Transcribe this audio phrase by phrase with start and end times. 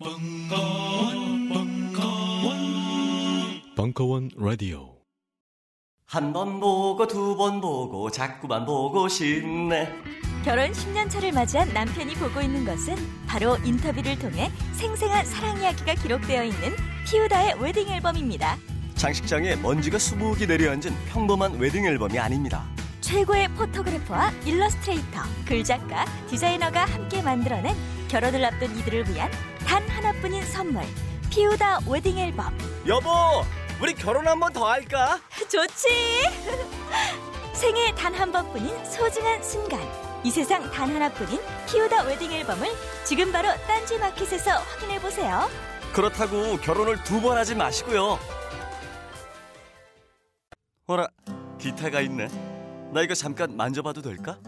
[0.00, 2.56] 벙커원, 벙커원,
[3.76, 4.94] 벙커원 라디오.
[6.06, 9.92] 한 번 보고 두 번 보고 자꾸만 보고 싶네.
[10.42, 16.44] 결혼 10년 차를 맞이한 남편이 보고 있는 것은 바로 인터뷰를 통해 생생한 사랑 이야기가 기록되어
[16.44, 16.74] 있는
[17.06, 18.56] 피우다의 웨딩 앨범입니다.
[18.94, 22.64] 장식장에 먼지가 수북이 내려앉은 평범한 웨딩 앨범이 아닙니다.
[23.02, 27.74] 최고의 photographer와 일러스트레이터, 글작가, 디자이너가 함께 만들어낸
[28.08, 29.30] 결혼을 앞둔 이들을 위한
[29.66, 30.82] 단 하나뿐인 선물.
[31.30, 32.56] 피우다 웨딩 앨범.
[32.86, 33.08] 여보,
[33.80, 35.20] 우리 결혼 한 번 더 할까?
[35.48, 35.88] 좋지!
[37.54, 39.80] 생애 단 한 번뿐인 소중한 순간.
[40.24, 42.68] 이 세상 단 하나뿐인 피우다 웨딩 앨범을
[43.04, 45.48] 지금 바로 딴지 마켓에서 확인해 보세요.
[45.92, 48.18] 그렇다고 결혼을 두 번 하지 마시고요.
[50.86, 51.06] 어라,
[51.58, 52.28] 기타가 있네.
[52.92, 54.38] 나 이거 잠깐 만져봐도 될까?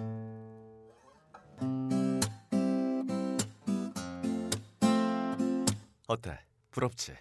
[6.13, 6.39] 어때?
[6.71, 7.15] 부럽지?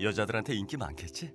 [0.00, 1.32] 여자들한테 인기 많겠지?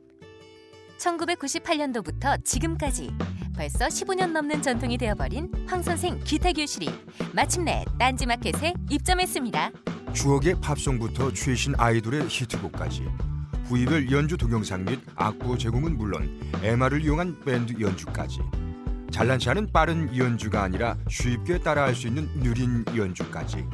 [0.98, 3.12] 1998년도부터 지금까지
[3.56, 6.90] 벌써 15년 넘는 전통이 되어버린 황선생 기타 교실이
[7.34, 9.72] 마침내 딴지마켓에 입점했습니다.
[10.14, 13.06] 추억의 팝송부터 최신 아이돌의 히트곡까지
[13.66, 18.40] 부위별 연주 동영상 및 악보 제공은 물론 MR을 이용한 밴드 연주까지
[19.12, 23.66] 잘난치 않은 빠른 연주가 아니라 쉽게 따라할 수 있는 느린 연주까지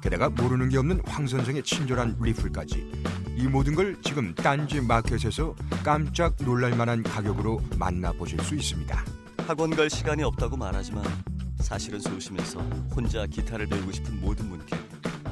[0.00, 2.92] 게다가 모르는 게 없는 황 선생의 친절한 리플까지
[3.36, 9.04] 이 모든 걸 지금 딴지 마켓에서 깜짝 놀랄 만한 가격으로 만나보실 수 있습니다.
[9.46, 11.04] 학원 갈 시간이 없다고 말하지만
[11.58, 12.60] 사실은 소심해서
[12.94, 14.76] 혼자 기타를 배우고 싶은 모든 분께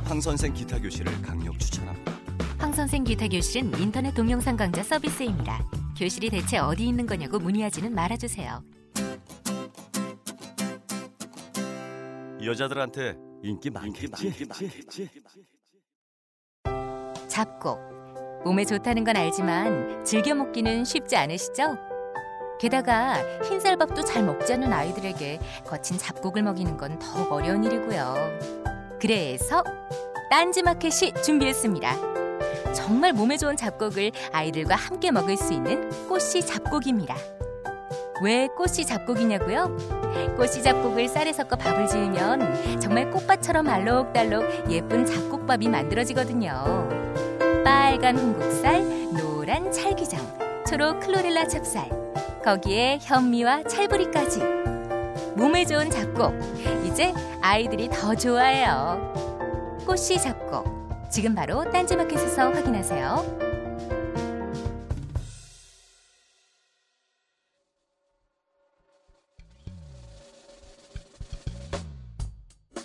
[0.05, 2.12] 황 선생 기타 교실을 강력 추천합니다.
[2.58, 5.64] 황 선생 기타 교실은 인터넷 동영상 강좌 서비스입니다.
[5.96, 8.62] 교실이 대체 어디 있는 거냐고 문의하지는 말아주세요.
[12.46, 14.48] 여자들한테 인기 많겠지?
[17.28, 17.80] 잡곡.
[18.44, 21.77] 몸에 좋다는 건 알지만 즐겨 먹기는 쉽지 않으시죠?
[22.58, 28.14] 게다가 흰쌀밥도 잘 먹지 않는 아이들에게 거친 잡곡을 먹이는 건 더욱 어려운 일이고요.
[29.00, 29.64] 그래서
[30.30, 32.72] 딴지마켓이 준비했습니다.
[32.72, 37.17] 정말 몸에 좋은 잡곡을 아이들과 함께 먹을 수 있는 꽃씨 잡곡입니다.
[38.22, 39.77] 왜 꽃씨 잡곡이냐고요?
[40.36, 46.88] 꽃씨 잡곡을 쌀에 섞어 밥을 지으면 정말 꽃밭처럼 알록달록 예쁜 잡곡밥이 만들어지거든요.
[47.64, 50.20] 빨간 홍국살, 노란 찰기장,
[50.68, 51.90] 초록 클로렐라 찹쌀,
[52.44, 54.40] 거기에 현미와 찰부리까지.
[55.34, 56.32] 몸에 좋은 잡곡,
[56.84, 59.12] 이제 아이들이 더 좋아해요.
[59.84, 63.52] 꽃씨 잡곡, 지금 바로 딴지마켓에서 확인하세요.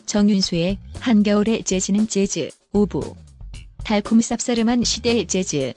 [0.08, 3.14] 정윤수의 한겨울의 재즈는 재즈 5부.
[3.84, 5.74] 달콤 쌉싸름한 시대의 재즈.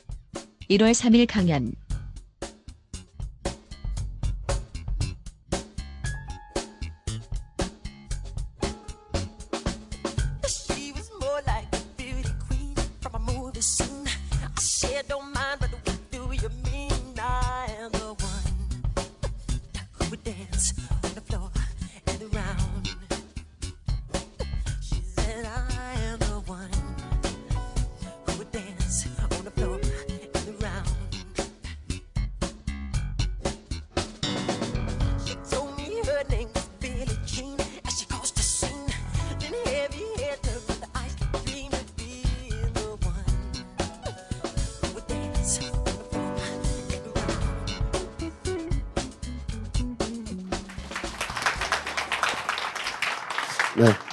[0.71, 1.73] 1월 3일 강연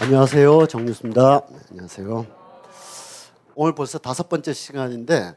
[0.08, 0.68] 안녕하세요.
[0.68, 1.42] 정윤수입니다.
[1.50, 2.26] 네, 안녕하세요.
[3.56, 5.36] 오늘 벌써 다섯 번째 시간인데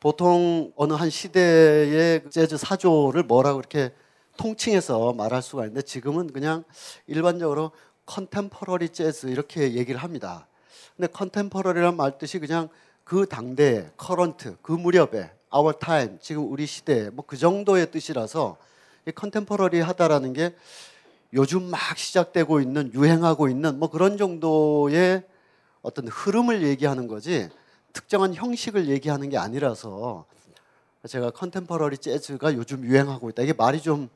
[0.00, 3.92] 보통 어느 한 시대의 재즈 사조를 뭐라고 이렇게
[4.38, 6.64] 통칭해서 말할 수가 있는데 지금은 그냥
[7.06, 7.70] 일반적으로
[8.06, 10.48] contemporary 재즈 이렇게 얘기를 합니다.
[10.96, 12.70] 근데 contemporary란 말 뜻이 그냥
[13.04, 18.56] 그 당대, current, 그 무렵에, our time, 지금 우리 시대 뭐 그 정도의 뜻이라서
[19.06, 20.56] 이 contemporary 하다라는 게
[21.34, 25.24] 요즘 막 시작되고 있는 유행하고 있는 뭐 그런 정도의
[25.80, 27.48] 어떤 흐름을 얘기하는 거지
[27.92, 30.26] 특정한 형식을 얘기하는 게 아니라서
[31.08, 34.08] 제가 contemporary 재즈가 요즘 유행하고 있다 이게 말이 좀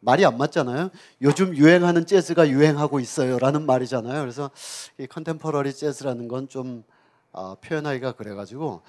[0.00, 0.90] 말이 안 맞잖아요.
[1.22, 4.20] 요즘 유행하는 재즈가 유행하고 있어요라는 말이잖아요.
[4.20, 4.50] 그래서
[4.98, 6.84] 이 contemporary 재즈라는 건 좀
[7.32, 8.82] 어, 표현하기가 그래가지고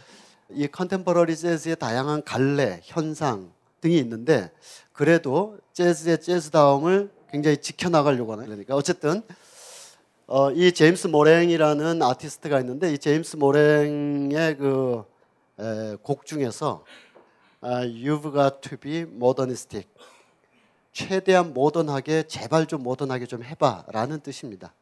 [0.52, 4.52] 이 컨템퍼러리 재즈의 다양한 갈래 현상 등이 있는데
[4.94, 9.22] 그래도 재즈의 재즈다움을 굉장히 지켜나가려고 하는 그러니까 어쨌든
[10.28, 15.04] 어, 이 제임스 모랭이라는 아티스트가 있는데 이 제임스 모랭의 그
[15.60, 16.84] 에, 곡 중에서
[17.62, 19.88] 아, You've got to be modernistic.
[20.92, 24.74] 최대한 모던하게 제발 좀 모던하게 좀 해봐라는 뜻입니다.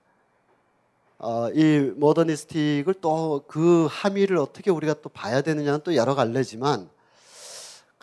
[1.17, 6.89] 어, 이 모더니스틱을 또 그 함의를 어떻게 우리가 또 봐야 되느냐는 또 여러 갈래지만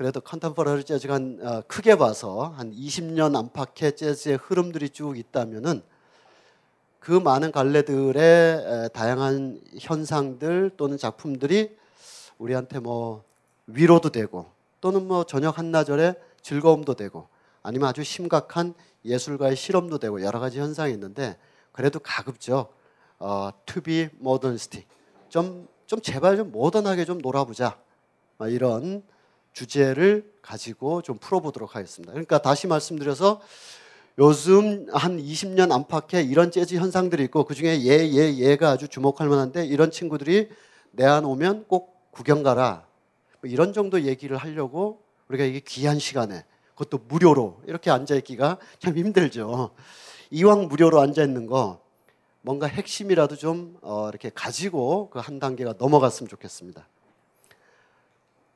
[0.02, 5.80] 그래도 컨템퍼러리 재즈가 한, 어, 크게 봐서 한 20년 안팎의 재즈의 흐름들이 쭉 있다면은
[6.98, 11.76] 그 많은 갈래들의 에, 다양한 현상들 또는 작품들이
[12.38, 13.22] 우리한테 뭐
[13.68, 14.50] 위로도 되고
[14.80, 17.28] 또는 뭐 저녁 한나절에 즐거움도 되고
[17.62, 18.74] 아니면 아주 심각한
[19.04, 21.38] 예술가의 실험도 되고 여러 가지 현상이 있는데
[21.70, 22.74] 그래도 가급적
[23.20, 24.84] 어, to be modernistic
[25.28, 27.78] 좀, 좀 제발 좀 모던하게 좀 놀아보자.
[28.38, 29.04] 어, 이런
[29.52, 32.12] 주제를 가지고 좀 풀어보도록 하겠습니다.
[32.12, 33.40] 그러니까 다시 말씀드려서
[34.18, 39.28] 요즘 한 20년 안팎의 이런 재즈 현상들이 있고 그 중에 얘, 얘, 얘가 아주 주목할
[39.28, 40.50] 만한데 이런 친구들이
[40.90, 42.86] 내한 오면 꼭 구경 가라.
[43.40, 46.44] 뭐 이런 정도 얘기를 하려고 우리가 이게 귀한 시간에
[46.74, 49.70] 그것도 무료로 이렇게 앉아 있기가 참 힘들죠.
[50.30, 51.80] 이왕 무료로 앉아 있는 거
[52.42, 56.86] 뭔가 핵심이라도 좀 어, 이렇게 가지고 그 한 단계가 넘어갔으면 좋겠습니다.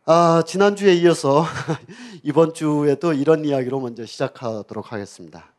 [0.09, 1.45] 아, 지난주에 이어서
[2.23, 5.53] 이번 주에도 이런 이야기로 먼저 시작하도록 하겠습니다.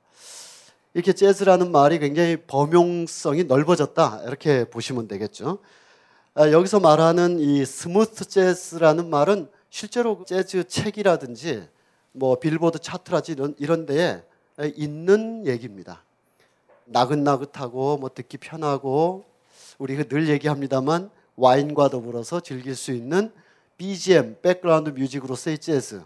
[0.93, 4.21] 이렇게 재즈라는 말이 굉장히 범용성이 넓어졌다.
[4.25, 5.57] 이렇게 보시면 되겠죠.
[6.33, 11.67] 아, 여기서 말하는 이 smooth 재즈라는 말은 실제로 재즈 책이라든지
[12.13, 14.23] 뭐 빌보드 차트라지 이런, 이런 데에
[14.77, 16.03] 있는 얘기입니다.
[16.85, 19.25] 나긋나긋하고 뭐 듣기 편하고
[19.77, 23.29] 우리가 늘 얘기합니다만 와인과 더불어서 즐길 수 있는
[23.77, 26.01] BGM, background music으로서의 재즈.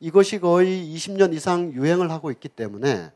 [0.00, 3.12] 이것이 거의 20년 이상 유행을 하고 있기 때문에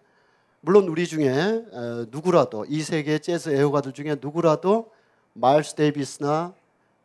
[0.60, 4.90] 물론 우리 중에 어, 누구라도 이 세계 재즈 애호가들 중에 누구라도
[5.32, 6.54] 마일스 데이비스나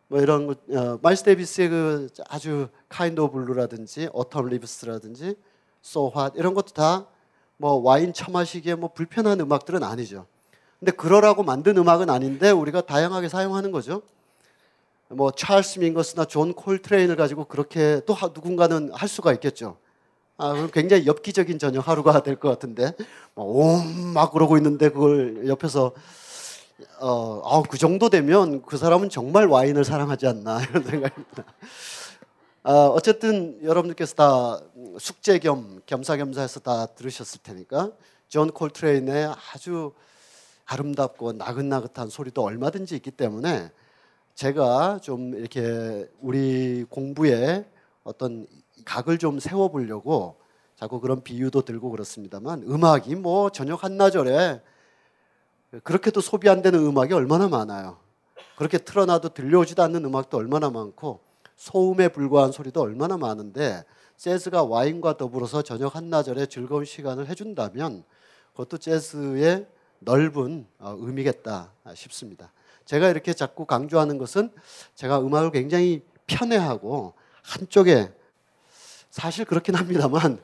[0.07, 5.35] 뭐 이런 거, 어, 마일스 데이비스의 그 아주 Kind of Blue라든지 Autumn Leaves라든지
[5.81, 7.17] So What 이런 것도 다
[7.57, 10.27] 뭐 와인 처마시기에 뭐 불편한 음악들은 아니죠.
[10.79, 14.03] 근데 그러라고 만든 음악은 아닌데 우리가 다양하게 사용하는 거죠.
[15.09, 19.77] 뭐 찰스 밍거스나 존 콜트레인을 가지고 그렇게 또 하- 누군가는 할 수가 있겠죠.
[20.37, 22.93] 아, 그럼 굉장히 엽기적인 저녁 하루가 될 것 같은데
[23.35, 25.93] 옴막 그러고 있는데 그걸 옆에서
[26.99, 31.43] 어, 아, 그 정도 되면 그 사람은 정말 와인을 사랑하지 않나 이런 생각입니다.
[32.63, 34.59] 아, 어쨌든 여러분들께서 다
[34.99, 37.91] 숙제 겸 겸사겸사해서 다 들으셨을 테니까
[38.27, 39.93] 존 콜트레인의 아주
[40.65, 43.71] 아름답고 나긋나긋한 소리도 얼마든지 있기 때문에
[44.37, 47.65] 제가 좀 이렇게 우리 공부에
[48.03, 48.45] 어떤
[48.85, 50.35] 각을 좀 세워보려고
[50.75, 54.61] 자꾸 그런 비유도 들고 그렇습니다만 음악이 뭐 저녁 한나절에
[55.83, 57.97] 그렇게도 소비 안 되는 음악이 얼마나 많아요.
[58.57, 61.19] 그렇게 틀어놔도 들려오지도 않는 음악도 얼마나 많고
[61.55, 63.83] 소음에 불과한 소리도 얼마나 많은데
[64.17, 68.03] 재즈가 와인과 더불어서 저녁 한나절에 즐거운 시간을 해준다면
[68.51, 69.65] 그것도 재즈의
[69.97, 72.51] 넓은 어, 의미겠다 싶습니다.
[72.87, 74.49] 제가 이렇게 자꾸 강조하는 것은
[74.95, 77.13] 제가 음악을 굉장히 편애하고
[77.43, 78.13] 한쪽에
[79.09, 80.39] 사실 그렇긴 합니다만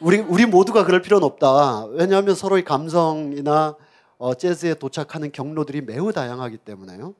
[0.00, 1.86] 우리 우리 모두가 그럴 필요는 없다.
[1.86, 3.76] 왜냐하면 서로의 감성이나
[4.18, 7.14] 어, 재즈에 도착하는 경로들이 매우 다양하기 때문에요.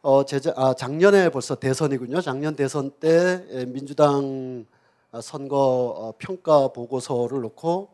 [0.00, 2.22] 어, 제자, 아, 작년에 벌써 대선이군요.
[2.22, 4.64] 작년 대선 때 에, 민주당
[5.12, 7.90] 아, 선거 어, 평가 보고서를 놓고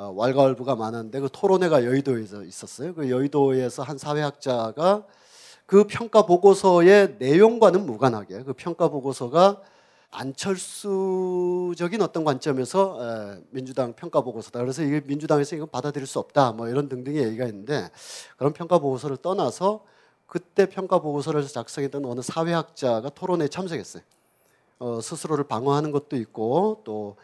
[0.00, 2.94] 어, 왈가왈부가 많았는데 그 토론회가 여의도에서 있었어요.
[2.94, 5.04] 그 여의도에서 한 사회학자가
[5.66, 9.60] 그 평가 보고서의 내용과는 무관하게 그 평가 보고서가
[10.10, 14.60] 안철수적인 어떤 관점에서 에, 민주당 평가 보고서다.
[14.60, 16.52] 그래서 이게 민주당에서 이거 받아들일 수 없다.
[16.52, 17.90] 뭐 이런 등등의 얘기가 있는데
[18.38, 19.84] 그런 평가 보고서를 떠나서
[20.26, 24.02] 그때 평가 보고서를 작성했던 어느 사회학자가 토론에 참석했어요.
[24.78, 27.16] 어, 스스로를 방어하는 것도 있고 또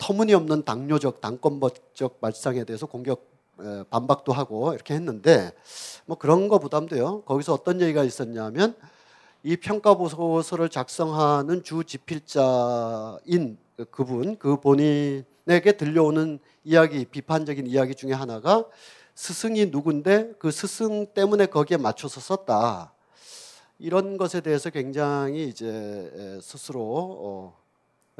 [0.00, 3.28] 터무니없는 당뇨적 당권법적 말상에 대해서 공격
[3.60, 5.52] 에, 반박도 하고 이렇게 했는데
[6.06, 7.22] 뭐 그런 거 부담돼요.
[7.22, 8.74] 거기서 어떤 얘기가 있었냐면
[9.42, 13.58] 이 평가 보고서를 작성하는 주 집필자인
[13.90, 18.64] 그분 그 본인에게 들려오는 이야기 비판적인 이야기 중에 하나가
[19.14, 22.94] 스승이 누군데 그 스승 때문에 거기에 맞춰서 썼다.
[23.78, 27.56] 이런 것에 대해서 굉장히 이제 에, 스스로 어,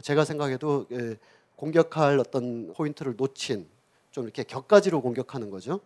[0.03, 1.17] 제가 생각해도 에,
[1.61, 3.69] 공격할 어떤 포인트를 놓친
[4.11, 5.81] 좀 이렇게 격가지로 공격하는 거죠.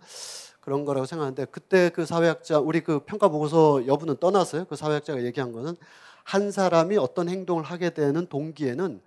[0.60, 4.66] 그런 거라고 생각하는데 그때 그 사회학자 우리 그 평가 보고서 여부는 떠났어요.
[4.66, 5.76] 그 사회학자가 얘기한 거는
[6.22, 9.00] 한 사람이 어떤 행동을 하게 되는 동기에는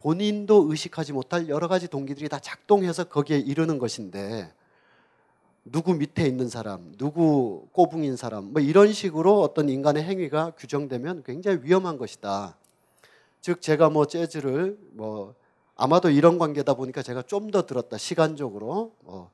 [0.00, 4.52] 본인도 의식하지 못할 여러 가지 동기들이 다 작동해서 거기에 이르는 것인데
[5.64, 11.60] 누구 밑에 있는 사람, 누구 꼬붕인 사람, 뭐 이런 식으로 어떤 인간의 행위가 규정되면 굉장히
[11.62, 12.56] 위험한 것이다.
[13.40, 15.34] 즉 제가 뭐 재즈를 뭐
[15.76, 19.30] 아마도 이런 관계다 보니까 제가 좀 더 들었다 시간적으로 뭐,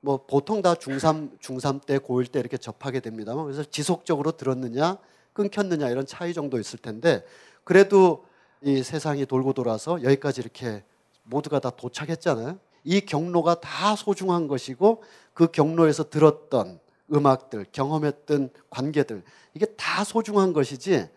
[0.00, 4.98] 뭐 보통 다 중3 중3 때 고1 때 이렇게 접하게 됩니다만 그래서 지속적으로 들었느냐
[5.32, 7.24] 끊겼느냐 이런 차이 정도 있을 텐데
[7.64, 8.26] 그래도
[8.60, 10.84] 이 세상이 돌고 돌아서 여기까지 이렇게
[11.24, 12.58] 모두가 다 도착했잖아요.
[12.84, 16.80] 이 경로가 다 소중한 것이고 그 경로에서 들었던
[17.12, 19.22] 음악들, 경험했던 관계들
[19.54, 21.08] 이게 다 소중한 것이지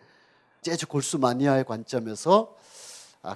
[0.62, 2.57] 재즈 골수 마니아의 관점에서 아,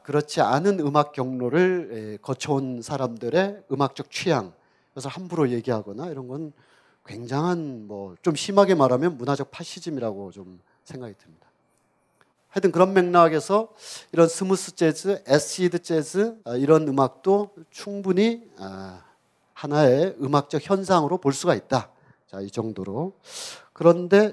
[0.03, 4.53] 그렇지 않은 음악 경로를 에, 거쳐온 사람들의 음악적 취향
[4.93, 6.53] 그래서 함부로 얘기하거나 이런 건
[7.07, 11.47] 굉장한 뭐 좀 심하게 말하면 문화적 파시즘이라고 좀 생각이 듭니다.
[12.49, 13.71] 하여튼 그런 맥락에서
[14.13, 19.03] 이런 smooth 재즈, acid 재즈 아, 이런 음악도 충분히 아,
[19.55, 21.91] 하나의 음악적 현상으로 볼 수가 있다.
[22.27, 23.15] 자, 이 정도로.
[23.73, 24.33] 그런데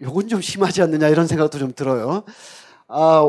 [0.00, 2.24] 요건 좀 심하지 않느냐 이런 생각도 좀 들어요.
[2.86, 3.22] 아,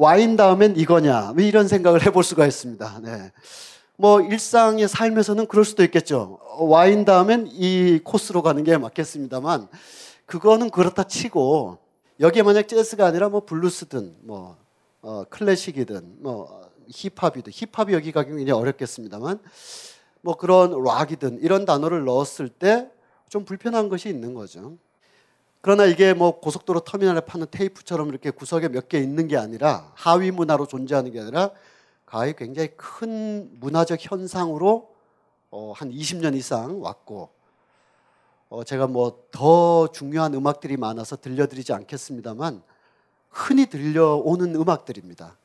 [0.00, 3.00] 와인 다음엔 이거냐 뭐 이런 생각을 해볼 수가 있습니다.
[3.02, 3.32] 네.
[3.98, 6.38] 뭐 일상의 삶에서는 그럴 수도 있겠죠.
[6.58, 9.68] 와인 다음엔 이 코스로 가는 게 맞겠습니다만
[10.24, 11.76] 그거는 그렇다 치고
[12.18, 14.56] 여기에 만약 재즈가 아니라 뭐 블루스든 뭐
[15.02, 19.38] 어, 클래식이든 뭐 힙합이든 힙합이 여기 가기 굉장히 어렵겠습니다만
[20.22, 22.88] 뭐 그런 락이든 이런 단어를 넣었을 때
[23.30, 24.76] 좀 불편한 것이 있는 거죠.
[25.62, 30.30] 그러나 이게 뭐 고속도로 터미널에 파는 테이프처럼 이렇게 구석에 몇 개 있는 게 아니라 하위
[30.30, 31.50] 문화로 존재하는 게 아니라
[32.06, 34.94] 가히 굉장히 큰 문화적 현상으로
[35.50, 37.30] 어, 한 20년 이상 왔고
[38.48, 42.62] 어, 제가 뭐 더 중요한 음악들이 많아서 들려드리지 않겠습니다만
[43.30, 45.38] 흔히 들려오는 음악들입니다.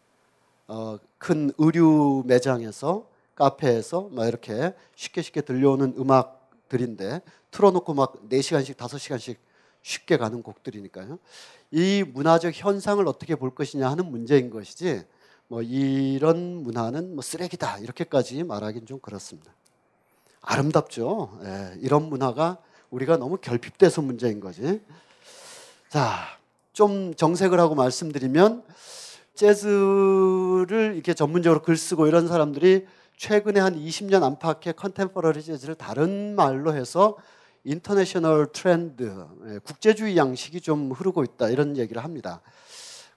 [0.68, 9.36] 어, 큰 의류 매장에서 카페에서 막 이렇게 쉽게 쉽게 들려오는 음악들인데 틀어놓고 막 4시간씩 5시간씩
[9.86, 11.20] 쉽게 가는 곡들이니까요.
[11.70, 15.04] 이 문화적 현상을 어떻게 볼 것이냐 하는 문제인 것이지
[15.48, 19.54] 뭐 이런 문화는 뭐 쓰레기다 이렇게까지 말하기는 좀 그렇습니다.
[20.42, 21.40] 아름답죠.
[21.44, 22.58] 예, 이런 문화가
[22.90, 24.82] 우리가 너무 결핍돼서 문제인 거지.
[25.90, 26.40] 자,
[26.74, 28.64] 좀 정색을 하고 말씀드리면
[29.36, 32.88] 재즈를 이렇게 전문적으로 글 쓰고 이런 사람들이
[33.18, 37.18] 최근에 한 20년 안팎의 contemporary 재즈를 다른 말로 해서
[37.66, 42.42] international 트렌드, 예, 국제주의 양식이 좀 흐르고 있다 이런 얘기를 합니다.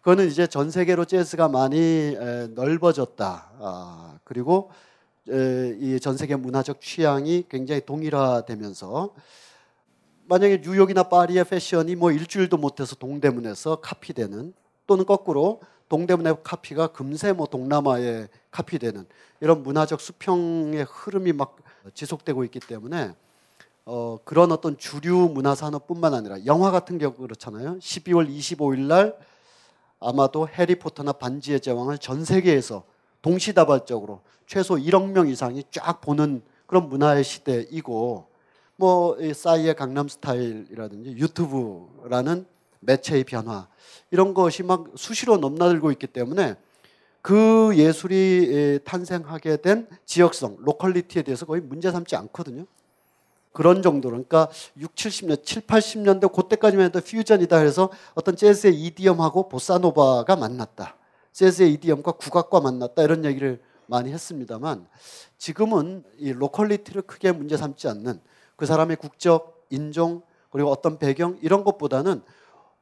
[0.00, 1.76] 그거는 이제 전 세계로 재즈가 많이
[2.18, 3.50] 에, 넓어졌다.
[3.60, 4.70] 아, 그리고
[5.28, 9.14] 이 전 세계 문화적 취향이 굉장히 동일화되면서
[10.24, 14.54] 만약에 뉴욕이나 파리의 패션이 뭐 일주일도 못해서 동대문에서 카피되는
[14.86, 19.06] 또는 거꾸로 동대문의 카피가 금세 뭐 동남아에 카피되는
[19.42, 21.56] 이런 문화적 수평의 흐름이 막
[21.92, 23.12] 지속되고 있기 때문에
[23.90, 27.78] 어, 그런 어떤 주류 문화 산업뿐만 아니라 영화 같은 경우 그렇잖아요.
[27.78, 29.16] 12월 25일 날
[29.98, 32.84] 아마도 해리포터나 반지의 제왕을 전 세계에서
[33.22, 38.26] 동시다발적으로 최소 1억 명 이상이 쫙 보는 그런 문화의 시대이고
[38.76, 42.44] 뭐이 싸이의 강남 스타일이라든지 유튜브라는
[42.80, 43.68] 매체의 변화
[44.10, 46.56] 이런 것이 막 수시로 넘나들고 있기 때문에
[47.22, 52.66] 그 예술이 탄생하게 된 지역성, locality에 대해서 거의 문제 삼지 않거든요.
[53.58, 60.36] 그런 정도로 그러니까 6, 70년, 7, 80년대 그때까지만 해도 퓨전이다 해서 어떤 재즈의 idiom하고 보사노바가
[60.36, 60.94] 만났다.
[61.32, 64.86] 재즈의 idiom과 국악과 만났다 이런 얘기를 많이 했습니다만
[65.38, 68.20] 지금은 이 locality를 크게 문제 삼지 않는
[68.54, 72.22] 그 사람의 국적, 인종 그리고 어떤 배경 이런 것보다는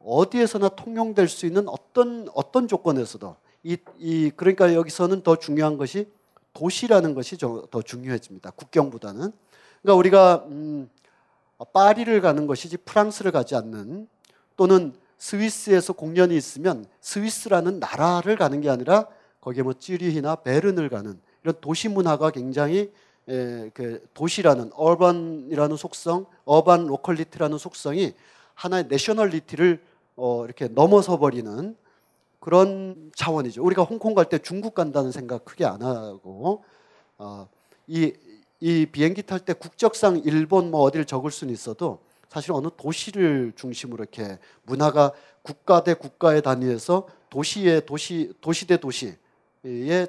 [0.00, 6.12] 어디에서나 통용될 수 있는 어떤 어떤 조건에서도 이, 이 그러니까 여기서는 더 중요한 것이
[6.52, 8.50] 도시라는 것이 더 중요해집니다.
[8.50, 9.32] 국경보다는
[9.82, 10.88] 그러니까 우리가 음,
[11.72, 14.08] 파리를 가는 것이지 프랑스를 가지 않는
[14.56, 19.06] 또는 스위스에서 공연이 있으면 스위스라는 나라를 가는 게 아니라
[19.40, 22.92] 거기에 뭐 취리히나 베른을 가는 이런 도시 문화가 굉장히
[23.28, 28.14] 에, 그 도시라는 urban이라는 속성, urban locality라는 속성이
[28.54, 29.82] 하나의 nationality를
[30.16, 31.76] 어, 이렇게 넘어서 버리는
[32.40, 33.62] 그런 차원이죠.
[33.64, 36.64] 우리가 홍콩 갈 때 중국 간다는 생각 크게 안 하고
[37.18, 37.48] 어,
[37.86, 38.12] 이,
[38.60, 44.04] 이 비행기 탈 때 국적상 일본 뭐 어디를 적을 수는 있어도 사실 어느 도시를 중심으로
[44.04, 49.16] 이렇게 문화가 국가 대 국가의 단위에서 도시의 도시 도시 대 도시의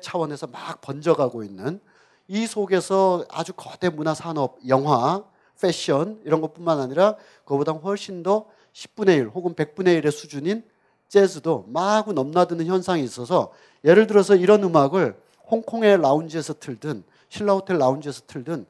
[0.01, 1.79] 차원에서 막 번져가고 있는
[2.27, 5.23] 이 속에서 아주 거대 문화 산업, 영화,
[5.59, 10.63] 패션 이런 것뿐만 아니라 그보다 훨씬 더 10분의 1 혹은 100분의 1의 수준인
[11.09, 13.51] 재즈도 마구 넘나드는 현상이 있어서
[13.83, 18.65] 예를 들어서 이런 음악을 홍콩의 라운지에서 틀든 신라 호텔 라운지에서 틀든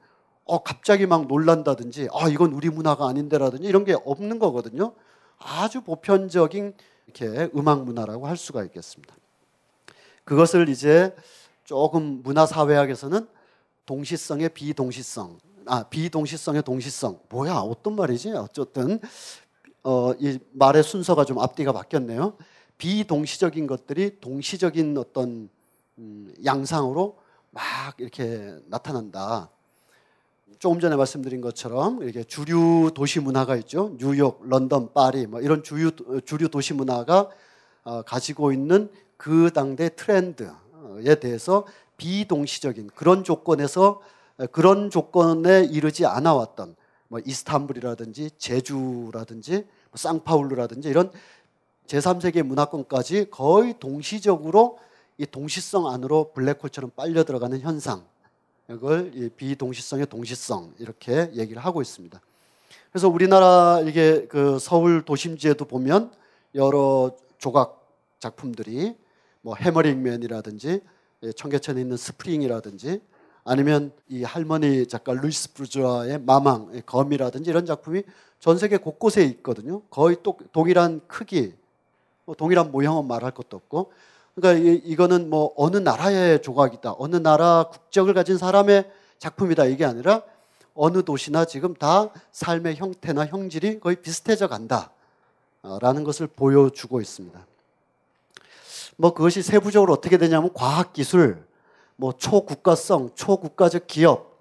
[0.45, 4.93] 어 갑자기 막 놀란다든지 아 이건 우리 문화가 아닌데라든지 이런 게 없는 거거든요.
[5.37, 6.73] 아주 보편적인
[7.07, 9.15] 이렇게 음악 문화라고 할 수가 있겠습니다.
[10.23, 11.15] 그것을 이제
[11.63, 13.27] 조금 문화 사회학에서는
[13.85, 18.31] 동시성의 비동시성, 아 비동시성의 동시성, 뭐야 어떤 말이지?
[18.31, 18.99] 어쨌든
[19.83, 22.35] 어, 이 말의 순서가 좀 앞뒤가 바뀌었네요.
[22.77, 25.49] 비동시적인 것들이 동시적인 어떤
[25.97, 27.17] 음, 양상으로
[27.57, 29.49] 막 이렇게 나타난다.
[30.59, 33.95] 조금 전에 말씀드린 것처럼 이렇게 주류 도시 문화가 있죠.
[33.97, 35.89] 뉴욕, 런던, 파리 뭐 이런 주요
[36.23, 37.29] 주류 도시 문화가
[37.83, 41.65] 어, 가지고 있는 그 당대 트렌드에 대해서
[41.97, 44.01] 비동시적인 그런 조건에서
[44.37, 46.75] 어, 그런 조건에 이르지 않아 왔던
[47.07, 51.11] 뭐 이스탄불이라든지 제주라든지 뭐 상파울루라든지 이런
[51.87, 54.77] 제3세계 문화권까지 거의 동시적으로
[55.17, 58.05] 이 동시성 안으로 블랙홀처럼 빨려 들어가는 현상
[58.69, 62.19] 이걸 이 비동시성의 동시성 이렇게 얘기를 하고 있습니다.
[62.91, 66.11] 그래서 우리나라 이게 그 서울 도심지에도 보면
[66.55, 67.85] 여러 조각
[68.19, 68.95] 작품들이
[69.41, 70.81] 뭐 해머링맨이라든지
[71.23, 73.01] 예, 청계천에 있는 스프링이라든지
[73.43, 78.03] 아니면 이 할머니 작가 루이스 부르주아의 마망, 예, 거미라든지 이런 작품이
[78.39, 79.81] 전 세계 곳곳에 있거든요.
[79.89, 81.53] 거의 또 동일한 크기,
[82.25, 83.91] 뭐 동일한 모형은 말할 것도 없고
[84.37, 90.21] 그러니까 이, 이거는 뭐 어느 나라의 조각이다, 어느 나라 국적을 가진 사람의 작품이다 이게 아니라
[90.75, 94.91] 어느 도시나 지금 다 삶의 형태나 형질이 거의 비슷해져 간다
[95.81, 97.47] 라는 것을 보여주고 있습니다.
[98.97, 101.43] 뭐 그것이 세부적으로 어떻게 되냐면 과학기술,
[101.95, 104.37] 뭐 초국가성, 초국가적 기업,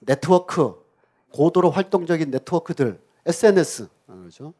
[0.00, 0.74] 네트워크,
[1.32, 4.54] 고도로 활동적인 네트워크들, SNS, 그렇죠?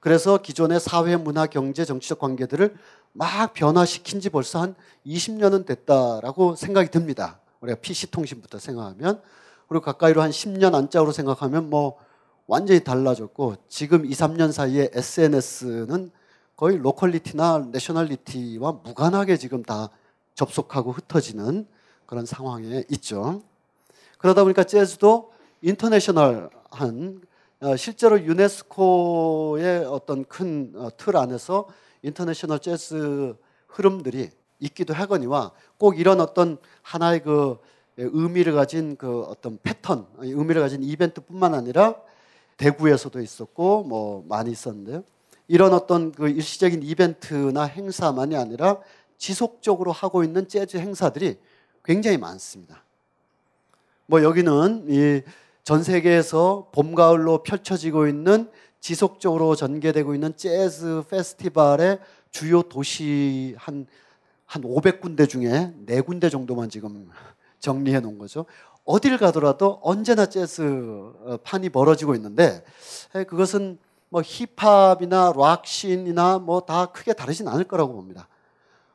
[0.00, 2.74] 그래서 기존의 사회, 문화, 경제, 정치적 관계들을
[3.12, 4.74] 막 변화시킨 지 벌써 한
[5.06, 7.38] 20년은 됐다라고 생각이 듭니다.
[7.60, 9.20] 우리가 PC통신부터 생각하면.
[9.68, 11.98] 그리고 가까이로 한 10년 안짝으로 생각하면 뭐
[12.46, 16.10] 완전히 달라졌고 지금 2, 3년 사이에 SNS는
[16.56, 19.90] 거의 로컬리티나 내셔널리티와 무관하게 지금 다
[20.34, 21.66] 접속하고 흩어지는
[22.06, 23.42] 그런 상황에 있죠.
[24.18, 27.29] 그러다 보니까 재즈도 international한 어,
[27.76, 31.68] 실제로 유네스코의 어떤 큰 어, 틀 안에서
[32.02, 37.58] international 재즈 흐름들이 있기도 하거니와 꼭 이런 어떤 하나의 그
[37.98, 41.96] 의미를 가진 그 어떤 패턴, 의미를 가진 이벤트뿐만 아니라
[42.56, 45.04] 대구에서도 있었고 뭐 많이 있었는데요.
[45.46, 48.78] 이런 어떤 그 일시적인 이벤트나 행사만이 아니라
[49.18, 51.38] 지속적으로 하고 있는 재즈 행사들이
[51.84, 52.84] 굉장히 많습니다.
[54.06, 55.22] 뭐 여기는 이
[55.62, 61.98] 전 세계에서 봄 가을로 펼쳐지고 있는 지속적으로 전개되고 있는 재즈 페스티벌의
[62.30, 63.86] 주요 도시 한,
[64.46, 67.08] 한 500군데 중에 4군데 정도만 지금
[67.58, 68.46] 정리해 놓은 거죠.
[68.84, 72.64] 어딜 가더라도 언제나 재즈 어, 판이 벌어지고 있는데
[73.12, 78.28] 그것은 뭐 힙합이나 락신이나 뭐 다 크게 다르진 않을 거라고 봅니다.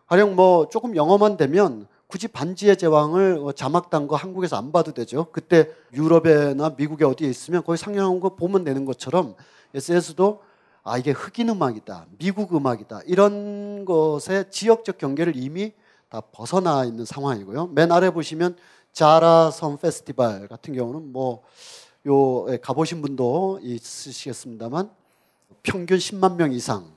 [0.08, 5.28] 가령 뭐 조금 영어만 되면 굳이 반지의 제왕을 어, 자막단 거 한국에서 안 봐도 되죠.
[5.34, 9.36] 그때 유럽에나 미국에 어디에 있으면 거기 상영한 거 보면 되는 것처럼
[9.73, 10.41] SNS도
[10.84, 15.73] 아 이게 흑인 음악이다, 미국 음악이다 이런 것의 지역적 경계를 이미
[16.08, 17.67] 다 벗어나 있는 상황이고요.
[17.73, 18.56] 맨 아래 보시면
[18.93, 24.89] 자라 섬 페스티벌 같은 경우는 뭐요 예, 가보신 분도 있으시겠습니다만
[25.63, 26.95] 평균 10만 명 이상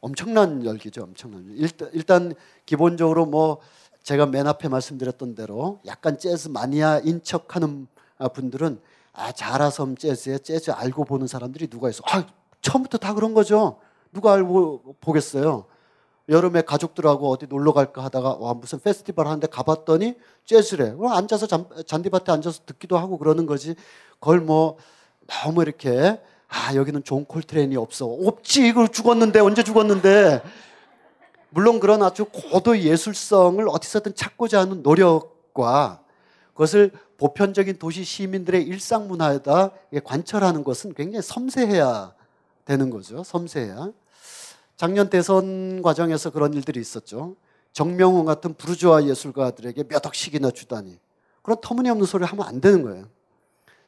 [0.00, 1.52] 엄청난 열기죠, 엄청난.
[1.56, 3.60] 일단, 일단 기본적으로 뭐
[4.02, 7.86] 제가 맨 앞에 말씀드렸던 대로 약간 재즈 마니아인 척하는
[8.34, 8.80] 분들은
[9.12, 12.02] 아 자라섬 재즈에 재즈 알고 보는 사람들이 누가 있어?
[12.06, 12.26] 아
[12.62, 13.78] 처음부터 다 그런 거죠.
[14.12, 15.66] 누가 알고 보겠어요?
[16.28, 20.94] 여름에 가족들하고 어디 놀러 갈까 하다가 와 무슨 페스티벌 하는데 가봤더니 재즈래.
[20.94, 23.74] 그럼 앉아서 잔, 잔디밭에 앉아서 듣기도 하고 그러는 거지.
[24.20, 24.76] 그걸 뭐
[25.26, 28.06] 너무 이렇게 아 여기는 존 콜트레인이 없어.
[28.06, 28.66] 없지.
[28.66, 30.42] 이걸 죽었는데 언제 죽었는데.
[31.50, 36.02] 물론 그런 아주 고도 예술성을 어디서든 찾고자 하는 노력과
[36.52, 39.72] 그것을 보편적인 도시 시민들의 일상 문화에다
[40.04, 42.14] 관철하는 것은 굉장히 섬세해야
[42.64, 43.22] 되는 거죠.
[43.24, 43.92] 섬세해야.
[44.76, 47.36] 작년 대선 과정에서 그런 일들이 있었죠.
[47.72, 50.98] 정명훈 같은 부르주아 예술가들에게 몇 억씩이나 주다니.
[51.42, 53.06] 그런 터무니없는 소리를 하면 안 되는 거예요.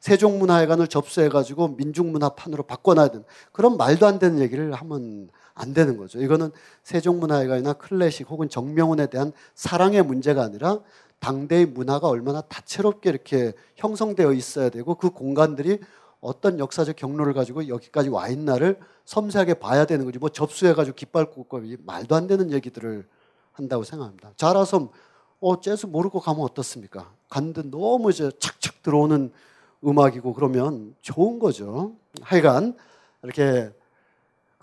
[0.01, 6.19] 세종문화회관을 접수해가지고 민중문화판으로 바꿔놔야 되는 그런 말도 안 되는 얘기를 하면 안 되는 거죠.
[6.19, 6.51] 이거는
[6.83, 10.79] 세종문화회관이나 클래식 혹은 정명훈에 대한 사랑의 문제가 아니라
[11.19, 15.79] 당대의 문화가 얼마나 다채롭게 이렇게 형성되어 있어야 되고 그 공간들이
[16.19, 20.19] 어떤 역사적 경로를 가지고 여기까지 와 있나를 섬세하게 봐야 되는 거지.
[20.19, 23.07] 뭐 접수해가지고 깃발 꽂고 말도 안 되는 얘기들을
[23.51, 24.31] 한다고 생각합니다.
[24.35, 24.89] 자라섬
[25.39, 27.11] 어 재즈 모르고 가면 어떻습니까?
[27.29, 29.31] 갔는데 너무 이제 착착 들어오는
[29.85, 31.93] 음악이고 그러면 좋은 거죠.
[32.21, 32.75] 하여간
[33.23, 33.71] 이렇게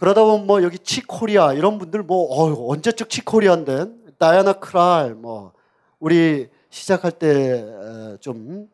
[0.00, 5.52] 그러다 보면 뭐 여기 치코리아 이런 분들 뭐 어, 언제적 치코리아인데 다이아나 크랄 뭐
[5.98, 8.70] 우리 시작할 때좀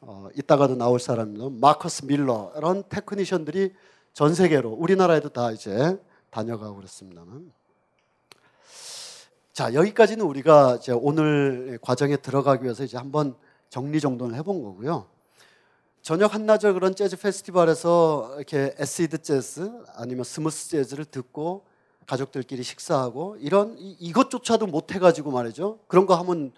[0.00, 3.72] 어, 이따가도 나올 사람들 마커스 밀러 이런 테크니션들이
[4.12, 5.96] 전 세계로 우리나라에도 다 이제
[6.30, 7.52] 다녀가고 그렇습니다만
[9.52, 13.36] 자 여기까지는 우리가 이제 오늘 과정에 들어가기 위해서 이제 한번
[13.70, 15.06] 정리 정돈을 해본 거고요.
[16.02, 21.64] 저녁 한낮을 그런 재즈 페스티벌에서 이렇게 acid 재즈 아니면 smooth 재즈를 듣고
[22.06, 25.78] 가족들끼리 식사하고 이런 이- 이것조차도 못 해가지고 말이죠.
[25.86, 26.52] 그런 거 하면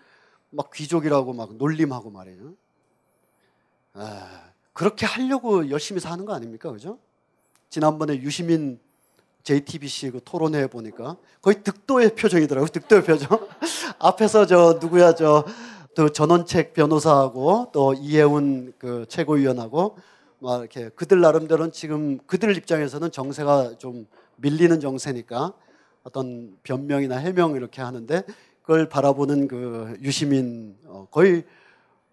[0.50, 2.54] 막 귀족이라고 막 놀림하고 말이죠.
[3.94, 6.98] 아, 그렇게 하려고 열심히 사는 거 아닙니까, 그죠?
[7.70, 8.78] 지난번에 유시민
[9.42, 12.68] JTBC 그 토론회 보니까 거의 득도의 표정이더라고요.
[12.68, 13.48] 득도의 표정.
[13.98, 15.44] 앞에서 저 누구야 저
[15.94, 19.96] 또 전원책 변호사하고 또 이혜훈 그 최고위원하고
[20.38, 25.52] 막 이렇게 그들 나름대로는 지금 그들 입장에서는 정세가 좀 밀리는 정세니까
[26.04, 28.22] 어떤 변명이나 해명 이렇게 하는데
[28.62, 31.44] 그걸 바라보는 그 유시민 어, 거의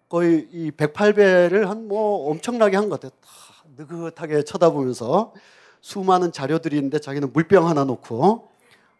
[0.08, 3.12] 거의 이 108배를 한 뭐 엄청나게 한 것 같아요.
[3.22, 3.28] 다
[3.76, 5.32] 느긋하게 쳐다보면서
[5.80, 8.48] 수많은 자료들이 있는데 자기는 물병 하나 놓고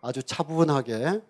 [0.00, 1.20] 아주 차분하게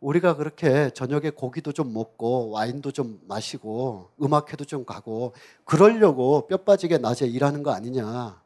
[0.00, 5.32] 우리가 그렇게 저녁에 고기도 좀 먹고 와인도 좀 마시고 음악회도 좀 가고
[5.64, 8.40] 그러려고 뼈 빠지게 낮에 일하는 거 아니냐.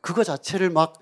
[0.00, 0.94] 그거 자체를 막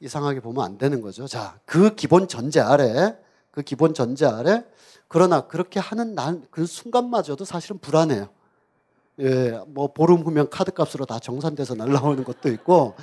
[0.00, 1.26] 이상하게 보면 안 되는 거죠.
[1.26, 3.16] 자, 그 기본 전제 아래,
[3.50, 4.64] 그 기본 전제 아래,
[5.08, 8.28] 그러나 그렇게 하는 날, 그 순간마저도 사실은 불안해요.
[9.20, 12.94] 예, 뭐 보름 후면 카드 값으로 다 정산돼서 날라오는 것도 있고,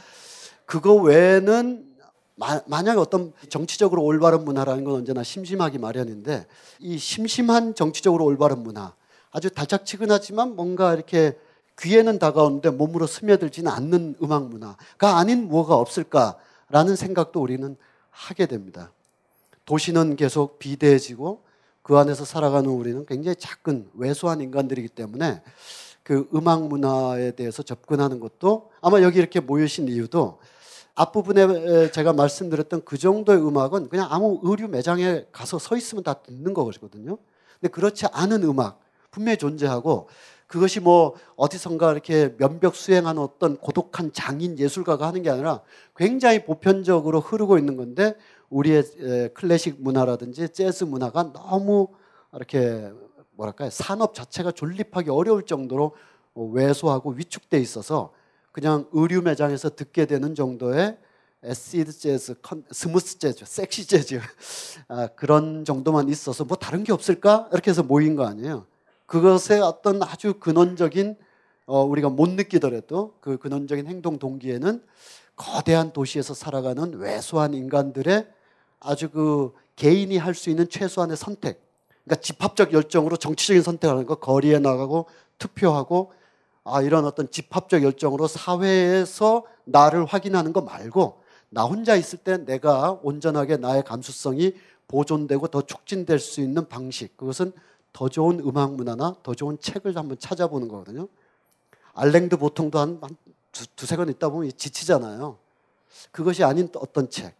[0.65, 1.92] 그거 외에는
[2.43, 6.45] 마, 만약에 어떤 정치적으로 올바른 문화라는 건 언제나 심심하기 마련인데
[6.79, 8.93] 이 심심한 정치적으로 올바른 문화
[9.31, 11.37] 아주 달짝지근하지만 뭔가 이렇게
[11.79, 17.77] 귀에는 다가오는데 몸으로 스며들지는 않는 음악 문화가 아닌 뭐가 없을까라는 생각도 우리는
[18.11, 18.91] 하게 됩니다.
[19.65, 21.43] 도시는 계속 비대해지고
[21.81, 25.41] 그 안에서 살아가는 우리는 굉장히 작은 왜소한 인간들이기 때문에
[26.03, 30.39] 그 음악 문화에 대해서 접근하는 것도 아마 여기 이렇게 모이신 이유도
[30.95, 36.53] 앞부분에 제가 말씀드렸던 그 정도의 음악은 그냥 아무 의류 매장에 가서 서 있으면 다 듣는
[36.53, 37.17] 거거든요.
[37.59, 38.79] 근데 그렇지 않은 음악
[39.09, 40.07] 분명히 존재하고
[40.47, 45.61] 그것이 뭐 어디선가 이렇게 면벽 수행하는 어떤 고독한 장인 예술가가 하는 게 아니라
[45.95, 48.15] 굉장히 보편적으로 흐르고 있는 건데
[48.49, 51.87] 우리의 에, 클래식 문화라든지 재즈 문화가 너무
[52.35, 52.91] 이렇게
[53.31, 55.95] 뭐랄까요 산업 자체가 존립하기 어려울 정도로
[56.35, 58.11] 왜소하고 위축돼 있어서
[58.53, 60.97] 그냥 의류 매장에서 듣게 되는 정도의
[61.43, 64.21] acid 재즈, 컨- smooth 재즈, 섹시 재즈
[64.87, 68.65] 아, 그런 정도만 있어서 뭐 다른 게 없을까 이렇게 해서 모인 거 아니에요.
[69.07, 71.17] 그것의 어떤 아주 근원적인
[71.65, 74.81] 어, 우리가 못 느끼더라도 그 근원적인 행동 동기에는
[75.35, 78.27] 거대한 도시에서 살아가는 왜소한 인간들의
[78.79, 81.59] 아주 그 개인이 할 수 있는 최소한의 선택.
[82.05, 85.07] 그러니까 집합적 열정으로 정치적인 선택하는 거 거리에 나가고
[85.39, 86.13] 투표하고
[86.63, 92.99] 아 이런 어떤 집합적 열정으로 사회에서 나를 확인하는 거 말고 나 혼자 있을 때 내가
[93.03, 94.55] 온전하게 나의 감수성이
[94.87, 97.51] 보존되고 더 촉진될 수 있는 방식 그것은
[97.91, 101.07] 더 좋은 음악 문화나 더 좋은 책을 한번 찾아보는 거거든요.
[101.93, 103.15] 알랭드 보통도 한, 한
[103.51, 105.37] 두, 두세 권 있다 보면 지치잖아요.
[106.11, 107.35] 그것이 아닌 또 어떤 책.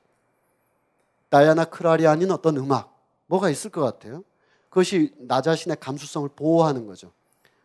[1.30, 2.96] 다이아나 크랄이 아닌 어떤 음악.
[3.26, 4.24] 뭐가 있을 것 같아요.
[4.70, 7.12] 그것이 나 자신의 감수성을 보호하는 거죠.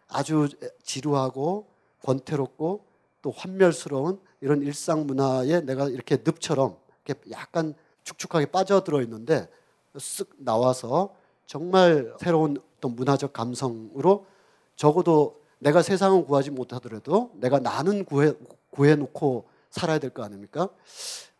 [0.09, 0.49] 아주
[0.83, 1.67] 지루하고
[2.03, 2.85] 권태롭고
[3.23, 9.49] 또 환멸스러운 이런 일상 문화에 내가 이렇게 늪처럼 이렇게 약간 축축하게 빠져들어 있는데
[9.97, 11.15] 쓱 나와서
[11.47, 14.27] 정말 새로운 어떤 문화적 감성으로
[14.77, 18.33] 적어도 내가 세상은 구하지 못하더라도 내가 나는 구해
[18.71, 20.69] 구해 놓고 살아야 될 거 아닙니까?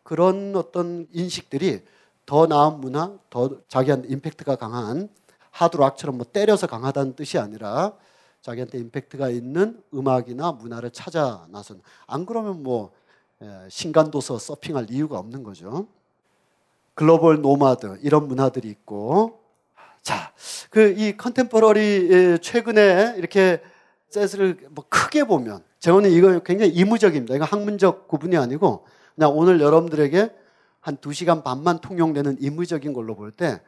[0.03, 1.83] 그런 어떤 인식들이
[2.25, 5.09] 더 나은 문화, 더 자기한테 임팩트가 강한
[5.51, 7.93] 하드락처럼 뭐 때려서 강하다는 뜻이 아니라
[8.41, 12.91] 자기한테 임팩트가 있는 음악이나 문화를 찾아 나선 안 그러면 뭐
[13.41, 15.87] 에, 신간도서 서핑할 이유가 없는 거죠.
[16.93, 19.39] global nomad 이런 문화들이 있고
[20.01, 20.33] 자,
[20.69, 23.61] 그 이 contemporary 최근에 이렇게
[24.09, 27.35] 재즈를 뭐 크게 보면 저는 이거 굉장히 임의적입니다.
[27.35, 30.33] 이거 학문적 구분이 아니고 그냥 오늘 여러분들에게
[30.81, 33.61] 한두 시간 반만 통용되는 임의적인 걸로 볼 때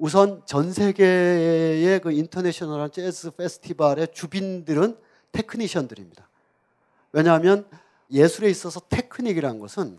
[0.00, 4.96] 우선 전 세계의 그 international한 재즈 페스티벌의 주빈들은
[5.30, 6.26] 테크니션들입니다.
[7.12, 7.68] 왜냐하면
[8.10, 9.98] 예술에 있어서 테크닉이라는 것은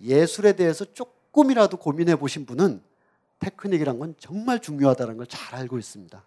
[0.00, 2.80] 예술에 대해서 조금이라도 고민해 보신 분은
[3.40, 6.24] 테크닉이란 건 정말 중요하다는 걸 잘 알고 있습니다.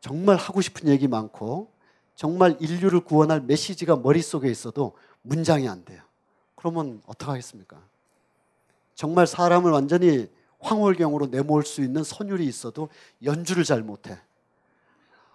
[0.00, 1.70] 정말 하고 싶은 얘기 많고
[2.16, 6.02] 정말 인류를 구원할 메시지가 머릿속에 있어도 문장이 안 돼요.
[6.56, 7.80] 그러면 어떡하겠습니까?
[8.96, 10.28] 정말 사람을 완전히
[10.64, 12.88] 황홀경으로 내몰 수 있는 선율이 있어도
[13.22, 14.18] 연주를 잘 못해.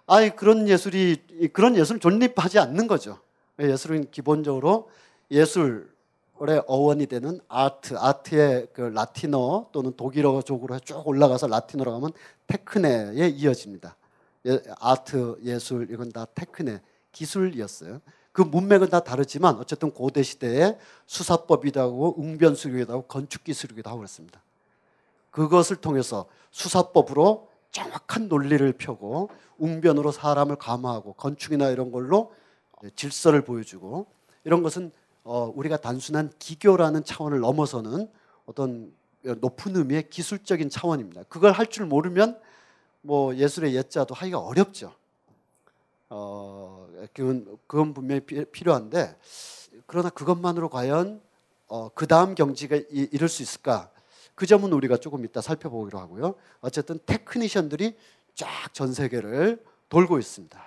[0.06, 3.18] 아이 그런 예술이 그런 예술은 존립하지 않는 거죠.
[3.60, 4.90] 예술은 기본적으로
[5.30, 12.10] 예술의 어원이 되는 아트, 아트의 그 라틴어 또는 독일어적으로 쭉 올라가서 라틴어로 가면
[12.48, 13.96] 테크네에 이어집니다.
[14.46, 16.80] 예, 아트, 예술 이건 다 테크네
[17.12, 18.00] 기술이었어요.
[18.32, 20.22] 그 문맥은 다 다르지만 어쨌든 고대
[22.16, 24.42] 웅변술이기도 하고 건축기술이기도 하고 그렇습니다.
[25.30, 32.32] 그것을 통해서 수사법으로 정확한 논리를 펴고 웅변으로 사람을 감화하고 건축이나 이런 걸로
[32.96, 34.06] 질서를 보여주고
[34.44, 34.90] 이런 것은
[35.22, 38.08] 어, 우리가 단순한 기교라는 차원을 넘어서는
[38.46, 41.24] 어떤 높은 의미의 기술적인 차원입니다.
[41.28, 42.40] 그걸 할 줄 모르면
[43.02, 44.92] 뭐 예술의 예자도 하기가 어렵죠.
[46.08, 49.16] 어, 그건, 그건 분명히 피- 필요한데
[49.86, 51.20] 그러나 그것만으로 과연
[51.68, 53.90] 어, 그 다음 경지가 이, 이룰 수 있을까?
[54.40, 56.34] 그 점은 우리가 조금 이따 살펴보기로 하고요.
[56.62, 57.94] 어쨌든 테크니션들이
[58.34, 60.58] 쫙 전 세계를 돌고 있습니다.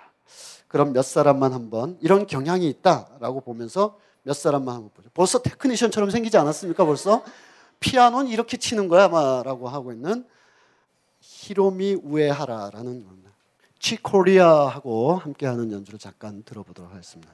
[0.68, 5.10] 그럼 몇 사람만 한번 이런 경향이 있다라고 보면서 몇 사람만 한번 보죠.
[5.12, 6.84] 벌써 테크니션처럼 생기지 않았습니까?
[6.84, 7.24] 벌써
[7.80, 10.24] 피아노는 이렇게 치는 거야, 아마라고 하고 있는
[11.18, 13.24] 히로미 우에하라라는.
[13.80, 17.32] 치코리아하고 함께하는 연주를 잠깐 들어보도록 하겠습니다.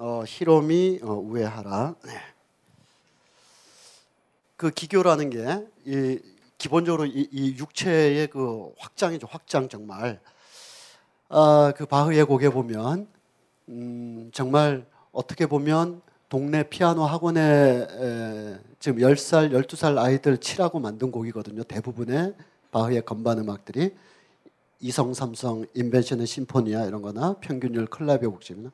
[0.00, 1.96] 어, 히로미 어, 우에하라.
[2.04, 2.12] 네.
[4.56, 6.20] 그 기교라는 게 이,
[6.56, 9.26] 기본적으로 이, 이 육체의 그 확장이죠.
[9.28, 10.20] 확장 정말.
[11.28, 13.08] 아, 그 바흐의 곡에 보면
[13.70, 21.64] 음, 정말 어떻게 보면 동네 피아노 학원에 에, 지금 10살, 12살 아이들 치라고 만든 곡이거든요.
[21.64, 22.34] 대부분의
[22.70, 23.96] 바흐의 건반 음악들이
[24.78, 28.70] 이성, 삼성, 인벤션의 심포니아 이런 거나 평균율 클라비오 곡집이나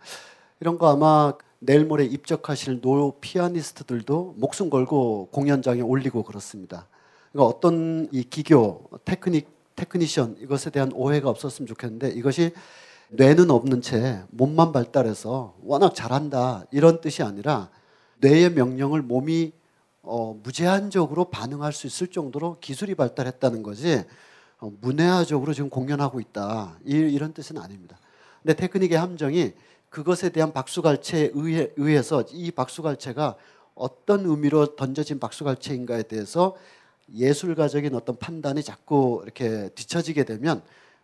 [0.65, 6.89] 이런 거 아마 내일 모레 입적하실 노 피아니스트들도 목숨 걸고 공연장에 올리고 그렇습니다.
[7.33, 9.47] 그러니까 어떤 이 기교, 테크닉,
[9.77, 12.53] 테크니션 이것에 대한 오해가 없었으면 좋겠는데 이것이
[13.11, 17.69] 뇌는 없는 채 몸만 발달해서 워낙 잘한다 이런 뜻이 아니라
[18.21, 19.53] 뇌의 명령을 몸이
[20.01, 24.03] 어, 무제한적으로 반응할 수 있을 정도로 기술이 발달했다는 거지
[24.61, 27.99] 어, 무뇌아적으로 지금 공연하고 있다 이, 이런 뜻은 아닙니다.
[28.43, 29.53] 근데 테크닉의 함정이
[29.95, 33.37] 그것에 대한 박수갈채에 의해, 의해 서 이 박수갈채가
[33.77, 36.57] 어떤 의미로 던져진 박수갈채인가에 대해서
[37.15, 40.63] 예술가적인 어떤 판단이 자꾸 이렇게 뒤처지게 되면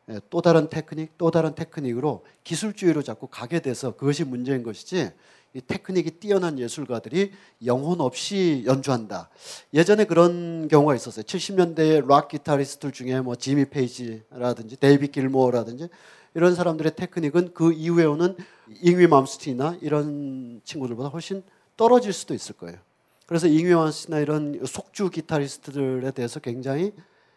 [0.09, 5.13] 예, 또 다른 테크닉, 또 다른 테크닉으로 기술주의로 자꾸 가게 돼서 그것이 문제인 것이지
[5.55, 7.31] 이 테크닉이 뛰어난 예술가들이
[7.67, 9.31] 영혼 없이 연주한다.
[9.73, 11.23] 예전에 그런 경우가 있었어요.
[11.25, 15.89] 70년대 락 기타리스트들 중에 뭐 지미 페이지라든지 데이비드 길모어라든지
[16.35, 18.37] 이런 사람들의 테크닉은 그 이후에 오는
[18.83, 21.43] 잉위 맘스티나 이런 친구들보다 훨씬
[21.77, 22.79] 떨어질 수도 있을 거예요.
[23.27, 26.93] 그래서 잉위 맘스티나 이런 속주 기타리스트들에 대해서 굉장히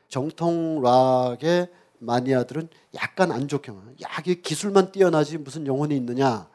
[0.10, 1.70] 정통 락의
[2.00, 3.78] 마니아들은 약간 안 좋게 봐.
[4.04, 6.48] 야, 이게 기술만 뛰어나지 무슨 영혼이 있느냐.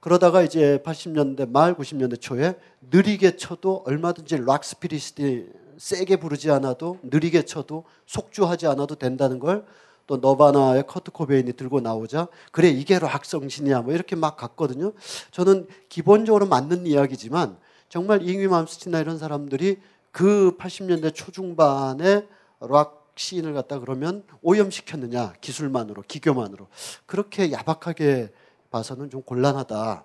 [0.00, 2.54] 그러다가 이제 80년대 말 90년대 초에
[2.90, 5.46] 느리게 쳐도 얼마든지 락 스피릿이
[5.76, 9.64] 세게 부르지 않아도 느리게 쳐도 속주하지 않아도 된다는 걸
[10.10, 14.92] 또 너바나의 커트 코베인이 들고 나오자 그래 이게 락 정신이야 뭐 이렇게 막 갔거든요.
[15.30, 17.56] 저는 기본적으로 맞는 이야기지만
[17.88, 19.78] 정말 잉위 맘스티나 이런 사람들이
[20.10, 22.26] 그 80년대 초중반에
[22.58, 26.66] 락 시인을 갖다 그러면 오염시켰느냐 기술만으로 기교만으로
[27.06, 28.30] 그렇게 야박하게
[28.72, 30.04] 봐서는 좀 곤란하다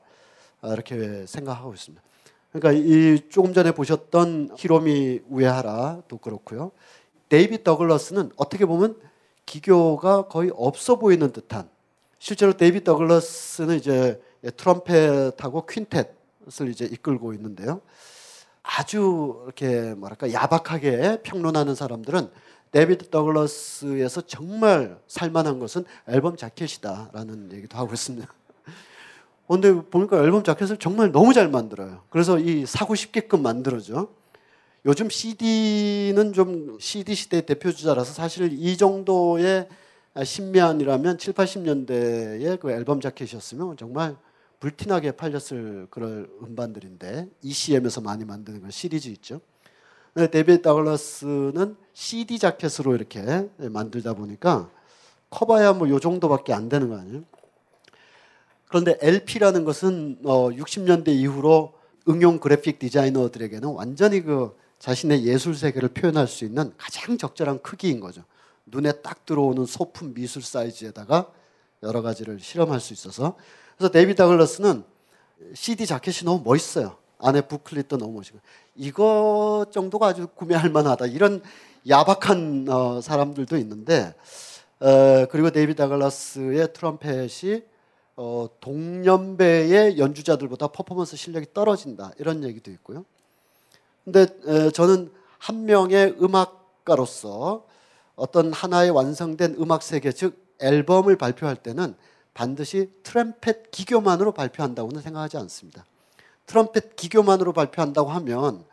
[0.61, 2.03] 아, 이렇게 생각하고 있습니다.
[2.51, 6.73] 그러니까 이 조금 전에 보셨던 히로미 우에하라도 그렇고요.
[7.29, 8.97] 데이빗 더글러스는 어떻게 보면
[9.45, 11.69] 기교가 거의 없어 보이는 듯한
[12.19, 14.21] 실제로 데이비드 더글러스는 이제
[14.57, 17.81] 트럼펫하고 퀸텟을 이제 이끌고 있는데요.
[18.63, 22.29] 아주 이렇게 뭐랄까 야박하게 평론하는 사람들은
[22.71, 28.27] 데이비드 더글러스에서 정말 살만한 것은 앨범 자켓이다라는 얘기도 하고 있습니다.
[29.47, 32.01] 근데 보니까 앨범 자켓을 정말 너무 잘 만들어요.
[32.09, 34.09] 그래서 이 사고 싶게끔 만들어죠.
[34.85, 39.67] 요즘 CD는 좀 CD 시대 대표 주자라서 사실 이 정도의
[40.23, 44.15] 심미안이라면 7, 80년대의 그 앨범 자켓이었으면 정말
[44.59, 49.41] 불티나게 팔렸을 그럴 음반들인데 ECM에서 많이 만드는 그 시리즈 있죠.
[50.13, 54.69] 근데 데이비드 다글라스는 CD 자켓으로 이렇게 만들다 보니까
[55.31, 57.23] 커봐야 뭐 요 정도밖에 안 되는 거 아니에요?
[58.67, 61.73] 그런데 LP라는 것은 어 60년대 이후로
[62.07, 68.23] 응용 그래픽 디자이너들에게는 완전히 그 자신의 예술 세계를 표현할 수 있는 가장 적절한 크기인 거죠.
[68.65, 71.31] 눈에 딱 들어오는 소품 미술 사이즈에다가
[71.83, 73.37] 여러 가지를 실험할 수 있어서
[73.77, 74.83] 그래서 데이비드 다글러스는
[75.53, 76.97] CD 자켓이 너무 멋있어요.
[77.19, 78.39] 안에 booklet도 너무 멋있고
[78.75, 81.41] 이거 정도가 아주 구매할 만하다 이런
[81.87, 84.13] 야박한 어, 사람들도 있는데
[84.79, 87.63] 어, 그리고 데이비드 다글러스의 트럼펫이
[88.17, 93.05] 어, 동년배의 연주자들보다 퍼포먼스 실력이 떨어진다 이런 얘기도 있고요.
[94.05, 97.65] 근데 에, 저는 한 명의 음악가로서
[98.15, 101.95] 어떤 하나의 완성된 음악 세계 즉 앨범을 발표할 때는
[102.33, 105.85] 반드시 트럼펫 기교만으로 발표한다고는 생각하지 않습니다.
[106.45, 108.63] 트럼펫 기교만으로 발표한다고 하면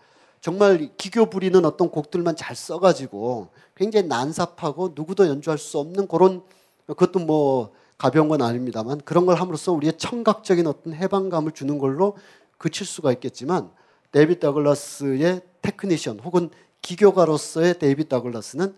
[0.41, 6.43] 정말 기교 부리는 어떤 곡들만 잘 써가지고 굉장히 난삽하고 누구도 연주할 수 없는 그런
[6.87, 12.17] 그것도 뭐 가벼운 건 아닙니다만 그런 걸 함으로써 우리의 청각적인 어떤 해방감을 주는 걸로
[12.59, 13.71] 그칠 수가 있겠지만
[14.13, 16.51] 데이비드 더글라스의 테크니션 혹은
[16.83, 18.75] 기교가로서의 데이비드 더글라스는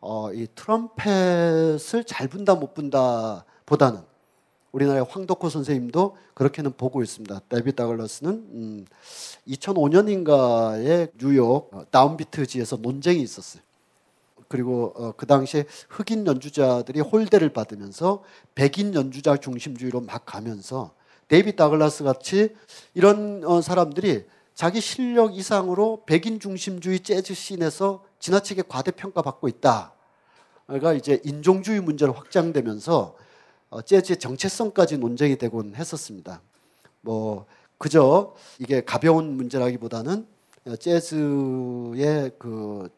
[0.00, 4.00] 어, 이 트럼펫을 잘 분다 못 분다 보다는
[4.72, 7.40] 우리나라의 황덕호 선생님도 그렇게는 보고 있습니다.
[7.48, 8.86] 데이비드 다글러스는 음,
[9.46, 13.62] 2005년인가에 뉴욕 어, 다운비트지에서 논쟁이 있었어요.
[14.48, 18.22] 그리고 어, 그 당시에 흑인 연주자들이 홀대를 받으면서
[18.54, 20.92] 백인 연주자 중심주의로 막 가면서
[21.28, 22.54] 데이비드 다글라스 같이
[22.94, 29.92] 이런 어, 사람들이 자기 실력 이상으로 백인 중심주의 재즈 scene에서 지나치게 과대평가받고 있다.
[30.66, 33.16] 그러니까 이제 인종주의 문제로 확장되면서
[33.70, 36.42] 어, 재즈의 정체성까지 논쟁이 되곤 했었습니다.
[37.00, 37.46] 뭐
[37.78, 40.26] 그저 이게 가벼운 문제라기보다는
[40.66, 42.88] 어, 재즈의 그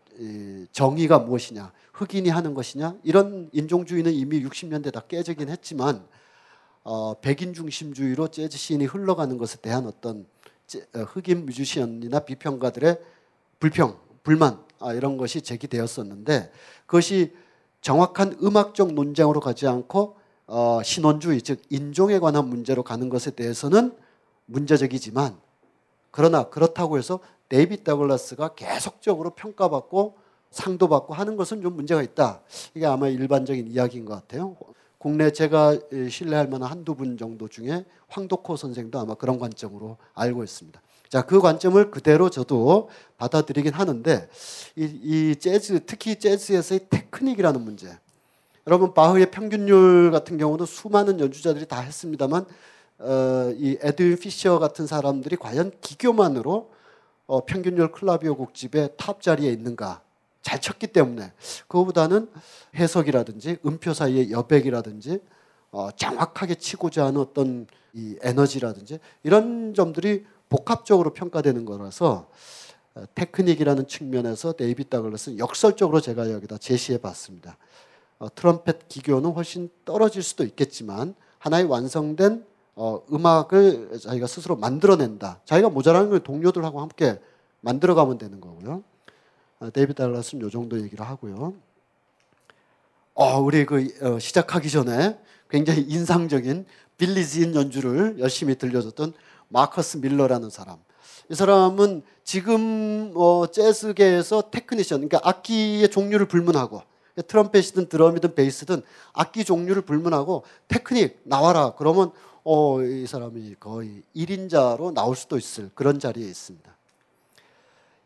[0.72, 6.06] 정의가 무엇이냐, 흑인이 하는 것이냐 이런 인종주의는 이미 60년대 다 깨지긴 했지만
[6.82, 10.33] 어, 백인 중심주의로 재즈 씬이 흘러가는 것에 대한 어떤 어,
[10.92, 12.98] 흑인 뮤지션이나 비평가들의
[13.58, 16.52] 불평, 불만 아, 이런 것이 제기되었었는데
[16.86, 17.34] 그것이
[17.80, 23.96] 정확한 음악적 논쟁으로 가지 않고 어, 신원주의 즉 인종에 관한 문제로 가는 것에 대해서는
[24.46, 25.36] 문제적이지만
[26.10, 30.16] 그러나 그렇다고 해서 데이빗 다글라스가 계속적으로 평가받고
[30.50, 32.40] 상도 받고 하는 것은 좀 문제가 있다.
[32.74, 34.56] 이게 아마 일반적인 이야기인 것 같아요.
[35.04, 40.80] 국내 제가 신뢰할 만한 한두 분 정도 중에 황덕호 선생도 아마 그런 관점으로 알고 있습니다.
[41.10, 42.88] 자, 그 관점을 그대로 저도
[43.18, 44.30] 받아들이긴 하는데
[44.76, 47.94] 이, 이 재즈 특히 재즈에서의 테크닉이라는 문제.
[48.66, 52.46] 여러분 바흐의 평균율 같은 경우도 수많은 연주자들이 다 했습니다만
[53.00, 56.70] 어, 이 에드윈 피셔 같은 사람들이 과연 기교만으로
[57.26, 60.00] 어, 평균율 클라비어 곡집의 탑 자리에 있는가?
[60.44, 61.32] 잘 쳤기 때문에
[61.66, 62.28] 그거보다는
[62.76, 65.20] 해석이라든지 음표 사이의 여백이라든지
[65.72, 72.28] 어, 정확하게 치고자 하는 어떤 이 에너지라든지 이런 점들이 복합적으로 평가되는 거라서
[72.94, 77.56] 어, 테크닉이라는 측면에서 데이빗 다글러스는 역설적으로 제가 여기다 제시해 봤습니다.
[78.18, 82.44] 어, 트럼펫 기교는 훨씬 떨어질 수도 있겠지만 하나의 완성된
[82.76, 85.40] 어, 음악을 자기가 스스로 만들어낸다.
[85.46, 87.18] 자기가 모자라는 걸 동료들하고 함께
[87.62, 88.84] 만들어가면 되는 거고요.
[89.60, 91.54] 어, 데이비드 더글라스는 요 정도 얘기를 하고요.
[93.14, 95.18] 어, 우리 그 어, 시작하기 전에
[95.48, 96.66] 굉장히 인상적인
[96.98, 99.12] 빌리 진 연주를 열심히 들려줬던
[99.48, 100.78] 마커스 밀러라는 사람.
[101.30, 106.82] 이 사람은 지금 어, 재즈계에서 테크니션, 그러니까 악기의 종류를 불문하고
[107.26, 111.74] 트럼펫이든 드럼이든 베이스든 악기 종류를 불문하고 테크닉 나와라.
[111.78, 112.10] 그러면
[112.42, 116.74] 어, 이 사람이 거의 1인자로 나올 수도 있을 그런 자리에 있습니다.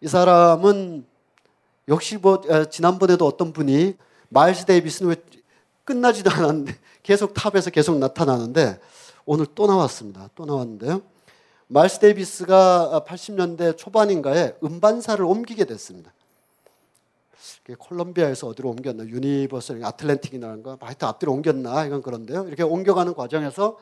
[0.00, 1.06] 이 사람은
[1.88, 3.96] 역시 뭐 지난번에도 어떤 분이
[4.28, 5.16] 마일스 데이비스는 왜
[5.84, 8.78] 끝나지도 않았는데 계속 탑에서 계속 나타나는데
[9.24, 10.28] 오늘 또 나왔습니다.
[10.34, 11.02] 또 나왔는데요.
[11.66, 16.12] 마일스 데이비스가 80년대 초반인가에 음반사를 옮기게 됐습니다.
[17.78, 22.46] 콜롬비아에서 어디로 옮겼나 유니버설 아틀랜틱이라는가 하여튼 앞뒤로 옮겼나 이건 그런데요.
[22.46, 23.76] 이렇게 옮겨가는 과정에서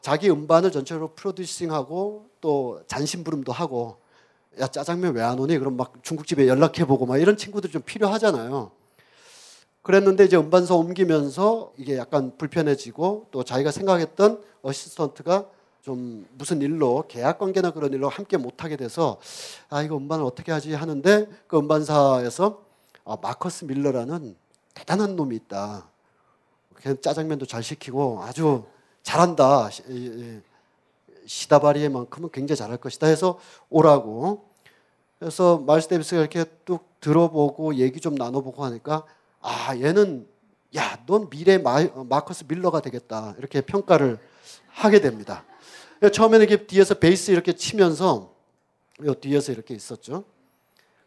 [0.00, 3.98] 자기 음반을 전체적으로 producing하고 또 잔심부름도 하고
[4.60, 5.58] 야 짜장면 왜 안 오니?
[5.58, 8.70] 그럼 막 중국집에 연락해보고 막 이런 친구들이 좀 필요하잖아요.
[9.82, 15.46] 그랬는데 이제 음반사 옮기면서 이게 약간 불편해지고 또 자기가 생각했던 assistant가
[15.82, 19.18] 좀 무슨 일로 계약 관계나 그런 일로 함께 못하게 돼서
[19.70, 22.62] 아 이거 음반을 어떻게 하지 하는데 그 음반사에서
[23.04, 24.36] 아, 마커스 밀러라는
[24.74, 25.88] 대단한 놈이 있다.
[26.80, 28.64] 걔 짜장면도 잘 시키고 아주
[29.02, 29.70] 잘한다.
[31.26, 33.38] 시다바리에만큼은 굉장히 잘할 것이다 해서
[33.70, 34.47] 오라고.
[35.18, 39.04] 그래서 마일스 데이비스가 이렇게 뚝 들어보고 얘기 좀 나눠보고 하니까
[39.40, 40.26] 아 얘는
[40.76, 44.18] 야 넌 미래 마, 마커스 밀러가 되겠다 이렇게 평가를
[44.68, 45.44] 하게 됩니다.
[46.12, 48.34] 처음에는 이렇게 뒤에서 베이스 이렇게 치면서
[49.04, 50.24] 요 뒤에서 이렇게 있었죠.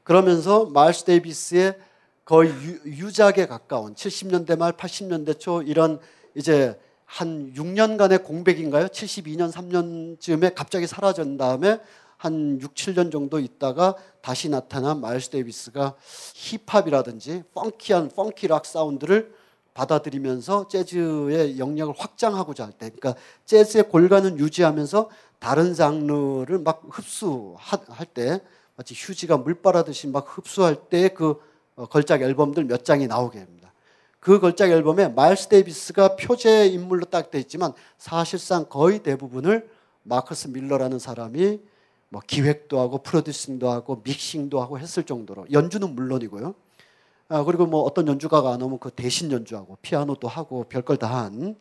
[0.03, 1.77] 그러면서 마일스 데이비스의
[2.25, 5.99] 거의 유, 유작에 가까운 70년대 말 80년대 초 이런
[6.33, 8.87] 이제 한 6년간의 공백인가요?
[8.87, 11.79] 72년 3년쯤에 갑자기 사라진 다음에
[12.21, 15.95] 한 6, 7년 정도 있다가 다시 나타난 마일스 데이비스가
[16.35, 19.33] 힙합이라든지 펑키한 펑키 락 사운드를
[19.73, 23.15] 받아들이면서 재즈의 영역을 확장하고자 할 때, 그러니까
[23.45, 25.09] 재즈의 골간은 유지하면서
[25.39, 28.39] 다른 장르를 막 흡수할 때,
[28.75, 31.39] 마치 휴지가 물 빨아듯이 막 흡수할 때 그
[31.89, 33.73] 걸작 앨범들 몇 장이 나오게 됩니다.
[34.19, 39.67] 그 걸작 앨범에 마일스 데이비스가 표제 인물로 딱 돼 있지만 사실상 거의 대부분을
[40.03, 41.70] 마커스 밀러라는 사람이
[42.11, 46.53] 뭐 기획도 하고 프로듀싱도 하고 믹싱도 하고 했을 정도로 연주는 물론이고요.
[47.29, 51.55] 아, 그리고 뭐 어떤 연주가가 안 오면 그 대신 연주하고 피아노도 하고 별걸 다 한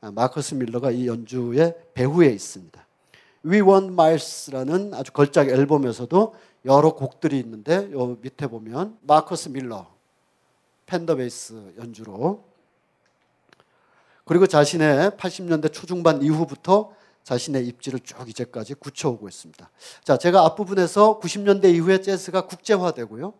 [0.00, 2.84] 마커스 밀러가 이 연주의 배후에 있습니다.
[3.46, 6.34] We Want Miles라는 아주 걸작 앨범에서도
[6.64, 9.86] 여러 곡들이 있는데 요 밑에 보면 마커스 밀러
[10.86, 12.42] 펜더 베이스 연주로
[14.24, 16.92] 그리고 자신의 80년대 초중반 이후부터
[17.24, 19.70] 자신의 입지를 쭉 이제까지 굳혀오고 있습니다.
[20.04, 23.34] 자, 제가 앞부분에서 90년대 이후에 재즈가 국제화되고요.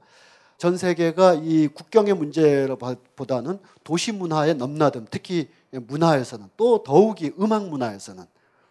[0.59, 8.25] 전 세계가 이 국경의 문제보다는 도시 문화의 넘나듦, 특히 문화에서는 또 더욱이 음악 문화에서는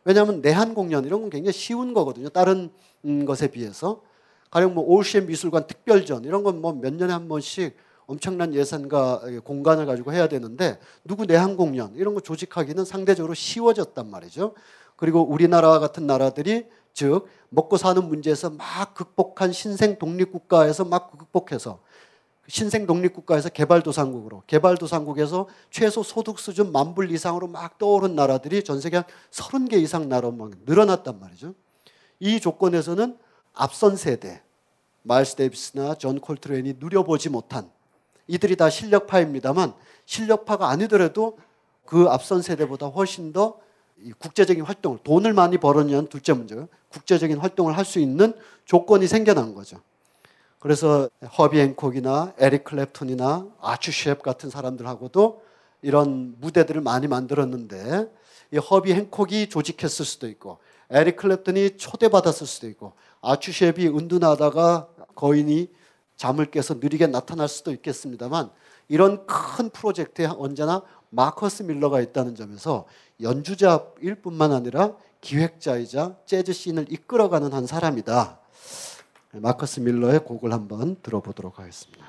[0.06, 2.30] 왜냐하면 내한 공연 이런 건 굉장히 쉬운 거거든요.
[2.30, 2.72] 다른
[3.06, 4.02] 음, 것에 비해서
[4.52, 9.86] 가령 뭐 올시엠 미술관 특별전 이런 건 뭐 몇 년에 한 번씩 엄청난 예산과 공간을
[9.86, 14.54] 가지고 해야 되는데 누구 내한 공연 이런 거 조직하기는 상대적으로 쉬워졌단 말이죠.
[15.02, 21.80] 그리고 우리나라와 같은 나라들이 즉 먹고 사는 문제에서 막 극복한 신생 독립 국가에서 막 극복해서
[22.48, 28.98] 신생 독립 국가에서 개발도상국으로 개발도상국에서 최소 소득 수준 만불 이상으로 막 떠오른 나라들이 전 세계
[28.98, 31.56] 한 30개 이상 나라로 막 늘어났단 말이죠.
[32.20, 33.18] 이 조건에서는
[33.54, 34.44] 앞선 세대
[35.02, 37.72] 마일스 데이비스나 존 콜트레인이 누려보지 못한
[38.28, 39.74] 이들이 다 실력파입니다만
[40.06, 41.40] 실력파가 아니더라도
[41.86, 43.71] 그 앞선 세대보다 훨씬 더이
[44.20, 48.34] 국제적인 활동을 돈을 많이 벌었냐는 둘째 문제고 국제적인 활동을 할 수 있는
[48.66, 49.78] 조건이 생겨난 거죠.
[50.60, 55.42] 그래서 허비 핸콕이나 에릭 클랩톤이나 아치 셰프 같은 사람들하고도
[55.82, 58.12] 이런 무대들을 많이 만들었는데
[58.52, 65.70] 이 허비 앤콕이 조직했을 수도 있고 에릭 클랩톤이 초대받았을 수도 있고 아추 셰프이 은둔하다가 거인이
[66.16, 68.52] 잠을 깨서 느리게 나타날 수도 있겠습니다만
[68.92, 70.82] 이런 큰 프로젝트에 언제나
[71.12, 72.86] 마커스 밀러가 있다는 점에서
[73.22, 78.40] 연주자일 뿐만 아니라 기획자이자 재즈 씬을 이끌어가는 한 사람이다.
[79.32, 82.06] 마커스 밀러의 곡을 한번 들어보도록 하겠습니다.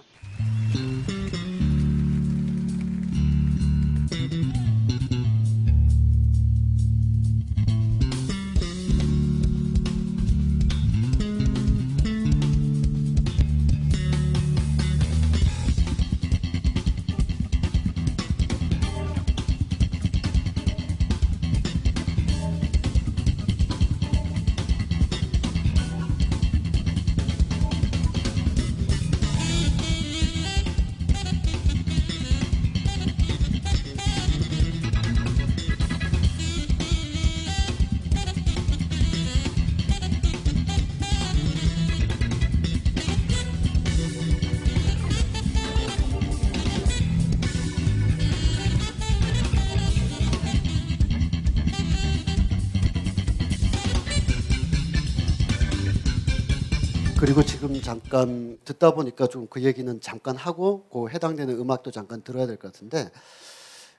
[57.92, 62.72] 잠깐 듣다 보니까 좀 그 얘기는 잠깐 하고 그 해당되는 음악도 잠깐 들어야 될 것
[62.72, 63.10] 같은데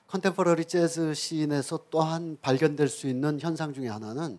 [0.08, 4.38] contemporary 재즈 scene에서 또한 발견될 수 있는 현상 중에 하나는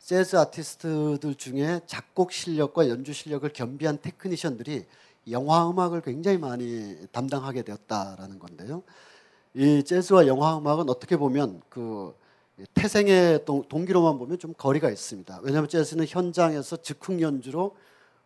[0.00, 4.84] 재즈 아티스트들 중에 작곡 실력과 연주 실력을 겸비한 테크니션들이
[5.30, 8.82] 영화 음악을 굉장히 많이 담당하게 되었다라는 건데요.
[9.54, 12.14] 이 재즈와 영화 음악은 어떻게 보면 그
[12.74, 15.40] 태생의 동, 동기로만 보면 좀 거리가 있습니다.
[15.42, 17.76] 왜냐하면 재즈는 현장에서 즉흥 연주로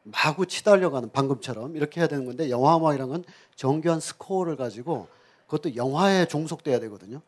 [0.05, 3.25] 마구 치달려가는 방금처럼 이렇게 해야 되는 건데 영화 음악이란 건
[3.57, 5.09] 정교한 스코어를 가지고
[5.47, 7.21] 그것도 영화에 종속돼야 되거든요.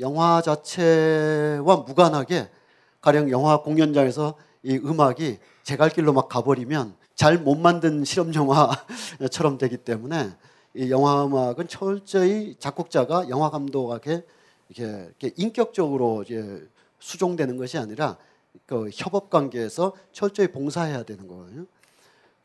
[0.00, 2.48] 영화 자체와 무관하게
[3.00, 9.58] 가령 영화 공연장에서 이 음악이 제 갈 길로 막 가버리면 잘 못 만든 실험 영화처럼
[9.58, 10.30] 되기 때문에
[10.74, 14.24] 이 영화 음악은 철저히 작곡자가 영화 감독에게
[14.70, 16.66] 이렇게, 이렇게 인격적으로 이제
[17.00, 18.16] 수종되는 것이 아니라
[18.66, 21.66] 그 협업 관계에서 철저히 봉사해야 되는 거예요.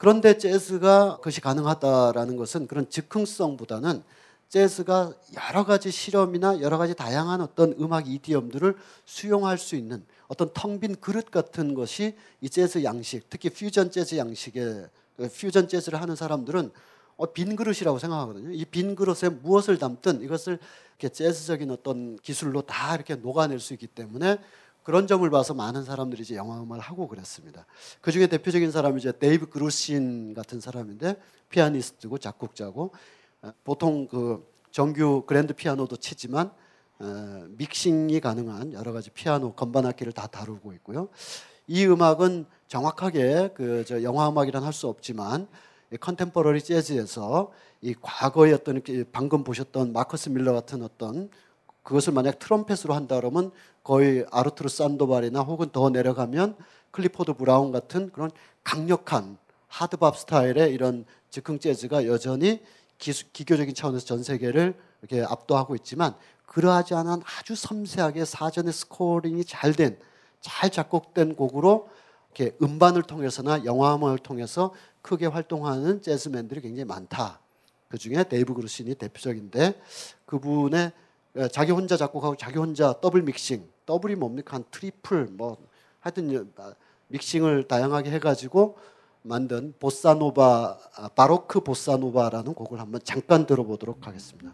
[0.04, 4.04] 그런데 재즈가 그것이 가능하다라는 것은 그런 즉흥성보다는
[4.49, 5.14] 재즈가
[5.49, 8.76] 여러 가지 실험이나 여러 가지 다양한 어떤 음악 이디엄들을
[9.06, 14.18] 수용할 수 있는 어떤 텅 빈 그릇 같은 것이 이 재즈 양식, 특히 퓨전 재즈
[14.18, 16.72] 양식의 그 퓨전 재즈를 하는 사람들은
[17.16, 18.51] 어, 빈 그릇이라고 생각하거든요.
[18.51, 20.60] 이 빈 그릇에 무엇을 담든 이것을
[20.99, 24.38] 이렇게 재즈적인 어떤 기술로 다 이렇게 녹아낼 수 있기 때문에
[24.84, 27.65] 그런 점을 봐서 많은 사람들이 이제 영화 음악을 하고 그랬습니다.
[28.01, 31.15] 그 중에 대표적인 사람이 이제 데이브 그루신 같은 사람인데
[31.49, 32.91] 피아니스트고 작곡자고
[33.41, 36.51] 어, 보통 그 정규 그랜드 피아노도 치지만
[36.99, 41.09] 어, 믹싱이 가능한 여러 가지 피아노 건반 악기를 다 다루고 있고요.
[41.67, 45.47] 이 음악은 정확하게 그 저 영화 음악이란 할 수 없지만
[45.91, 48.81] 이 contemporary 재즈에서 이 과거의 어떤
[49.11, 51.29] 방금 보셨던 마커스 밀러 같은 어떤
[51.84, 53.51] 그것을 만약 트럼펫으로 한다 그러면
[53.84, 56.55] 거의 아르투로 산도발이나 혹은 더 내려가면
[56.91, 58.31] 클리포드 브라운 같은 그런
[58.63, 62.61] 강력한 hard bop 스타일의 이런 즉흥 재즈가 여전히
[62.97, 66.15] 기수, 기교적인 차원에서 전 세계를 이렇게 압도하고 있지만
[66.45, 69.97] 그러하지 않은 아주 섬세하게 사전에 scoring이 잘 된,
[70.39, 71.89] 잘 작곡된 곡으로
[72.34, 77.39] 이렇게 음반을 통해서나 영화 음악을 통해서 크게 활동하는 재즈맨들이 굉장히 많다.
[77.89, 79.81] 그 중에 데이브 그루신이 대표적인데
[80.25, 81.03] 그분의 예,
[81.51, 85.57] 자기 혼자 작곡하고 자기 혼자 더블 믹싱, 더블이 뭡니까 한 트리플 뭐
[85.99, 86.73] 하여튼 아,
[87.07, 88.77] 믹싱을 다양하게 해 가지고
[89.23, 94.53] 만든 보사노바 아, 바로크 보사노바라는 곡을 한번 잠깐 들어보도록 하겠습니다.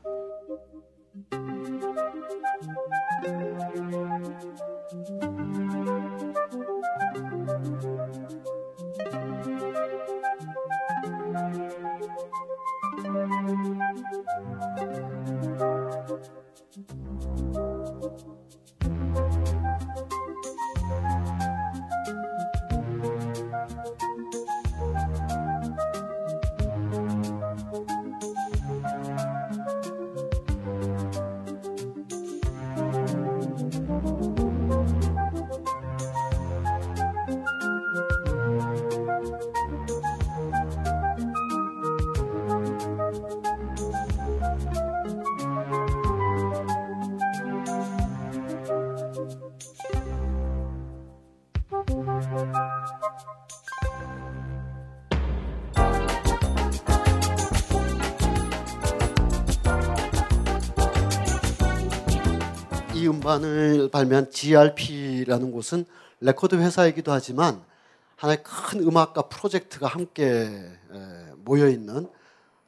[63.29, 65.85] 이 음반을 발매한 GRP라는 곳은
[66.19, 67.61] 레코드 회사이기도 하지만
[68.15, 72.07] 하나의 큰 음악가 프로젝트가 함께 에, 모여 있는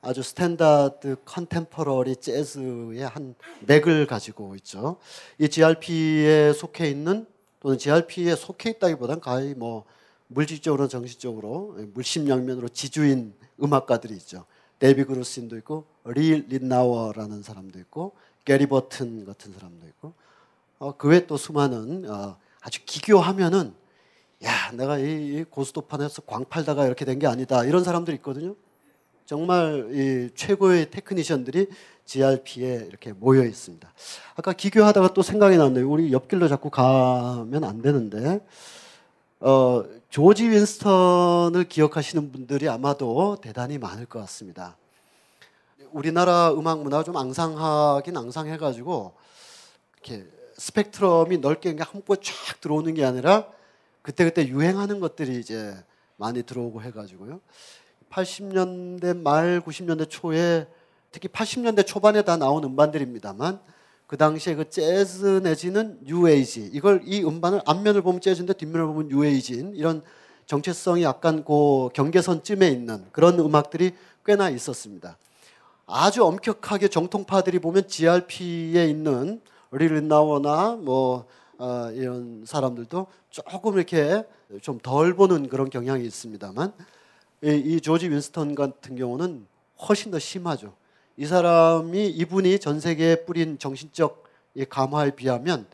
[0.02, 4.98] 아주 standard contemporary 재즈의 한 맥을 가지고 있죠.
[5.40, 7.26] 이 GRP에 속해 있는
[7.60, 9.86] 또는 GRP에 속해 있다기보단 거의 뭐
[10.28, 14.46] 물질적으로 정신적으로 물심양면으로 지주인 음악가들이 있죠.
[14.78, 18.14] 데이브 그루신도 있고 리 릿나워라는 사람도 있고
[18.46, 20.14] 게리 버튼 같은 사람도 있고
[20.82, 23.72] 어, 그 외에 또 수많은 어, 아주 기교하면은
[24.44, 28.56] 야 내가 이, 이 고스톱판에서 광 팔다가 이렇게 된 게 아니다 이런 사람들이 있거든요.
[29.28, 31.68] 정말 이 최고의 테크니션들이
[32.06, 33.94] GRP에 이렇게 모여 있습니다.
[34.36, 35.88] 아까 기교하다가 또 생각이 났네요.
[35.88, 38.44] 우리 옆길로 자꾸 가면 안 되는데
[39.40, 44.76] 어, 조지 윈스턴을 기억하시는 분들이 아마도 대단히 많을 것 같습니다.
[45.92, 49.14] 우리나라 음악 문화가 좀 앙상하긴 앙상해가지고
[50.04, 53.48] 이렇게 스펙트럼이 넓게 그냥 한꺼번에 쫙 들어오는 게 아니라
[54.04, 55.76] 그때그때 유행하는 것들이 이제
[56.18, 57.42] 많이 들어오고 해가지고요.
[58.12, 60.68] 80년대 말 90년대 초에
[61.10, 63.60] 특히 80년대 초반에 다 나온 음반들입니다만
[64.06, 69.74] 그 당시에 그 재즈 내지는 뉴에이지 이걸 이 음반을 앞면을 보면 재즈인데 뒷면을 보면 뉴에이지인
[69.76, 70.04] 이런
[70.46, 75.18] 정체성이 약간 그 경계선쯤에 있는 그런 음악들이 꽤나 있었습니다.
[75.88, 79.42] 아주 엄격하게 정통파들이 보면 GRP에 있는
[79.72, 81.26] 릴나워나 뭐
[81.58, 84.24] 어, 이런 사람들도 조금 이렇게
[84.62, 86.74] 좀 덜 보는 그런 경향이 있습니다만
[87.44, 89.46] 이, 이 조지 윈스턴 같은 경우는
[89.88, 90.74] 훨씬 더 심하죠.
[91.18, 94.24] 이 사람이 이분이 전 세계에 뿌린 정신적
[94.56, 95.66] 이 감화에 비하면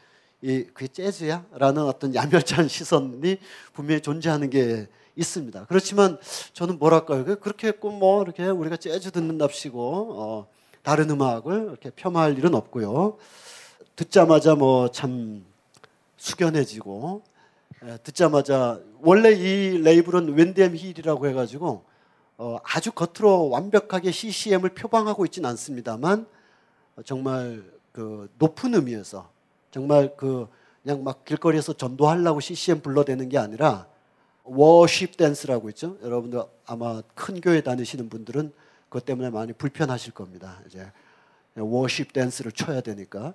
[0.41, 3.37] 이 그게 재즈야라는 어떤 야멸찬 시선이
[3.73, 5.65] 분명히 존재하는 게 있습니다.
[5.67, 6.19] 그렇지만
[6.53, 7.25] 저는 뭐랄까요?
[7.25, 10.47] 그- 그렇게 했고 뭐 이렇게 우리가 재즈 듣는답시고 어,
[10.83, 13.17] 다른 음악을 이렇게 폄하할 일은 없고요.
[13.95, 15.45] 듣자마자 뭐 참
[16.17, 17.21] 숙연해지고
[17.83, 21.83] 에, 듣자마자 원래 이 레이블은 윈덤 힐이라고 해가지고
[22.37, 26.27] 어, 아주 겉으로 완벽하게 CCM을 표방하고 있지는 않습니다만
[26.95, 29.29] 어, 정말 그 높은 의미에서
[29.71, 30.47] 정말 그
[30.83, 33.87] 그냥 막 길거리에서 전도하려고 CCM 불러대는 게 아니라
[34.43, 35.97] worship dance라고 있죠.
[36.01, 38.53] 여러분들 아마 큰 교회 다니시는 분들은
[38.87, 40.61] 그것 때문에 많이 불편하실 겁니다.
[40.65, 40.89] 이제
[41.61, 43.33] worship dance를 쳐야 되니까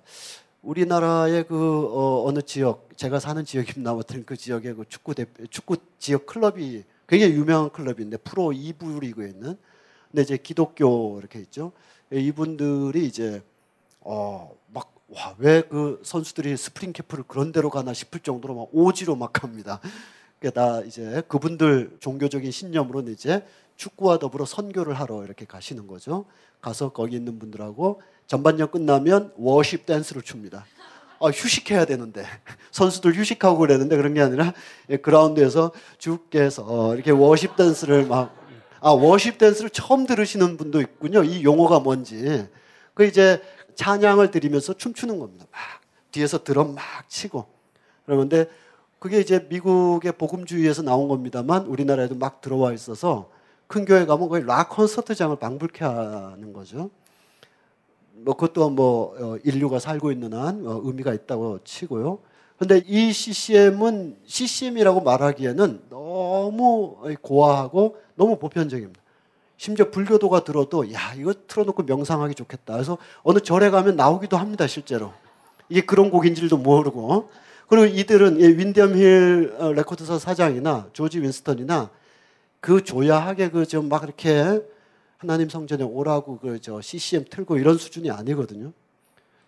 [0.61, 3.91] 우리나라의 그 어, 어느 지역 제가 사는 지역입니다.
[3.91, 9.29] 아무튼 그 지역에 그 축구 대 축구 지역 클럽이 굉장히 유명한 클럽인데 프로 2부 리그에
[9.29, 9.57] 있는
[10.09, 11.73] 근데 이제 기독교 이렇게 있죠.
[12.11, 13.41] 이분들이 이제
[14.01, 14.93] 어 막
[15.37, 19.79] 왜 그 선수들이 스프링 캠프를 그런 데로 가나 싶을 정도로 막 오지로 막 갑니다.
[20.39, 23.45] 그다 이제 그분들 종교적인 신념으로는 이제
[23.75, 26.25] 축구와 더불어 선교를 하러 이렇게 가시는 거죠.
[26.61, 30.65] 가서 거기 있는 분들하고 전반전 끝나면 worship dance를 춥니다.
[31.19, 32.25] 아, 휴식해야 되는데
[32.71, 34.53] 선수들 휴식하고 그랬는데 그런 게 아니라
[34.89, 38.35] 예, 그라운드에서 주께서 이렇게 worship dance를 막
[38.81, 41.23] 아, 워십 댄스를 처음 들으시는 분도 있군요.
[41.23, 42.47] 이 용어가 뭔지.
[42.93, 43.41] 그 이제
[43.75, 45.45] 찬양을 드리면서 춤추는 겁니다.
[45.51, 45.61] 막
[46.11, 47.45] 뒤에서 드럼 막 치고.
[48.05, 48.49] 그러는데
[48.99, 53.29] 그게 이제 미국의 복음주의에서 나온 겁니다만 우리나라에도 막 들어와 있어서
[53.67, 56.89] 큰 교회 가면 거의 락 콘서트장을 방불케 하는 거죠.
[58.15, 62.19] 뭐 그것도 뭐 어, 인류가 살고 있는 한 어, 의미가 있다고 치고요.
[62.57, 69.01] 근데 이 CCM은 CCM이라고 말하기에는 너무 고아하고 너무 보편적입니다.
[69.57, 72.73] 심지어 불교도가 들어도 야 이거 틀어놓고 명상하기 좋겠다.
[72.73, 75.11] 그래서 어느 절에 가면 나오기도 합니다 실제로.
[75.69, 77.29] 이게 그런 곡인 줄도 모르고.
[77.67, 81.89] 그리고 이들은 이 Windham Hill 어, 레코드사 사장이나 조지 윈스턴이나
[82.59, 84.61] 그 조야하게 그 좀 막 이렇게
[85.23, 88.73] 하나님 성전에 오라고 그저 CCM 틀고 이런 수준이 아니거든요.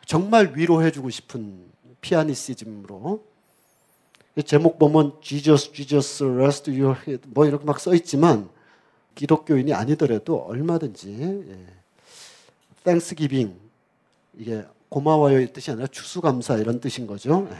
[0.06, 1.66] 정말 위로해주고 싶은
[2.00, 3.26] pianism으로
[4.38, 8.50] 이 제목 보면 Jesus, Jesus, rest your head 뭐 이렇게 막 써 있지만
[9.16, 11.12] 기독교인이 아니더라도 얼마든지
[11.50, 11.66] 예.
[12.86, 13.60] Thanksgiving
[14.38, 17.50] 이게 고마워요의 뜻이 아니라 추수감사 이런 뜻인 거죠.
[17.52, 17.58] 예.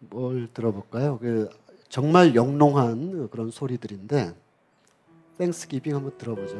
[0.00, 1.18] 뭘 들어볼까요?
[1.18, 1.48] 그
[1.88, 4.34] 정말 영롱한 그런 소리들인데
[5.40, 6.54] 땡스기빙 한번 들어보죠.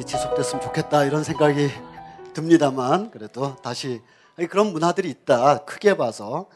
[0.00, 1.68] 야, 이 시간이 지속됐으면 좋겠다 이런 생각이
[2.32, 4.00] 듭니다만 그래도 다시
[4.48, 6.46] 그런 문화들이 있다 크게 봐서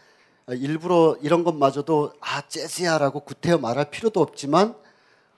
[0.47, 4.75] 아, 일부러 이런 것마저도 아 재즈야라고 구태여 말할 필요도 없지만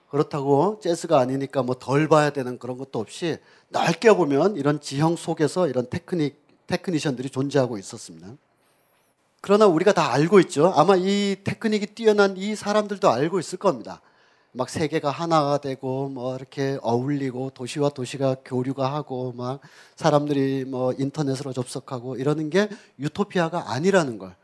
[0.09, 3.37] 그렇다고 재즈가 아니니까 뭐 덜 봐야 되는 그런 것도 없이
[3.69, 8.29] 넓게 보면 이런 지형 속에서 이런 테크닉 테크니션들이 존재하고 있었습니다.
[9.41, 10.73] 그러나 우리가 다 알고 있죠.
[10.75, 14.01] 아마 이 테크닉이 뛰어난 이 사람들도 알고 있을 겁니다.
[14.51, 19.61] 막 세계가 하나가 되고 뭐 이렇게 어울리고 도시와 도시가 교류가 하고 막
[19.95, 22.69] 사람들이 뭐 인터넷으로 접속하고 이러는 게
[22.99, 24.35] 유토피아가 아니라는 걸.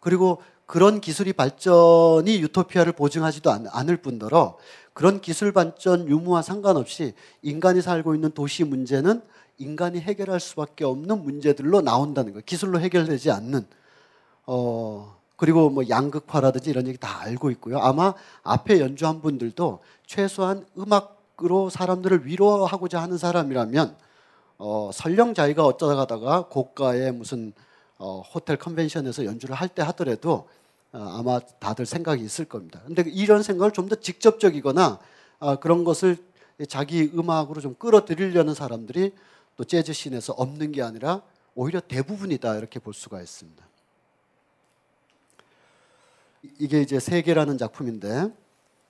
[0.00, 4.58] 그리고 그런 기술이 발전이 유토피아를 보증하지도 않- 않을 뿐더러
[4.92, 9.22] 그런 기술 발전 유무와 상관없이 인간이 살고 있는 도시 문제는
[9.58, 12.42] 인간이 해결할 수밖에 없는 문제들로 나온다는 거예요.
[12.44, 13.66] 기술로 해결되지 않는.
[14.46, 17.78] 어, 그리고 뭐 양극화라든지 이런 얘기 다 알고 있고요.
[17.78, 18.12] 아마
[18.42, 23.96] 앞에 연주한 분들도 최소한 음악으로 사람들을 위로하고자 하는 사람이라면
[24.58, 27.52] 어, 설령 자기가 어쩌다가다가 고가의 무슨
[27.98, 30.48] 어, 호텔 컨벤션에서 연주를 할 때 하더라도
[30.92, 32.80] 어, 아마 다들 생각이 있을 겁니다.
[32.84, 34.98] 근데 이런 생각을 좀 더 직접적이거나
[35.40, 36.16] 아, 그런 것을
[36.68, 39.14] 자기 음악으로 좀 끌어들이려는 사람들이
[39.56, 41.22] 또 재즈 scene에서 없는 게 아니라
[41.54, 43.67] 오히려 대부분이다 이렇게 볼 수가 있습니다.
[46.42, 48.32] 이- 이게 이제 세계라는 작품인데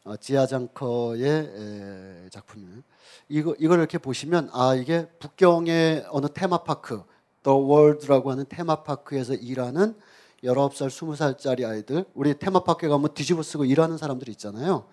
[0.05, 2.82] 어, 지하장커의 에, 작품이에요.
[3.28, 7.03] 이거 이걸 이렇게 보시면 아 이게 북경의 어느 테마파크
[7.42, 9.94] The World라고 하는 테마파크에서 일하는
[10.44, 14.86] 19살, 20살짜리 아이들 우리 테마파크에 가면 뒤집어 쓰고 일하는 사람들 있잖아요.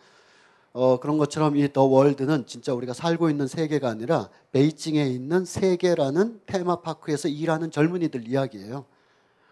[0.73, 6.41] 어, 그런 것처럼 이 더 월드는 진짜 우리가 살고 있는 세계가 아니라 베이징에 있는 세계라는
[6.45, 8.85] 테마파크에서 일하는 젊은이들 이야기예요.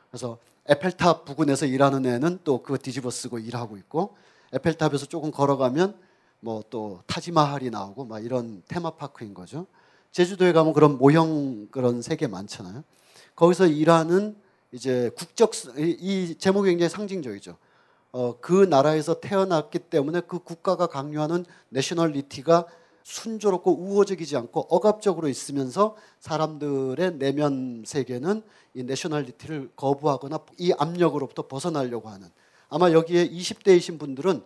[0.10, 0.38] 그래서
[0.68, 4.16] 에펠탑 부근에서 일하는 애는 또 그거 뒤집어 쓰고 일하고 있고
[4.54, 5.96] 에펠탑에서 조금 걸어가면
[6.40, 9.66] 뭐 또 타지마할이 나오고 막 이런 테마파크인 거죠.
[10.12, 12.84] 제주도에 가면 그런 모형 그런 세계 많잖아요.
[13.36, 14.36] 거기서 일하는
[14.72, 17.58] 이제 국적 이- 이 제목이 굉장히 상징적이죠.
[18.12, 22.66] 어, 그 나라에서 태어났기 때문에 그 국가가 강요하는 nationality가
[23.04, 28.44] 순조롭고 우호적이지 않고 억압적으로 있으면서 사람들의 내면 세계는
[28.74, 32.30] 이 nationality를 거부하거나 이 압력으로부터 벗어나려고 하는
[32.70, 34.44] 아마 여기에 20대이신 분들은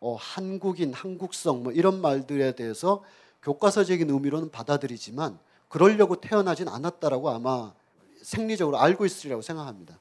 [0.00, 3.02] 어, 한국인, 한국성 뭐 이런 말들에 대해서
[3.42, 5.38] 교과서적인 의미로는 받아들이지만
[5.68, 7.72] 그러려고 태어나진 않았다라고 아마
[8.22, 9.98] 생리적으로 알고 있으리라고 생각합니다.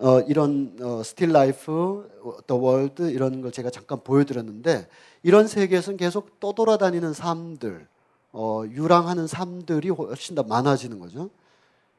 [0.00, 2.08] 어, 이런 어, Still Life,
[2.46, 4.88] The World 이런 걸 제가 잠깐 보여드렸는데
[5.22, 7.86] 이런 세계에서는 계속 떠돌아다니는 삶들,
[8.32, 11.28] 어, 유랑하는 삶들이 훨씬 더 많아지는 거죠.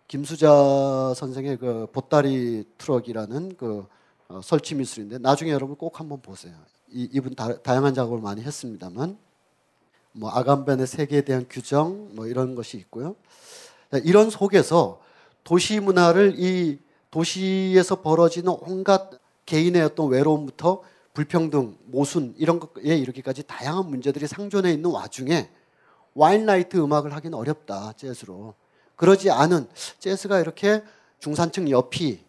[0.08, 3.86] 김수자 선생의 그 보따리 트럭이라는 그
[4.30, 6.56] 어, 설치 미술인데 나중에 여러분 꼭 한번 보세요.
[6.90, 9.16] 이, 이분 다, 다양한 작업을 많이 했습니다만
[10.14, 13.16] 뭐 아감벤의 세계에 대한 규정 뭐 이런 것이 있고요.
[14.04, 15.00] 이런 속에서
[15.44, 16.80] 도시 문화를 이
[17.12, 19.12] 도시에서 벌어지는 온갖
[19.46, 20.82] 개인의 어떤 외로움부터
[21.14, 25.50] 불평등, 모순 이런 것에 이르기까지 다양한 문제들이 상존해 있는 와중에
[26.14, 28.54] Winelight 음악을 하기는 어렵다 재즈로
[28.96, 29.68] 그러지 않은
[30.00, 30.84] 재즈가 이렇게
[31.20, 32.20] 중산층 여피의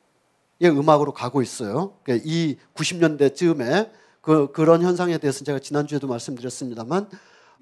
[0.65, 1.95] 음악으로 가고 있어요.
[2.03, 7.09] 그러니까 이 90년대 쯤에 그 그런 현상에 대해서 제가 지난주에도 말씀드렸습니다만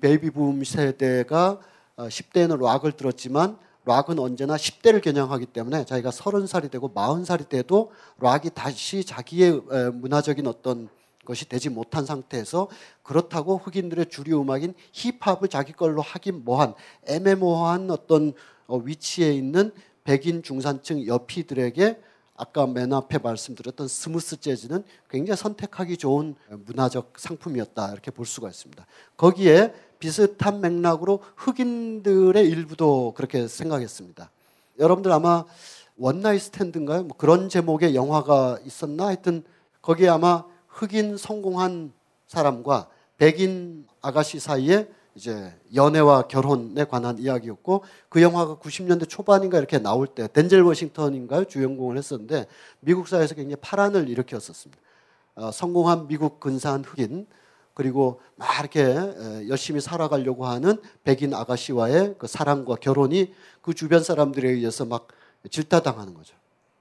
[0.00, 1.60] 베이비 붐 세대가
[1.96, 8.50] 어, 10대에는 락을 들었지만 락은 언제나 10대를 겨냥하기 때문에 자기가 30살이 되고 40살이 돼도 락이
[8.50, 10.88] 다시 자기의 에, 문화적인 어떤
[11.24, 12.68] 것이 되지 못한 상태에서
[13.02, 16.74] 그렇다고 흑인들의 주류 음악인 힙합을 자기 걸로 하긴 뭐한
[17.06, 18.32] 애매모호한 어떤
[18.66, 19.72] 어, 위치에 있는
[20.04, 22.00] 백인 중산층 여피들에게
[22.40, 28.86] 아까 맨 앞에 말씀드렸던 smooth 재즈는 굉장히 선택하기 좋은 문화적 상품이었다 이렇게 볼 수가 있습니다.
[29.18, 34.30] 거기에 비슷한 맥락으로 흑인들의 일부도 그렇게 생각했습니다.
[34.78, 35.44] 여러분들 아마
[35.98, 37.02] One Night Stand인가요?
[37.02, 39.08] 뭐 그런 제목의 영화가 있었나?
[39.08, 39.44] 하여튼
[39.82, 41.92] 거기에 아마 흑인 성공한
[42.26, 42.88] 사람과
[43.18, 50.28] 백인 아가씨 사이에 이제 연애와 결혼에 관한 이야기였고 그 영화가 90년대 초반인가 이렇게 나올 때
[50.32, 52.46] 덴젤 워싱턴인가요 주연공을 했었는데
[52.80, 54.80] 미국 사회에서 굉장히 파란을 일으켰었습니다.
[55.36, 57.26] 어, 성공한 미국 근사한 흑인
[57.74, 63.32] 그리고 막 이렇게 에, 열심히 살아가려고 하는 백인 아가씨와의 그 사랑과 결혼이
[63.62, 65.08] 그 주변 사람들에 의해서 막
[65.50, 66.36] 질타당하는 거죠.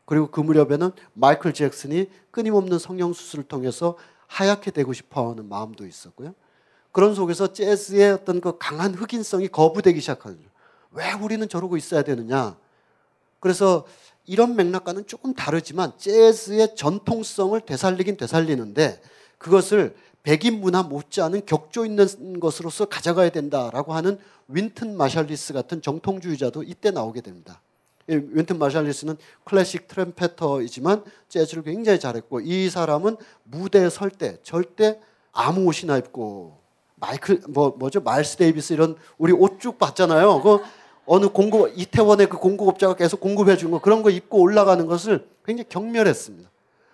[0.05, 3.95] 그리고 그 무렵에는 마이클 잭슨이 끊임없는 성형 수술을 통해서
[4.27, 6.33] 하얗게 되고 싶어하는 마음도 있었고요.
[6.99, 10.49] 그런 속에서 재즈의 어떤 그 강한 흑인성이 거부되기 시작하는 거죠.
[10.91, 12.57] 왜 우리는 저러고 있어야 되느냐?
[13.39, 13.85] 그래서
[14.25, 19.01] 이런 맥락과는 조금 다르지만 재즈의 전통성을 되살리긴 되살리는데
[19.37, 24.19] 그것을 백인 문화 못지않은 격조 있는 것으로서 가져가야 된다라고 하는
[24.49, 27.61] 윈튼 마샬리스 같은 정통주의자도 이때 나오게 됩니다.
[28.09, 34.99] 이 윈튼 마샬리스는 클래식 trumpeter이지만 재즈를 굉장히 잘했고 이 사람은 무대에 설 때 절대
[35.31, 36.58] 아무 옷이나 입고
[36.99, 40.41] 마이클 뭐 뭐죠 마일스 데이비스 이런 우리 옷 쭉 봤잖아요.
[40.41, 40.59] 그
[41.05, 45.67] 어느 공급 이태원의 그 공급업자가 계속 공급해 준 거 그런 거 입고 올라가는 것을 굉장히
[45.69, 46.49] 경멸했습니다.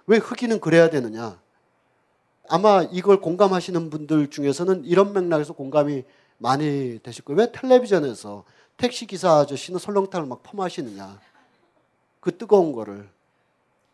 [0.08, 1.40] 왜 흑인은 그래야 되느냐?
[2.48, 6.04] 아마 이걸 공감하시는 분들 중에서는 이런 맥락에서 공감이
[6.38, 7.42] 많이 되실 거예요.
[7.42, 8.44] 왜 텔레비전에서
[8.78, 11.20] 택시 기사 아저씨는 설렁탕을 막 퍼마시느냐?
[12.20, 13.10] 그 뜨거운 거를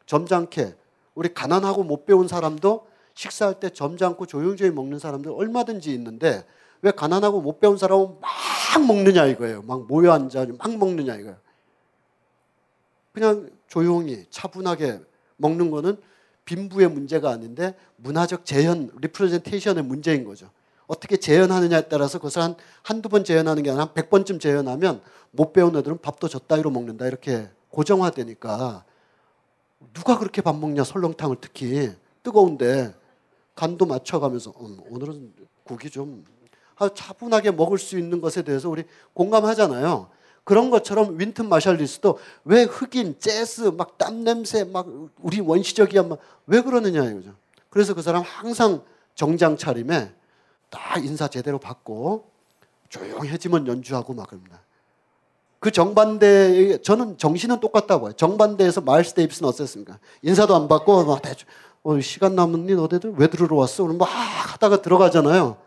[0.05, 0.75] 점잖게
[1.15, 6.45] 우리 가난하고 못 배운 사람도 식사할 때 점잖고 조용조용히 먹는 사람들 얼마든지 있는데
[6.81, 9.61] 왜 가난하고 못 배운 사람은 막 먹느냐 이거예요.
[9.63, 11.37] 막 모여 앉아 막 먹느냐 이거예요.
[13.13, 15.01] 그냥 조용히 차분하게
[15.37, 15.97] 먹는 거는
[16.45, 20.49] 빈부의 문제가 아닌데 문화적 재현, representation의 문제인 거죠.
[20.87, 25.01] 어떻게 재현하느냐에 따라서 그것을 한, 한두 번 재현하는 게 아니라 한 100번쯤 재현하면
[25.31, 27.07] 못 배운 애들은 밥도 저 따위로 먹는다.
[27.07, 28.83] 이렇게 고정화되니까
[29.93, 31.91] 누가 그렇게 밥 먹냐 설렁탕을 특히
[32.23, 32.93] 뜨거운데
[33.55, 35.33] 간도 맞춰가면서 음, 오늘은
[35.63, 36.25] 국이 좀
[36.77, 38.83] 아, 차분하게 먹을 수 있는 것에 대해서 우리
[39.13, 40.09] 공감하잖아요.
[40.43, 44.87] 그런 것처럼 윈튼 마샬리스도 왜 흑인, 재즈, 막 땀 냄새, 막
[45.19, 47.35] 우리 원시적이야, 막왜 그러느냐 이거죠.
[47.69, 48.81] 그래서 그 사람 항상
[49.13, 50.11] 정장 차림에
[50.71, 52.25] 딱 인사 제대로 받고
[52.89, 54.61] 조용해지면 연주하고 막 그럽니다.
[55.59, 58.13] 그 정반대 저는 정신은 똑같다고 봐요.
[58.13, 59.99] 정반대에서 마일스 데이비스는 어땠습니까?
[60.23, 61.47] 인사도 안 받고 막 대충
[61.83, 63.83] 어, 시간 남았니 너네들 왜 들으러 왔어?
[63.83, 65.57] 그럼 막 하다가 들어가잖아요.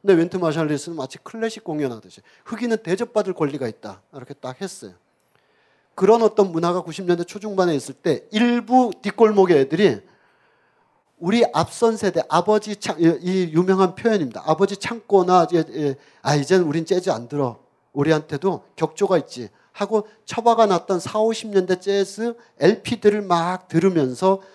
[0.00, 4.92] 근데 윈트 마샬리스는 마치 클래식 공연하듯이 흑인은 대접받을 권리가 있다 이렇게 딱 했어요.
[5.94, 10.00] 그런 어떤 문화가 90년대 초중반에 있을 때 일부 뒷골목의 애들이
[11.18, 14.42] 우리 앞선 세대 아버지 창, 이- 이 유명한 표현입니다.
[14.44, 17.60] 아버지 창고나 이제, 예, 아 이제는 우린 재즈 안 들어.
[17.92, 24.46] 우리한테도 격조가 있지 하고 처박아 놨던 4, 50년대 재즈 LP들을 막 들으면서 에,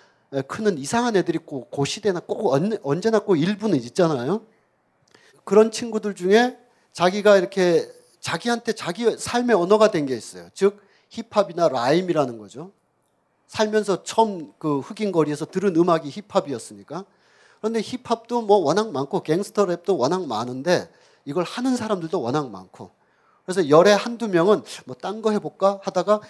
[0.46, 4.42] 크는 이상한 애들이 꼭그 시대나 꼭 언- 언제나 꼭 일부는 있잖아요.
[5.44, 6.58] 그런 친구들 중에
[6.92, 10.48] 자기가 이렇게 자기한테 자기 삶의 언어가 된 게 있어요.
[10.54, 12.70] 즉 힙합이나 라임이라는 거죠.
[13.48, 17.04] 살면서 처음 그 흑인 거리에서 들은 음악이 힙합이었으니까.
[17.60, 20.88] 그런데 힙합도 뭐 워낙 많고 갱스터 랩도 워낙 많은데
[21.24, 22.90] 이걸 하는 사람들도 워낙 많고.
[23.44, 26.20] 그래서 열에 한두 명은 뭐 딴 거 해볼까 하다가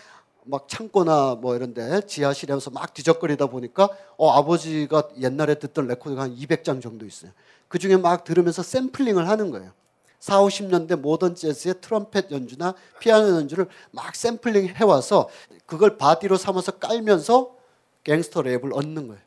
[0.50, 6.82] 막 창고나 뭐 이런데 지하실에서 막 뒤적거리다 보니까 어 아버지가 옛날에 듣던 레코드가 한 200장
[6.82, 7.30] 정도 있어요.
[7.68, 9.72] 그 중에 막 들으면서 샘플링을 하는 거예요.
[10.18, 15.28] 4, 50년대 모던 재즈의 트럼펫 연주나 피아노 연주를 막 샘플링 해와서
[15.64, 17.56] 그걸 body로 삼아서 깔면서
[18.04, 19.22] 갱스터 랩을 얹는 거예요.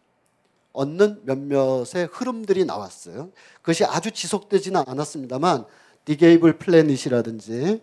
[0.74, 3.32] 얹는 몇몇의 흐름들이 나왔어요.
[3.62, 5.66] 그것이 아주 지속되지는 않았습니다만
[6.06, 7.82] Digable Planets이라든지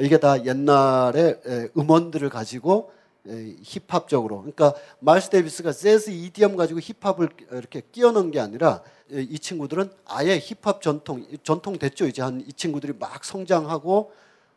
[0.00, 2.92] 이게 다 옛날에 에, 음원들을 가지고
[3.28, 4.38] 에, 힙합적으로.
[4.38, 8.82] 그러니까 마일스 데이비스가 재즈 idiom 가지고 힙합을 이렇게 끼워 넣은 게 아니라
[9.12, 12.06] 에, 이 친구들은 아예 힙합 전통 전통 됐죠.
[12.06, 14.12] 이제 한 이 친구들이 막 성장하고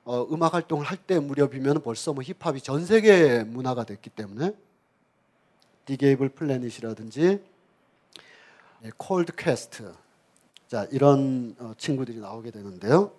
[0.05, 4.53] 어, 음악 활동을 할 때 무렵이면 벌써 뭐 힙합이 전 세계 문화가 됐기 때문에.
[5.85, 7.41] Digable Planets이라든지
[8.97, 9.91] Called Quest.
[10.67, 13.11] 자 이런 어, 친구들이 나오게 되는데요.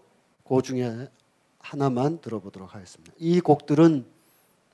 [0.49, 1.09] 그 중에
[1.61, 3.13] 하나만 들어보도록 하겠습니다.
[3.19, 4.05] 이 곡들은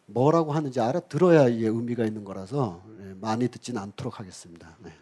[0.06, 4.76] 뭐라고 하는지 알아들어야 이게 의미가 있는 거라서 예, 많이 듣지는 않도록 하겠습니다.
[4.82, 4.92] 네.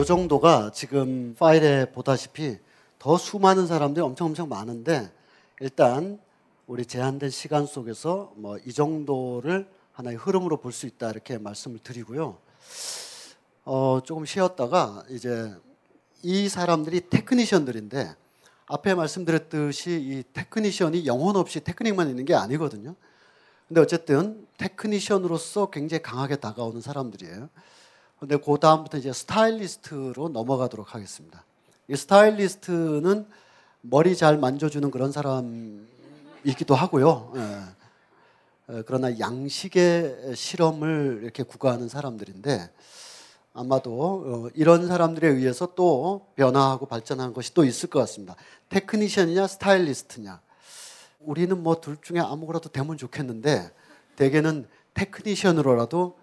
[0.00, 2.56] 요 정도가 지금 파일에 보다시피
[2.98, 5.12] 더 수많은 사람들이 엄청 엄청 많은데
[5.60, 6.18] 일단
[6.66, 12.38] 우리 제한된 시간 속에서 뭐 이 정도를 하나의 흐름으로 볼 수 있다 이렇게 말씀을 드리고요.
[13.66, 15.54] 어, 조금 쉬었다가 이제
[16.22, 18.14] 이 사람들이 테크니션들인데
[18.68, 22.94] 앞에 말씀드렸듯이 이 테크니션이 영혼 없이 테크닉만 있는 게 아니거든요.
[23.68, 27.50] 근데 어쨌든 테크니션으로서 굉장히 강하게 다가오는 사람들이에요.
[28.20, 31.42] 근데 그 다음부터 이제 스타일리스트로 넘어가도록 하겠습니다.
[31.88, 33.26] 이 스타일리스트는
[33.80, 37.32] 머리 잘 만져주는 그런 사람이기도 하고요.
[37.36, 37.40] 예.
[38.72, 42.70] 어, 그러나 양식의 실험을 이렇게 구가하는 사람들인데
[43.54, 43.90] 아마도
[44.26, 48.36] 어, 이런 사람들에 의해서 또 변화하고 발전하는 것이 또 있을 것 같습니다.
[48.68, 50.42] 테크니션이냐 스타일리스트냐.
[51.20, 53.70] 우리는 뭐 둘 중에 아무거나도 되면 좋겠는데
[54.16, 56.19] 대개는 테크니션으로라도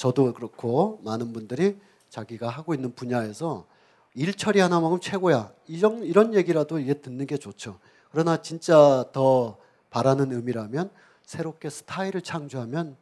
[0.00, 1.76] 저도 그렇고 많은 분들이
[2.08, 3.66] 자기가 하고 있는 분야에서
[4.14, 5.52] 일 처리 하나 먹으면 최고야.
[5.66, 7.78] 이런 이런 얘기라도 이게 듣는 게 좋죠.
[8.10, 9.58] 그러나 진짜 더
[9.90, 10.90] 바라는 의미라면
[11.26, 12.96] 새롭게 스타일을 창조하면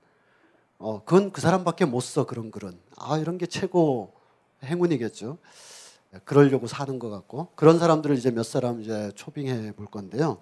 [0.79, 4.13] 어 그건 그 사람밖에 못 써 그런 글은 아 이런 게 최고
[4.65, 5.39] 행운이겠죠.
[6.25, 10.39] 그러려고 사는 것 같고 그런 사람들을 이제 몇 사람 이제 초빙해 볼 건데요.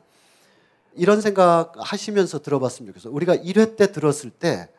[0.94, 3.12] 이런 생각 하시면서 들어봤으면 좋겠어요.
[3.12, 4.70] 우리가 1회 때 들었을 때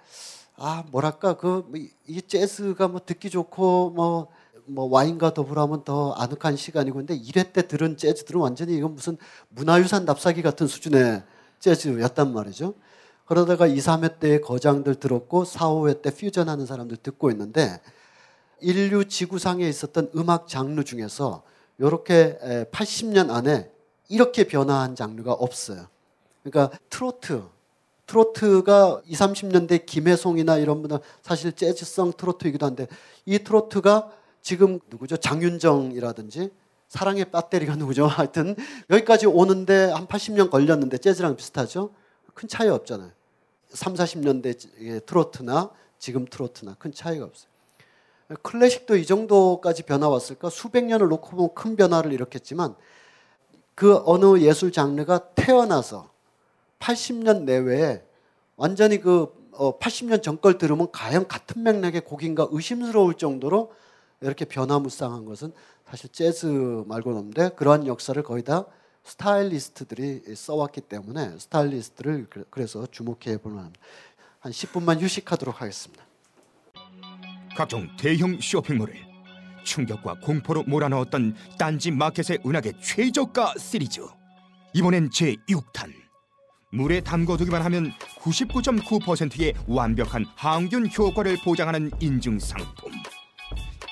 [0.57, 1.63] 아 뭐랄까 그
[2.07, 4.37] 이 재즈가 뭐 듣기 좋고 뭐
[4.67, 9.17] 뭐 와인과 더불어 하면 더 아늑한 시간이고 근데 1회 때 들은 재즈들은 완전히 이건 무슨
[9.49, 11.23] 문화유산 납사기 같은 수준의
[11.59, 12.73] 재즈였단 말이죠.
[13.25, 17.79] 그러다가 2, 3회 때 거장들 들었고 4, 5회 때 퓨전하는 사람들 듣고 있는데
[18.61, 21.43] 인류 지구상에 있었던 음악 장르 중에서
[21.77, 22.37] 이렇게
[22.71, 23.71] 80년 안에
[24.09, 25.87] 이렇게 변화한 장르가 없어요.
[26.43, 27.43] 그러니까 트로트,
[28.07, 32.87] 트로트가 20, 30년대 김혜송이나 이런 분들 사실 재즈성 트로트이기도 한데
[33.25, 34.09] 이 트로트가
[34.41, 35.17] 지금 누구죠?
[35.17, 36.51] 장윤정이라든지
[36.87, 38.07] 사랑의 배터리가 누구죠?
[38.07, 38.55] 하여튼
[38.89, 41.91] 여기까지 오는데 한 80년 걸렸는데 재즈랑 비슷하죠?
[42.33, 43.11] 큰 차이 없잖아요.
[43.69, 47.49] 3, 40년대 트로트나 지금 트로트나 큰 차이가 없어요.
[48.41, 50.49] 클래식도 이 정도까지 변화 왔을까?
[50.49, 52.75] 수백 년을 놓고 보면 큰 변화를 일으켰지만
[53.75, 56.09] 그 어느 예술 장르가 태어나서
[56.79, 58.03] 80년 내외에
[58.55, 63.73] 완전히 그 어, 80년 전 걸 들으면 과연 같은 맥락의 곡인가 의심스러울 정도로
[64.21, 65.51] 이렇게 변화무쌍한 것은
[65.89, 68.65] 사실 재즈 말고는 없는데 그러한 역사를 거의 다
[69.03, 73.79] 스타일리스트들이 써왔기 때문에 스타일리스트를 그- 그래서 주목해 볼 만합니다.
[74.39, 76.05] 한 10분만 휴식하도록 하겠습니다.
[77.55, 78.95] 각종 대형 쇼핑몰을
[79.63, 84.01] 충격과 공포로 몰아넣었던 딴지 마켓의 은하계 최저가 시리즈
[84.73, 85.91] 이번엔 제 6탄
[86.71, 92.91] 물에 담궈두기만 하면 99.9%의 완벽한 항균 효과를 보장하는 인증 상품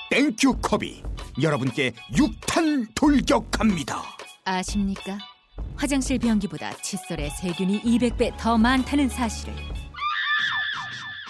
[0.09, 1.03] 땡큐 컵이
[1.41, 4.01] 여러분께 6탄 돌격합니다
[4.43, 5.17] 아십니까?
[5.75, 9.53] 화장실 변기보다 칫솔에 세균이 200배 더 많다는 사실을.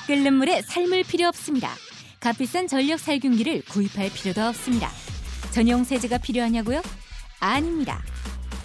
[0.08, 1.70] 끓는 물에 삶을 필요 없습니다.
[2.20, 4.90] 값비싼 전력 살균기를 구입할 필요도 없습니다.
[5.52, 6.82] 전용 세제가 필요하냐고요?
[7.40, 8.04] 아닙니다.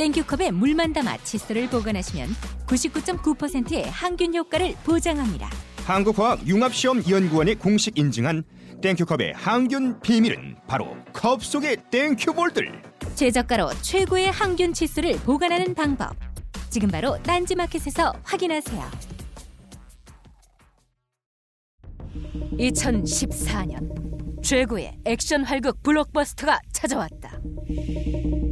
[0.01, 2.31] 땡큐컵에 물만 담아 칫솔을 보관하시면
[2.67, 5.51] 99.9%의 항균 효과를 보장합니다.
[5.85, 8.43] 한국화학융합시험연구원이 공식 인증한
[8.81, 12.81] 땡큐컵의 항균 비밀은 바로 컵 속의 땡큐볼들
[13.15, 16.17] 최저가로 최고의 항균 칫솔을 보관하는 방법.
[16.71, 18.83] 지금 바로 딴지마켓에서 확인하세요.
[22.59, 27.41] 2014년 최고의 액션 활극 블록버스터가 찾아왔다.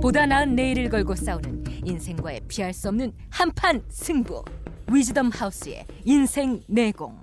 [0.00, 4.44] 보다 나은 내일을 걸고 싸우는 인생과의 피할 수 없는 한판 승부.
[4.90, 7.22] 위즈덤 하우스의 인생 내공.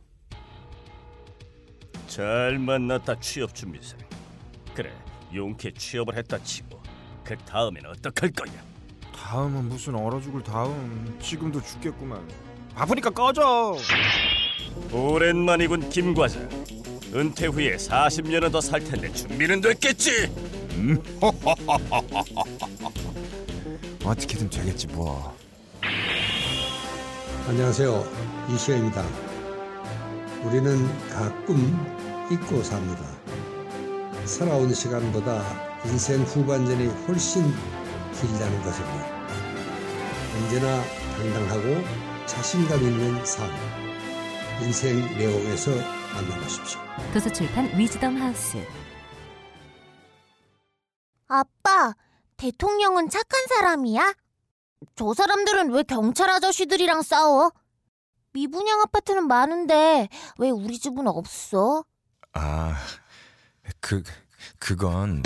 [2.08, 3.98] 잘 만났다 취업 준비생.
[4.74, 4.92] 그래
[5.34, 6.82] 용케 취업을 했다 치고
[7.24, 8.54] 그 다음엔 어떡할 거야?
[9.16, 12.22] 다음은 무슨 얼어 죽을 다음 지금도 죽겠구만
[12.76, 13.76] 바쁘니까 꺼져
[14.92, 16.48] 오랜만이군 김 과장.
[17.16, 20.30] 은퇴 후에 40년은 더 살 텐데 준비는 됐겠지?
[20.76, 21.02] 음?
[24.04, 25.34] 어떻게든 되겠지 뭐
[27.48, 28.06] 안녕하세요.
[28.54, 29.06] 이시영입니다.
[30.44, 33.02] 우리는 가끔 잊고 삽니다.
[34.26, 35.42] 살아온 시간보다
[35.86, 37.44] 인생 후반전이 훨씬
[38.20, 39.06] 길다는 것입니다.
[40.36, 40.84] 언제나
[41.18, 41.82] 당당하고
[42.26, 43.48] 자신감 있는 삶.
[44.62, 45.72] 인생 내용에서
[46.16, 46.80] 만나보십시오.
[47.14, 48.58] 도서출판 위즈덤 하우스.
[51.28, 51.94] 아빠,
[52.38, 54.14] 대통령은 착한 사람이야?
[54.96, 57.52] 저 사람들은 왜 경찰 아저씨들이랑 싸워?
[58.34, 61.86] 미분양 아파트는 많은데 왜 우리 집은 없어?
[62.34, 62.76] 아,
[63.80, 64.04] 그
[64.60, 65.24] 그건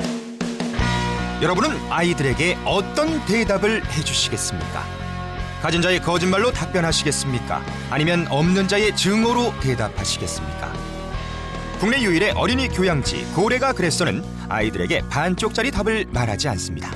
[1.42, 4.99] 여러분은 아이들에게 어떤 대답을 해주시겠습니까?
[5.62, 7.62] 가진 자의 거짓말로 답변하시겠습니까?
[7.89, 10.74] 아니면 없는 자의 증오로 대답하시겠습니까?
[11.80, 16.91] 국내 유일의 어린이 교양지 고래가 그랬어는 아이들에게 반쪽짜리 답을 말하지 않습니다.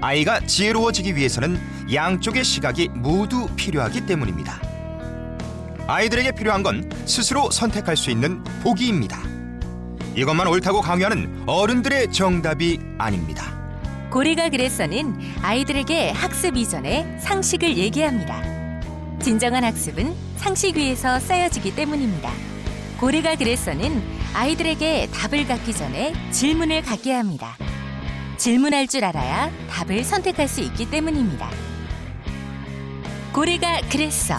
[0.00, 1.60] 아이가 지혜로워지기 위해서는
[1.92, 4.60] 양쪽의 시각이 모두 필요하기 때문입니다.
[5.86, 9.18] 아이들에게 필요한 건 스스로 선택할 수 있는 보기입니다.
[10.14, 13.61] 이것만 옳다고 강요하는 어른들의 정답이 아닙니다.
[14.12, 18.42] 고래가 그래서는 아이들에게 학습 이전에 상식을 얘기합니다.
[19.22, 22.30] 진정한 학습은 상식 위에서 쌓여지기 때문입니다.
[23.00, 24.02] 고래가 그래서는
[24.34, 27.56] 아이들에게 답을 갖기 전에 질문을 갖게 합니다.
[28.36, 31.48] 질문할 줄 알아야 답을 선택할 수 있기 때문입니다.
[33.32, 34.34] 고래가 그랬어.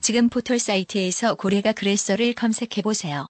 [0.00, 3.29] 지금 포털 사이트에서 고래가 그랬어를 검색해 보세요.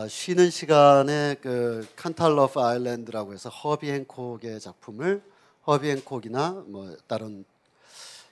[0.00, 5.22] 아, 쉬는 시간에 그 Cantaloupe Island라고 해서 허비 행콕의 작품을
[5.66, 7.44] 허비 행콕이나 뭐 다른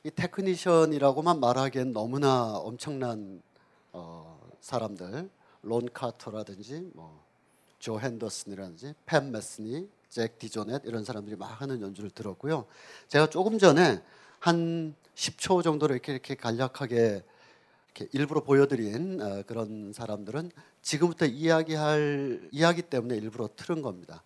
[0.03, 3.43] 이 테크니션이라고만 말하기엔 너무나 엄청난
[3.93, 5.29] 어, 사람들
[5.61, 12.65] 론 카터라든지 뭐 조 헨더슨이라든지 팻 메스니, 잭 디조넷 이런 사람들이 막 하는 연주를 들었고요.
[13.09, 14.03] 제가 조금 전에
[14.39, 17.25] 한 10초 정도로 이렇게 이렇게 간략하게
[18.13, 20.51] 일부러 보여드린 어, 그런 사람들은
[20.83, 24.23] 지금부터 이야기할 이야기 때문에 일부러 틀은 겁니다.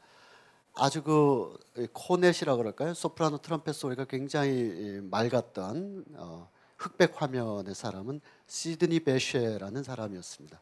[0.74, 1.56] 아주 그
[1.92, 2.94] 코넷이라 그럴까요?
[2.94, 6.48] 소프라노 트럼펫 소리가 굉장히 맑았던 어,
[6.78, 10.60] 흑백 화면의 사람은 시드니 베쉐라는 사람이었습니다.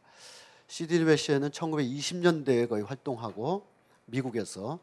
[0.66, 3.66] 시드니 베쉐는 1920년대에 거의 활동하고
[4.06, 4.80] 미국에서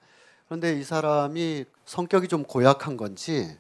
[0.48, 3.58] 그런데 이 사람이 성격이 좀 고약한 건지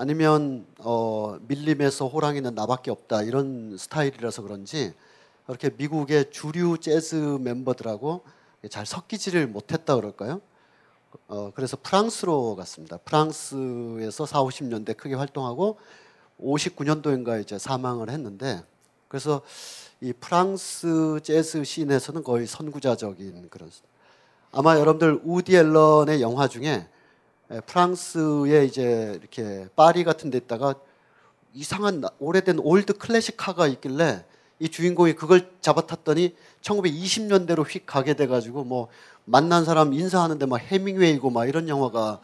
[0.00, 4.94] 아니면 어, 밀림에서 호랑이는 나밖에 없다 이런 스타일이라서 그런지
[5.48, 8.22] 이렇게 미국의 주류 재즈 멤버들하고
[8.70, 10.40] 잘 섞이지를 못했다 그럴까요?
[11.26, 12.96] 어, 그래서 프랑스로 갔습니다.
[12.98, 15.80] 프랑스에서 4, 50년대 크게 활동하고
[16.40, 18.62] 59년도인가 이제 사망을 했는데
[19.08, 19.42] 그래서
[20.00, 23.68] 이 프랑스 재즈 씬에서는 거의 선구자적인 그런
[24.52, 26.97] 아마 여러분들 우디 앨런의 영화 중에 에,
[27.66, 30.74] 프랑스에 이제 이렇게 파리 같은 데 있다가
[31.54, 34.24] 이상한 나- 오래된 old classic car가 있길래
[34.58, 38.88] 이 주인공이 그걸 잡아탔더니 1920년대로 휙 가게 돼가지고 뭐
[39.24, 42.20] 만난 사람 인사하는데 막 해밍웨이고 막 이런 영화가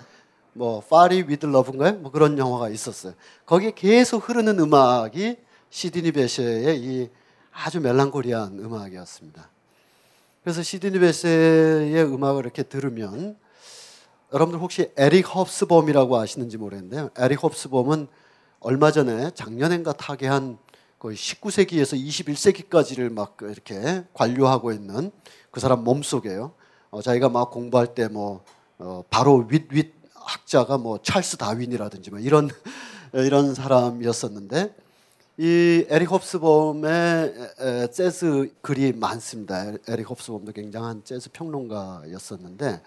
[0.52, 1.94] 뭐 파리 with love인가요?
[1.94, 3.14] 뭐 그런 영화가 있었어요.
[3.46, 5.36] 거기에 계속 흐르는 음악이
[5.70, 7.10] 시드니 베쉐의 이
[7.52, 9.48] 아주 멜랑콜리한 음악이었습니다.
[10.42, 13.36] 그래서 시드니 베쉐의 음악을 이렇게 들으면
[14.32, 17.10] 여러분들 혹시 에릭 홉스범이라고 아시는지 모르겠는데요.
[17.16, 18.08] 에릭 홉스범은
[18.60, 20.58] 얼마 전에 작년엔가 타계한
[20.98, 25.10] 거의 19세기에서 21세기까지를 막 이렇게 관료하고 있는
[25.50, 26.52] 그 사람 몸속에요.
[26.90, 28.42] 어, 자기가 막 공부할 때뭐
[28.78, 32.48] 어, 바로 윗윗 학자가 뭐 찰스 다윈이라든지 뭐 이런
[33.12, 34.74] 이런 사람이었었는데
[35.36, 39.72] 이 에릭 홉스범의 재즈 글이 많습니다.
[39.88, 42.80] 에릭 홉스범도 굉장한 재즈 평론가였었는데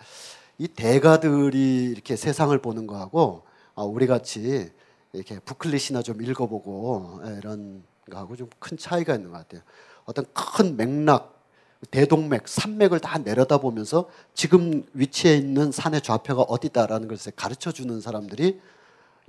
[0.58, 3.44] 이 대가들이 이렇게 세상을 보는 거하고
[3.76, 4.72] 아, 우리 같이
[5.14, 9.62] 이렇게 부클릿이나 좀 읽어보고 예, 이런 거하고 좀 큰 차이가 있는 것 같아요.
[10.06, 11.44] 어떤 큰 맥락,
[11.92, 18.60] 대동맥, 산맥을 다 내려다보면서 지금 위치해 있는 산의 좌표가 어디다라는 것을 가르쳐 주는 사람들이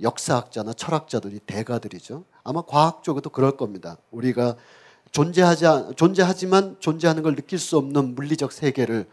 [0.01, 2.23] 역사학자나 철학자들이 대가들이죠.
[2.43, 3.97] 아마 과학 쪽에도 그럴 겁니다.
[4.11, 4.55] 우리가
[5.11, 9.07] 존재하지 않- 존재하지만 존재하는 걸 느낄 수 없는 물리적 세계를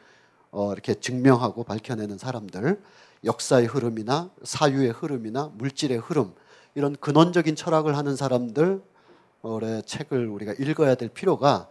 [0.50, 2.80] 어, 이렇게 증명하고 밝혀내는 사람들,
[3.24, 6.34] 역사의 흐름이나 사유의 흐름이나 물질의 흐름
[6.74, 8.80] 이런 근원적인 철학을 하는 사람들의
[9.86, 11.68] 책을 우리가 읽어야 될 필요가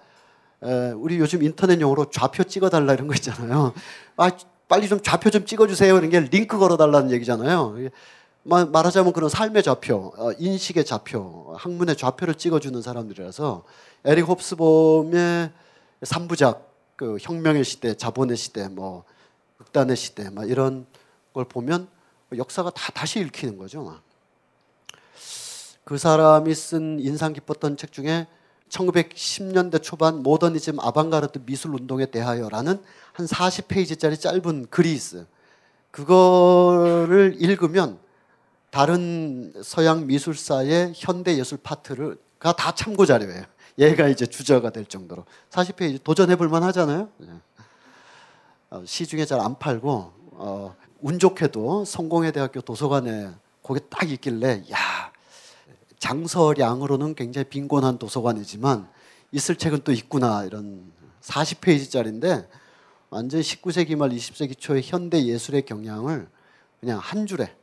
[0.63, 3.73] 에, 우리 요즘 인터넷 용어로 좌표 찍어달라 이런 거 있잖아요.
[4.17, 4.31] 아
[4.67, 7.75] 빨리 좀 좌표 좀 찍어주세요 이런 게 링크 걸어달라는 얘기잖아요.
[8.43, 13.63] 말하자면 그런 삶의 좌표, 어, 인식의 좌표, 학문의 좌표를 찍어주는 사람들이라서
[14.05, 15.51] 에릭 홉스범의
[16.03, 19.03] 삼부작, 그 혁명의 시대, 자본의 시대, 뭐
[19.57, 20.85] 극단의 시대, 막 이런
[21.33, 21.87] 걸 보면
[22.35, 23.83] 역사가 다 다시 읽히는 거죠.
[23.83, 24.01] 막.
[25.83, 28.27] 그 사람이 쓴 인상 깊었던 책 중에
[28.69, 32.81] 1910년대 초반 모더니즘 아방가르드 미술 운동에 대하여라는
[33.13, 35.25] 한 40페이지짜리 짧은 글이 있어요.
[35.91, 37.99] 그거를 읽으면
[38.71, 43.43] 다른 서양 미술사의 현대 예술 파트를가 다 참고 자료예요.
[43.77, 47.09] 얘가 이제 주저가 될 정도로 40페이지 도전해 볼 만 하잖아요.
[47.23, 47.27] 예.
[48.69, 53.31] 어, 시중에 잘 안 팔고 어, 운 좋게도 성공회대학교 도서관에
[53.61, 55.11] 거기 딱 있길래 야
[55.99, 58.87] 장서량으로는 굉장히 빈곤한 도서관이지만
[59.31, 60.91] 있을 책은 또 있구나 이런
[61.21, 62.47] 40페이지짜리인데
[63.09, 66.27] 완전 19세기 말 20세기 초의 현대 예술의 경향을
[66.79, 67.55] 그냥 한 줄에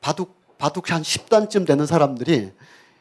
[0.00, 2.52] 바둑 바둑 한 10단쯤 되는 사람들이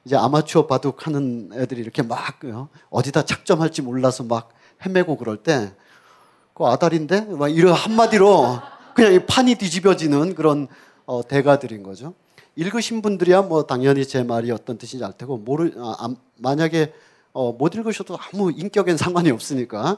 [0.05, 4.49] 이제 아마추어 바둑 하는 애들이 이렇게 막 어, 어디다 착점할지 몰라서 막
[4.85, 5.73] 헤매고 그럴 때
[6.53, 8.59] 그 아다리인데 막 이런 한마디로
[8.93, 10.67] 그냥 이 판이 뒤집어지는 그런
[11.05, 12.13] 어, 대가들인 거죠.
[12.55, 16.93] 읽으신 분들이야 뭐 당연히 제 말이 어떤 뜻인지 알 테고 모르 아, 아, 만약에
[17.34, 19.97] 어, 못 읽으셔도 아무 인격엔 상관이 없으니까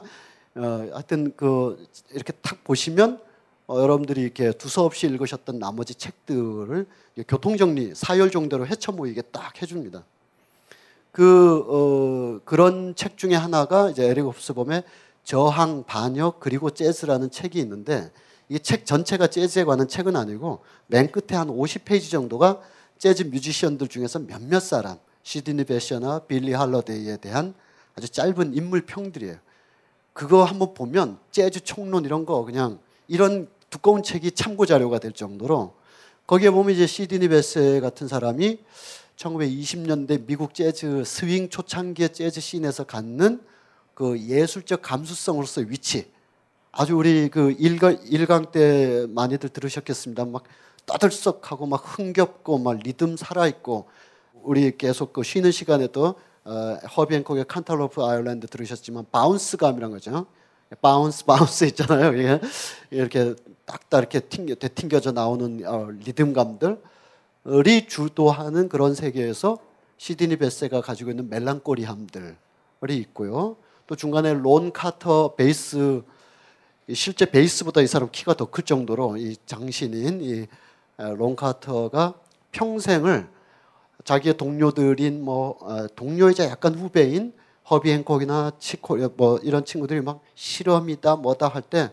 [0.54, 3.20] 어, 하여튼 그 이렇게 탁 보시면
[3.66, 6.86] 어, 여러분들이 이렇게 두서없이 읽으셨던 나머지 책들을
[7.26, 10.04] 교통정리 사열 정도로 헤쳐 모이게 딱 해줍니다.
[11.10, 14.84] 그 어, 그런 책 중에 하나가 이제 에릭 홉스범의
[15.24, 18.10] 저항 반역 그리고 재즈라는 책이 있는데
[18.48, 22.60] 이 책 전체가 재즈에 관한 책은 아니고 맨 끝에 한 50페이지 정도가
[22.98, 27.54] 재즈 뮤지션들 중에서 몇몇 사람 시드니 베셔나 빌리 할러데이에 대한
[27.96, 29.36] 아주 짧은 인물 평들이에요.
[30.12, 32.78] 그거 한번 보면 재즈 총론 이런 거 그냥
[33.08, 35.74] 이런 두꺼운 책이 참고 자료가 될 정도로
[36.26, 38.58] 거기에 보면 이제 시드니 베세 같은 사람이
[39.16, 43.40] 1920년대 미국 재즈 스윙 초창기의 재즈 scene에서 갖는
[43.94, 46.10] 그 예술적 감수성으로서의 위치
[46.70, 50.26] 아주 우리 그 일강, 일강 때 많이들 들으셨겠습니다.
[50.26, 50.44] 막
[50.84, 53.88] 떠들썩하고 막 흥겹고 막 리듬 살아있고
[54.42, 60.26] 우리 계속 그 쉬는 시간에도 어, 허비 행콕의 Cantaloupe Island 들으셨지만 bounce감이란 거죠.
[60.80, 62.12] bounce bounce 있잖아요.
[62.90, 63.34] 이렇게
[63.64, 66.78] 딱딱 이렇게 튕겨 되튕겨져 나오는 어, 리듬감들이
[67.88, 69.58] 주도하는 그런 세계에서
[69.98, 72.34] 시드니 베세가 가지고 있는 멜랑콜리함들이
[72.88, 73.56] 있고요.
[73.86, 76.02] 또 중간에 론 카터 베이스
[76.88, 80.46] 이 실제 베이스보다 이 사람 키가 더 클 정도로 이 장신인 이
[80.98, 82.14] 론 카터가
[82.52, 83.28] 평생을
[84.04, 87.34] 자기의 동료들인 뭐 어, 동료이자 약간 후배인
[87.70, 91.90] 허비 행콕이나 치코 뭐 이런 친구들이 막 실험이다 뭐다 할 때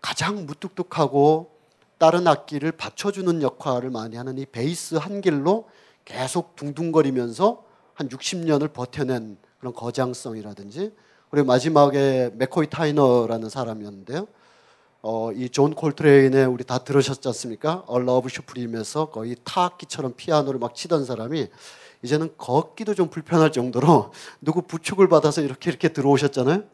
[0.00, 1.50] 가장 무뚝뚝하고
[1.98, 5.68] 다른 악기를 받쳐주는 역할을 많이 하는 이 베이스 한 길로
[6.04, 7.62] 계속 둥둥거리면서
[7.94, 10.92] 한 60년을 버텨낸 그런 거장성이라든지
[11.30, 14.26] 그리고 마지막에 맥코이 타이너라는 사람이었는데요.
[15.02, 17.84] 어, 이 존 콜트레인의 우리 다 들으셨지 않습니까?
[17.88, 21.48] Love Supreme에서 거의 타악기처럼 피아노를 막 치던 사람이
[22.02, 26.64] 이제는 걷기도 좀 불편할 정도로 누구 부축을 받아서 이렇게 이렇게 들어오셨잖아요.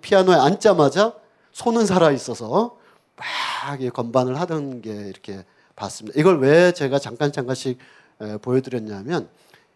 [0.00, 1.14] 피아노에 앉자마자
[1.52, 2.78] 손은 살아 있어서
[3.16, 5.44] 막이 건반을 하던 게 이렇게
[5.76, 6.18] 봤습니다.
[6.18, 7.78] 이걸 왜 제가 잠깐 잠깐씩
[8.20, 9.28] 에, 보여드렸냐면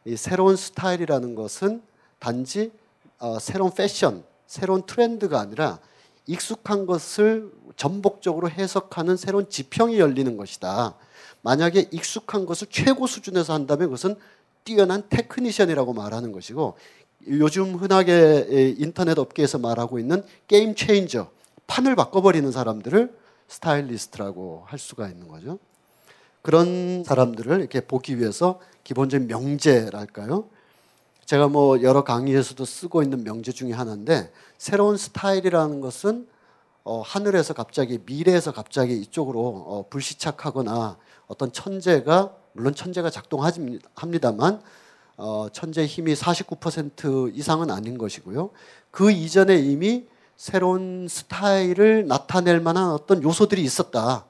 [0.04, 1.82] 이 새로운 스타일이라는 것은
[2.18, 2.72] 단지
[3.18, 5.78] 어, 새로운 패션, 새로운 트렌드가 아니라
[6.26, 10.94] 익숙한 것을 전복적으로 해석하는 새로운 지평이 열리는 것이다.
[11.42, 14.16] 만약에 익숙한 것을 최고 수준에서 한다면 그것은
[14.66, 16.76] 뛰어난 테크니션이라고 말하는 것이고
[17.28, 21.30] 요즘 흔하게 인터넷 업계에서 말하고 있는 game changer,
[21.66, 23.16] 판을 바꿔버리는 사람들을
[23.48, 25.58] 스타일리스트라고 할 수가 있는 거죠.
[26.42, 30.48] 그런 사람들을 이렇게 보기 위해서 기본적인 명제랄까요?
[31.24, 36.28] 제가 뭐 여러 강의에서도 쓰고 있는 명제 중에 하나인데 새로운 스타일이라는 것은
[36.84, 44.62] 어, 하늘에서 갑자기 미래에서 갑자기 이쪽으로 어, 불시착하거나 어떤 천재가 물론 천재가 작동합니다만
[45.18, 48.50] 어, 천재의 힘이 49% 이상은 아닌 것이고요.
[48.90, 50.06] 그 이전에 이미
[50.36, 54.24] 새로운 스타일을 나타낼 만한 어떤 요소들이 있었다.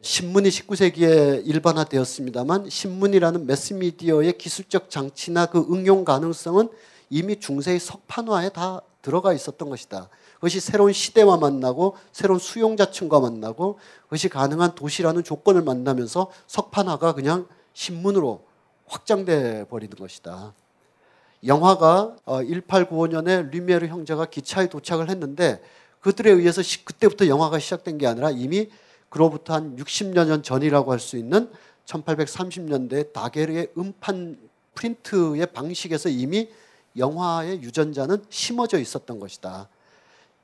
[0.00, 6.68] 신문이 19세기에 일반화되었습니다만 신문이라는 매스미디어의 기술적 장치나 그 응용 가능성은
[7.10, 10.08] 이미 중세의 석판화에 다 들어가 있었던 것이다.
[10.38, 18.44] 그것이 새로운 시대와 만나고 새로운 수용자층과 만나고 그것이 가능한 도시라는 조건을 만나면서 석판화가 그냥 신문으로
[18.86, 20.54] 확장돼 버리는 것이다.
[21.44, 25.60] 영화가 1895년에 류미에르 형제가 기차에 도착을 했는데
[26.00, 28.70] 그들에 의해서 그때부터 영화가 시작된 게 아니라 이미
[29.08, 31.50] 그로부터 한 60여 년 전이라고 할 수 있는
[31.86, 34.38] 1830년대 다게르의 음판
[34.74, 36.48] 프린트의 방식에서 이미
[36.96, 39.68] 영화의 유전자는 심어져 있었던 것이다.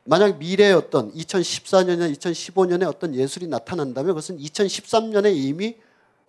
[0.04, 5.76] 만약 미래의 어떤 2014년이나 2015년에 어떤 예술이 나타난다면 그것은 2013년에 이미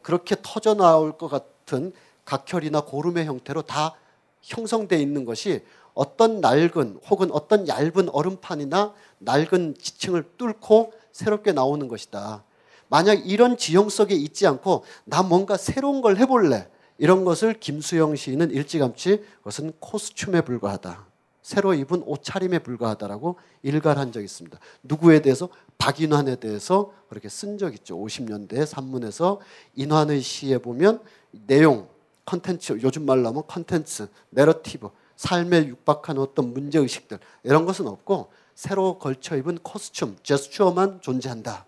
[0.01, 1.91] 그렇게 터져 나올 것 같은
[2.23, 3.95] 각혈이나 고름의 형태로 다
[4.41, 5.61] 형성돼 있는 것이
[5.93, 12.43] 어떤 낡은 혹은 어떤 얇은 얼음판이나 낡은 지층을 뚫고 새롭게 나오는 것이다.
[12.87, 18.51] 만약 이런 지형 속에 있지 않고 나 뭔가 새로운 걸 해볼래 이런 것을 김수영 시인은
[18.51, 21.14] 일찌감치 그것은 코스튬에 불과하다.
[21.45, 24.57] 새로 입은 옷차림에 불과하다라고 일갈한 적이 있습니다.
[24.81, 25.47] 누구에 대해서
[25.77, 27.95] 박인환에 대해서 그렇게 쓴 적 있죠.
[27.99, 29.39] 50년대 산문에서
[29.75, 31.87] 인환의 시에 보면 내용,
[32.25, 38.97] 컨텐츠, 요즘 말로 하면 컨텐츠, 내러티브, 삶에 육박한 어떤 문제 의식들 이런 것은 없고 새로
[38.97, 41.67] 걸쳐 입은 코스튬, 제스처만 존재한다.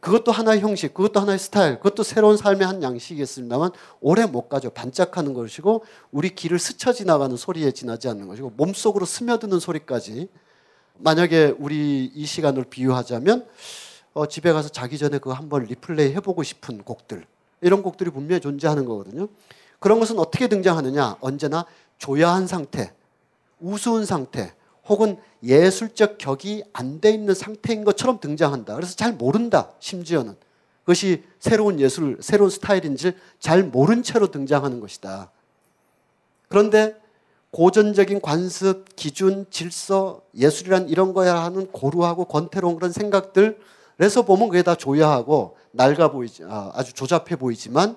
[0.00, 3.70] 그것도 하나의 형식, 그것도 하나의 스타일, 그것도 새로운 삶의 한 양식이겠습니다만
[4.00, 4.70] 오래 못 가죠.
[4.70, 10.28] 반짝하는 것이고 우리 귀를 스쳐 지나가는 소리에 지나지 않는 것이고 몸속으로 스며드는 소리까지
[10.98, 13.46] 만약에 우리 이 시간을 비유하자면
[14.14, 17.26] 어, 집에 가서 자기 전에 그거 한번 리플레이 해보고 싶은 곡들
[17.60, 19.28] 이런 곡들이 분명히 존재하는 거거든요.
[19.78, 21.18] 그런 것은 어떻게 등장하느냐?
[21.20, 21.66] 언제나
[21.98, 22.92] 조야한 상태,
[23.60, 24.54] 우스운 상태,
[24.88, 28.74] 혹은 예술적 격이 안 돼 있는 상태인 것처럼 등장한다.
[28.74, 29.70] 그래서 잘 모른다.
[29.80, 30.36] 심지어는
[30.82, 35.30] 그것이 새로운 예술, 새로운 스타일인지 잘 모른 채로 등장하는 것이다.
[36.48, 36.94] 그런데
[37.50, 44.74] 고전적인 관습, 기준, 질서, 예술이란 이런 거야 하는 고루하고 권태로운 그런 생각들에서 보면 그게 다
[44.74, 47.96] 조야하고 낡아 보이지, 아, 아주 조잡해 보이지만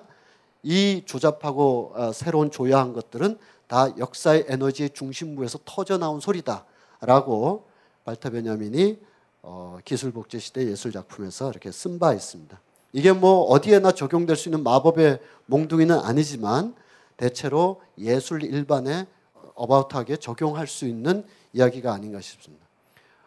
[0.62, 6.64] 이 조잡하고 아, 새로운 조야한 것들은 다 역사의 에너지의 중심부에서 터져 나온 소리다
[7.00, 7.64] 라고
[8.04, 8.98] 발타 베냐민이
[9.42, 12.60] 어, 기술복제 시대 예술 작품에서 이렇게 쓴 바 있습니다.
[12.92, 16.74] 이게 뭐 어디에나 적용될 수 있는 마법의 몽둥이는 아니지만
[17.16, 19.06] 대체로 예술 일반에
[19.54, 22.66] 어바웃하게 적용할 수 있는 이야기가 아닌가 싶습니다.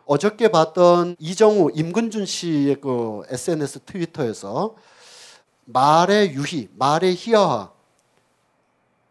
[0.05, 4.75] 어저께 봤던 이정우, 임근준 씨의 그 SNS 트위터에서
[5.65, 7.71] 말의 유희, 말의 희화화.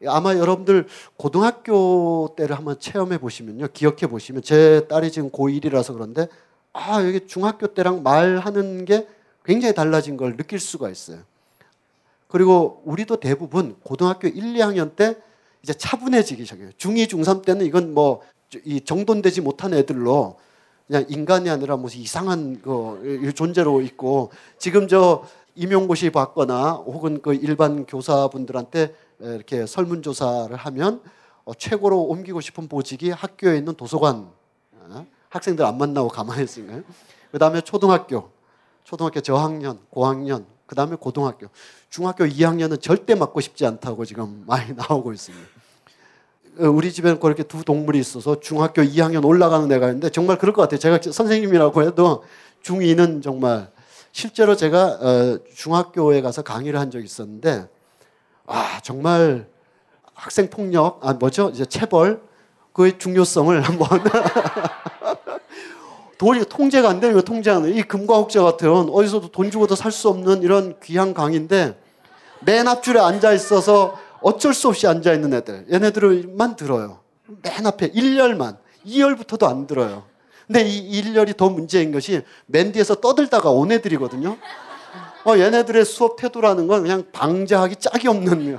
[0.07, 3.69] 아마 여러분들 고등학교 때를 한번 체험해 보시면요.
[3.73, 6.29] 기억해 보시면 제 딸이 지금 고1이라서 그런데
[6.73, 9.07] 아, 여기 중학교 때랑 말하는 게
[9.45, 11.19] 굉장히 달라진 걸 느낄 수가 있어요.
[12.29, 15.17] 그리고 우리도 대부분 고등학교 1, 2학년 때
[15.63, 16.71] 이제 차분해지기 시작해요.
[16.79, 18.23] 중2, 중3 때는 이건 뭐
[18.65, 20.37] 이 정돈되지 못한 애들로
[20.87, 25.25] 그냥 인간이 아니라 무슨 이상한 그 존재로 있고 지금 저
[25.55, 31.03] 임용고시 받거나 혹은 그 일반 교사분들한테 이렇게 설문조사를 하면
[31.45, 34.31] 어, 최고로 옮기고 싶은 보직이 학교에 있는 도서관
[34.73, 35.07] 어?
[35.29, 36.83] 학생들 안 만나고 가만히 있으니까요.
[37.31, 38.31] 그 다음에 초등학교,
[38.85, 41.49] 초등학교 저학년, 고학년, 그 다음에 고등학교,
[41.89, 45.47] 중학교 2학년은 절대 맡고 싶지 않다고 지금 많이 나오고 있습니다.
[46.59, 50.63] 어, 우리 집에는 그렇게 두 동물이 있어서 중학교 2학년 올라가는 애가 있는데 정말 그럴 것
[50.63, 50.79] 같아요.
[50.79, 52.25] 제가 선생님이라고 해도
[52.63, 53.71] 중2는 정말
[54.13, 57.69] 실제로 제가 어, 중학교에 가서 강의를 한 적이 있었는데
[58.47, 59.47] 아 정말
[60.15, 62.21] 학생 폭력 아 뭐죠 이제 체벌
[62.73, 63.89] 그의 중요성을 한번
[66.19, 70.09] 도저히 통제가 안 되는 거 통제하는 이 금과 옥자 같은 어디서도 돈 주고도 살 수
[70.09, 71.79] 없는 이런 귀한 강인데
[72.41, 77.01] 맨 앞줄에 앉아 있어서 어쩔 수 없이 앉아 있는 애들 얘네들만 들어요.
[77.43, 80.05] 맨 앞에 1열만 2열부터도 안 들어요.
[80.47, 84.37] 근데 이 1열이 더 문제인 것이 맨 뒤에서 떠들다가 온 애들이거든요.
[85.25, 88.59] 어, 얘네들의 수업 태도라는 건 그냥 방자하기 짝이 없는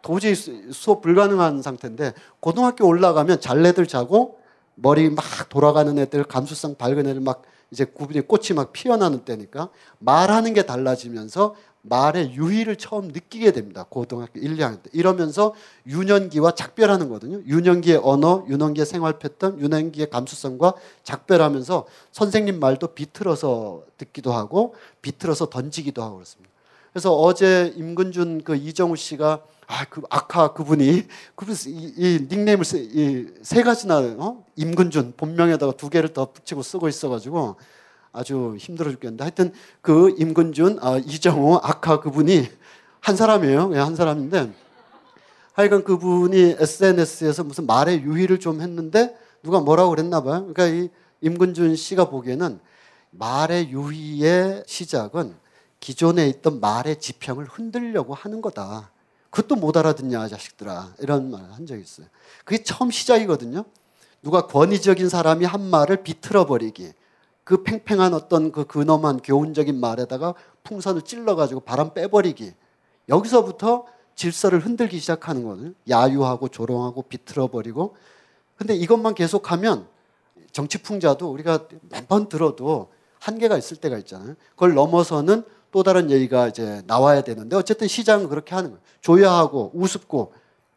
[0.00, 4.38] 도저히 수업 불가능한 상태인데 고등학교 올라가면 잘래들 자고
[4.74, 10.54] 머리 막 돌아가는 애들 감수성 밝은 애들 막 이제 구분이 꽃이 막 피어나는 때니까 말하는
[10.54, 13.84] 게 달라지면서 말의 유희를 처음 느끼게 됩니다.
[13.88, 14.90] 고등학교 1, 2학년 때.
[14.92, 15.54] 이러면서
[15.86, 17.42] 유년기와 작별하는 거거든요.
[17.46, 26.02] 유년기의 언어, 유년기의 생활 패턴, 유년기의 감수성과 작별하면서 선생님 말도 비틀어서 듣기도 하고 비틀어서 던지기도
[26.02, 26.50] 하고 그렇습니다.
[26.92, 32.78] 그래서 어제 임근준 그 이정우 씨가 아, 그 아카 그분이 그분 이, 이 닉네임을 세,
[32.78, 34.44] 이, 세 가지나 어?
[34.56, 37.56] 임근준 본명에다가 두 개를 더 붙이고 쓰고 있어 가지고
[38.12, 42.48] 아주 힘들어 죽겠는데 하여튼 그 임근준, 아, 이정우, 아카 그분이
[43.00, 43.68] 한 사람이에요.
[43.68, 44.52] 그냥 한 사람인데
[45.54, 50.46] 하여간 그분이 SNS에서 무슨 말의 유희를 좀 했는데 누가 뭐라고 그랬나 봐요.
[50.52, 50.88] 그러니까 이
[51.20, 52.60] 임근준 씨가 보기에는
[53.10, 55.34] 말의 유희의 시작은
[55.80, 58.90] 기존에 있던 말의 지평을 흔들려고 하는 거다.
[59.30, 60.94] 그것도 못 알아듣냐, 자식들아.
[61.00, 62.06] 이런 말 한 적이 있어요.
[62.44, 63.64] 그게 처음 시작이거든요.
[64.22, 66.92] 누가 권위적인 사람이 한 말을 비틀어 버리기.
[67.52, 70.32] 그 팽팽한 어떤 그 근엄한 교훈적인 말에다가
[70.64, 72.54] 풍선을 찔러가지고 바람 빼버리기.
[73.10, 73.84] 여기서부터
[74.14, 75.72] 질서를 흔들기 시작하는 거거든요.
[75.86, 77.94] 야유하고 조롱하고 비틀어버리고.
[78.56, 79.86] 근데 이것만 계속하면
[80.50, 84.34] 정치 풍자도 우리가 매번 들어도 한계가 있을 때가 있잖아요.
[84.52, 88.82] 그걸 넘어서는 또 다른 얘기가 이제 나와야 되는데 어쨌든 시작은 그렇게 하는 거예요.
[89.02, 90.32] 조야하고 우습고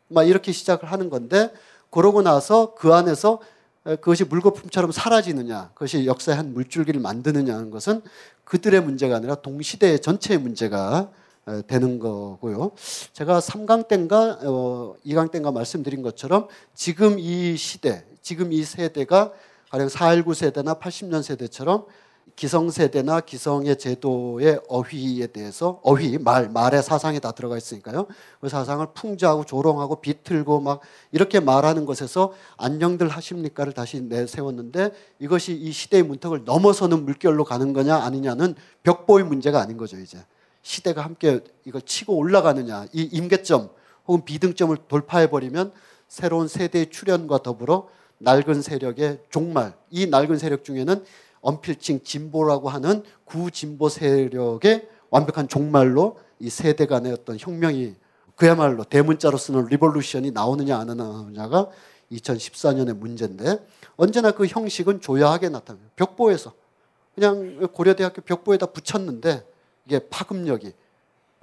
[0.10, 1.54] 막 이렇게 시작을 하는 건데
[1.90, 3.40] 그러고 나서 그 안에서
[3.86, 8.02] 그것이 물거품처럼 사라지느냐, 그것이 역사의 한 물줄기를 만드느냐 하는 것은
[8.44, 11.12] 그들의 문제가 아니라 동시대 전체의 문제가
[11.48, 12.72] 에, 되는 거고요.
[13.14, 19.32] 제가 3강 때인가 어, 2강 때인가 말씀드린 것처럼 지금 이 시대, 지금 이 세대가
[19.70, 21.86] 가령 419 세대나 80년 세대처럼
[22.36, 28.08] 기성세대나 기성의 제도의 어휘에 대해서 어휘 말 말의 사상이 다 들어가 있으니까요.
[28.42, 30.82] 그 사상을 풍자하고 조롱하고 비틀고 막
[31.12, 37.96] 이렇게 말하는 것에서 안녕들 하십니까를 다시 내세웠는데 이것이 이 시대의 문턱을 넘어서는 물결로 가는 거냐
[37.96, 40.18] 아니냐는 벽보의 문제가 아닌 거죠 이제
[40.62, 43.70] 시대가 함께 이걸 치고 올라가느냐 이 임계점
[44.08, 45.72] 혹은 비등점을 돌파해 버리면
[46.10, 47.88] 새로운 세대의 출현과 더불어
[48.18, 51.04] 낡은 세력의 종말 이 낡은 세력 중에는
[51.46, 57.94] 언필칭 진보라고 하는 구진보 세력의 완벽한 종말로 이 세대 간의 어떤 혁명이
[58.36, 61.70] 그야말로 대문자로 쓰는 revolution이 나오느냐 안 나오느냐가
[62.12, 63.66] 2014년의 문제인데
[63.96, 65.84] 언제나 그 형식은 조야하게 나타나요.
[65.96, 66.54] 벽보에서
[67.14, 69.46] 그냥 고려대학교 벽보에다 붙였는데
[69.86, 70.74] 이게 파급력이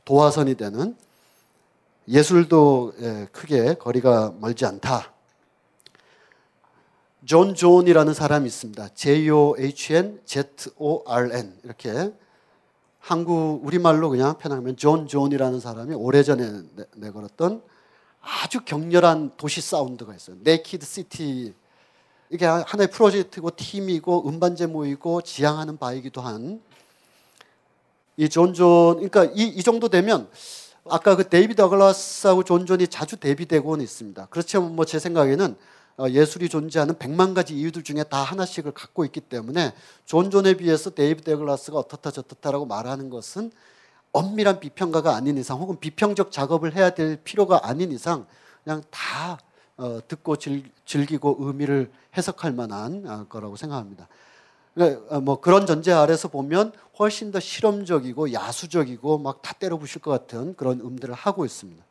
[0.04, 0.96] 도화선이 되는
[2.08, 5.11] 예술도 예, 크게 거리가 멀지 않다.
[7.24, 8.88] 존 존이라는 사람이 있습니다.
[8.94, 12.12] J-O-H-N, Z-O-R-N 이렇게
[12.98, 17.62] 한국 우리말로 그냥 편하면 존 존이라는 사람이 오래전에 내, 내걸었던
[18.20, 20.36] 아주 격렬한 도시 사운드가 있어요.
[20.40, 21.54] Naked City
[22.30, 26.60] 이게 하나의 프로젝트고 팀이고 음반 제목이고 지향하는 바이기도 한
[28.16, 30.28] 이 존존 그러니까 이, 이 정도 되면
[30.88, 34.26] 아까 그 데이브 더글라스하고 존 존이 자주 대비되고는 있습니다.
[34.30, 35.56] 그렇지만 뭐 제 생각에는 어,
[36.10, 39.74] 예술이 존재하는 백만 가지 이유들 중에 다 하나씩을 갖고 있기 때문에
[40.04, 43.52] 존 존에 비해서 데이브 더글라스가 어떻다 저떻다라고 말하는 것은
[44.12, 48.26] 엄밀한 비평가가 아닌 이상 혹은 비평적 작업을 해야 될 필요가 아닌 이상
[48.64, 49.38] 그냥 다
[49.76, 54.08] 어, 듣고 즐, 기고 의미를 해석할 만한 어, 거라고 생각합니다.
[54.74, 60.10] 그러니까 뭐 그런 전제 아래서 보면 훨씬 더 실험적이고 야수적이고 막 다 때려 부실 것
[60.10, 61.82] 같은 그런 음들을 하고 있습니다.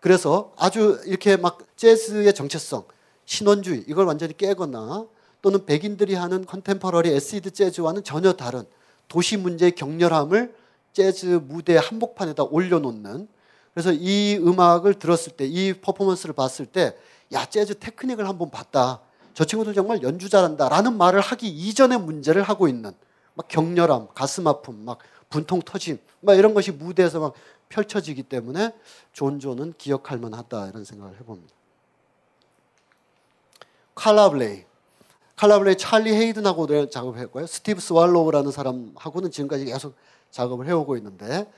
[0.00, 2.84] 그래서 아주 이렇게 막 재즈의 정체성,
[3.24, 5.06] 신원주의 이걸 완전히 깨거나
[5.42, 8.64] 또는 백인들이 하는 contemporary acid 재즈와는 전혀 다른
[9.08, 10.54] 도시 문제의 격렬함을
[10.92, 13.28] 재즈 무대 한복판에다 올려놓는
[13.74, 16.96] 그래서 이 음악을 들었을 때 이 퍼포먼스를 봤을 때
[17.32, 19.00] 야 재즈 테크닉을 한번 봤다.
[19.34, 22.92] 저 친구들 정말 연주 잘한다라는 말을 하기 이전의 문제를 하고 있는
[23.34, 24.98] 막 격렬함, 가슴 아픔, 막
[25.28, 27.34] 분통 터짐, 막 이런 것이 무대에서 막
[27.68, 28.72] 펼쳐지기 때문에
[29.12, 31.54] 존존은 기억할 만하다 이런 생각을 해봅니다.
[33.94, 34.64] 칼라 블레이.
[35.36, 37.46] 칼라 블레이 찰리 헤이든하고 작업했고요.
[37.46, 39.94] 스티브 스왈로우라는 사람하고는 지금까지 계속
[40.30, 41.50] 작업을 해오고 있는데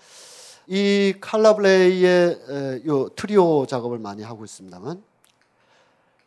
[0.66, 5.02] 이 칼라 블레이의 요 트리오 작업을 많이 하고 있습니다만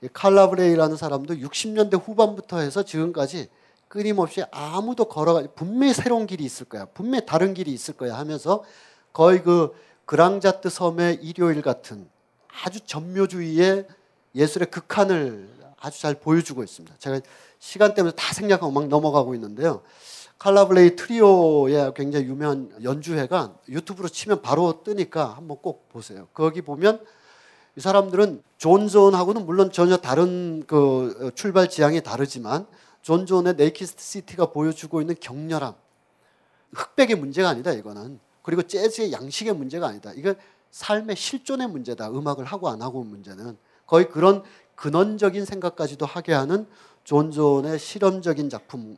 [0.02, 3.50] 이 칼라 블레이라는 사람도 60년대 후반부터 해서 지금까지
[3.88, 6.86] 끊임없이 아무도 걸어가 분명히 새로운 길이 있을 거야.
[6.86, 8.64] 분명히 다른 길이 있을 거야 하면서
[9.14, 9.74] 거의 그
[10.06, 12.10] 그랑자트 섬의 일요일 같은
[12.64, 13.88] 아주 점묘주의의
[14.36, 16.96] 예술의 극한을 아주 잘 보여주고 있습니다.
[16.98, 17.22] 제가
[17.60, 19.82] 시간 때문에 다 생략하고 막 넘어가고 있는데요.
[20.38, 26.28] 칼라 블레이 트리오의 굉장히 유명한 연주회가 유튜브로 치면 바로 뜨니까 한번 꼭 보세요.
[26.34, 27.04] 거기 보면
[27.76, 32.66] 이 사람들은 존존하고는 물론 전혀 다른 그 출발 지향이 다르지만
[33.02, 35.74] 존존의 Naked City가 보여주고 있는 격렬함
[36.74, 40.12] 흑백의 문제가 아니다 이거는 그리고 재즈의 양식의 문제가 아니다.
[40.16, 40.36] 이건
[40.72, 42.10] 삶의 실존의 문제다.
[42.10, 44.44] 음악을 하고 안 하고 문제는 거의 그런
[44.76, 46.66] 근원적인 생각까지도 하게 하는
[47.04, 48.98] 존 존의 실험적인 작품이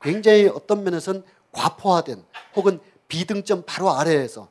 [0.00, 1.22] 굉장히 어떤 면에서는
[1.52, 2.24] 과포화된
[2.56, 4.48] 혹은 비등점 바로 아래에서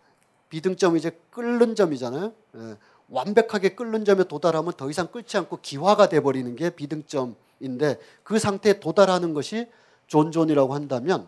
[0.49, 2.33] 비등점이 이제 끓는 점이잖아요.
[2.57, 2.77] 예.
[3.09, 9.33] 완벽하게 끓는 점에 도달하면 더 이상 끓지 않고 기화가 돼버리는 게 비등점인데 그 상태에 도달하는
[9.33, 9.67] 것이
[10.07, 11.27] 존존이라고 한다면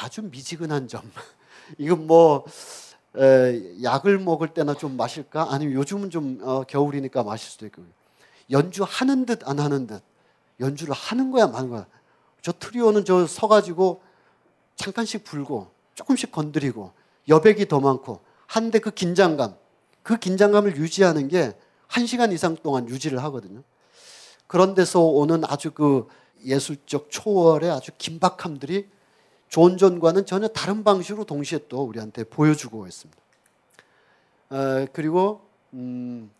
[0.00, 1.02] 아주 미지근한 점.
[1.78, 2.44] 이건 뭐
[3.16, 5.48] 에, 약을 먹을 때나 좀 마실까?
[5.50, 7.82] 아니면 요즘은 좀 어, 겨울이니까 마실 수도 있고
[8.50, 10.02] 연주하는 듯 안 하는 듯
[10.60, 11.86] 연주를 하는 거야 마는 거야.
[12.42, 14.02] 저 트리오는 저 서가지고
[14.76, 16.92] 잠깐씩 불고 조금씩 건드리고
[17.28, 19.56] 여백이 더 많고 한데 그 긴장감
[20.02, 21.54] 그 긴장감을 유지하는 게
[21.94, 23.62] 한 시간 이상 동안 유지를 하거든요.
[24.48, 26.08] 그런 데서 오는 아주 그
[26.44, 28.88] 예술적 초월의 아주 긴박함들이
[29.48, 33.22] 존 존과는 전혀 다른 방식으로 동시에 또 우리한테 보여주고 있습니다.
[34.50, 35.42] 어, 그리고
[35.72, 36.30] 음,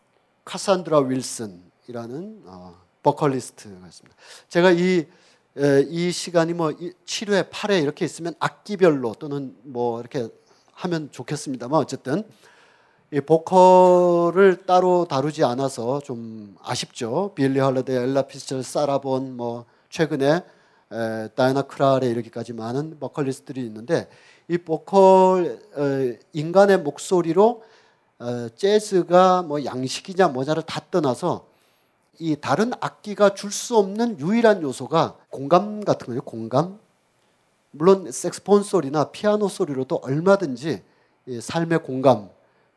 [0.44, 4.16] 카산드라 윌슨이라는 어, 보컬리스트가 있습니다.
[4.48, 5.06] 제가 이,
[5.56, 10.28] 에, 이 시간이 뭐 7회, 8회 이렇게 있으면 악기별로 또는 뭐 이렇게
[10.72, 12.24] 하면 좋겠습니다만 어쨌든
[13.12, 17.32] 이 보컬을 따로 다루지 않아서 좀 아쉽죠.
[17.34, 20.42] 빌리 홀리데이, 엘라 피츠제럴드, 사라 본, 뭐 최근에
[20.94, 24.08] 에, 다이나 크랄에 이르기까지 많은 보컬리스트들이 있는데
[24.48, 27.64] 이 보컬 어, 인간의 목소리로
[28.20, 31.46] 어, 재즈가 뭐 양식이냐 뭐냐를 다 떠나서
[32.20, 36.22] 이 다른 악기가 줄 수 없는 유일한 요소가 공감 같은 거예요.
[36.22, 36.78] 공감.
[37.72, 40.82] 물론 색스폰 소리나 피아노 소리로도 얼마든지
[41.26, 42.28] 이 삶의 공감,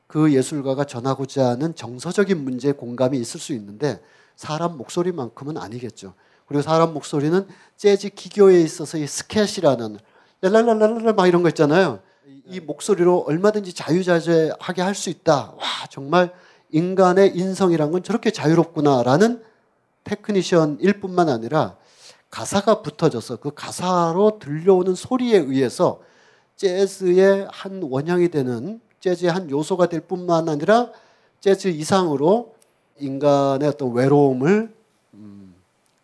[0.08, 4.02] 그 예술가가 전하고자 하는 정서적인 문제의 공감이 있을 수 있는데
[4.36, 6.14] 사람 목소리만큼은 아니겠죠.
[6.48, 9.98] 그리고 사람 목소리는 재즈 기교에 있어서 이 스캣이라는
[10.42, 12.00] 랄랄랄랄랄 막 이런 거 있잖아요.
[12.46, 15.54] 이 목소리로 얼마든지 자유자재하게 할 수 있다.
[15.58, 16.32] 와 정말
[16.72, 19.44] 인간의 인성이란 건 저렇게 자유롭구나라는
[20.06, 21.76] 테크니션일 뿐만 아니라
[22.30, 26.02] 가사가 붙어져서 그 가사로 들려오는 소리에 의해서
[26.56, 30.92] 재즈의 한 원형이 되는 재즈의 한 요소가 될 뿐만 아니라
[31.40, 32.56] 재즈 이상으로
[33.00, 34.77] 인간의 어떤 외로움을 음,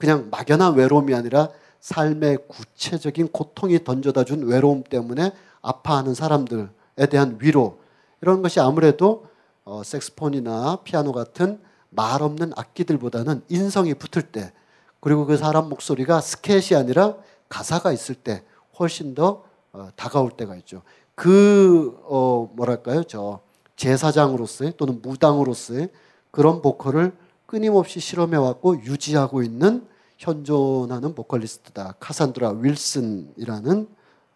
[0.04, 1.48] 그냥 막연한 외로움이 아니라
[1.80, 5.32] 삶의 구체적인 고통이 던져다 준 외로움 때문에
[5.62, 6.68] 아파하는 사람들에
[7.10, 7.80] 대한 위로
[8.22, 9.28] 이런 것이 아무래도
[9.64, 11.58] 어, 색스폰이나 피아노 같은
[11.90, 14.52] 말 없는 악기들보다는 인성이 붙을 때
[15.00, 17.16] 그리고 그 사람 목소리가 스케치 아니라
[17.48, 18.44] 가사가 있을 때
[18.78, 20.82] 훨씬 더 어, 다가올 때가 있죠.
[21.16, 23.40] 그 어, 뭐랄까요, 저
[23.78, 25.92] 제사장으로서의 또는 무당으로서의
[26.30, 27.14] 그런 보컬을
[27.46, 29.93] 끊임없이 실험해 왔고 유지하고 있는
[30.24, 31.96] 현존하는 보컬리스트다.
[32.00, 33.88] 카산드라 윌슨이라는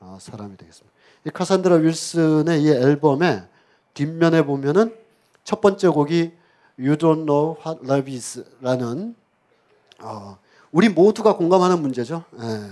[0.02, 0.94] 어, 사람이 되겠습니다.
[1.26, 3.48] 이 카산드라 윌슨의 이 앨범의
[3.94, 4.94] 뒷면에 보면은
[5.46, 6.34] 첫 번째 곡이
[6.78, 9.16] You Don't Know What Love Is라는
[10.02, 10.38] 어,
[10.72, 12.26] 우리 모두가 공감하는 문제죠.
[12.40, 12.72] 예.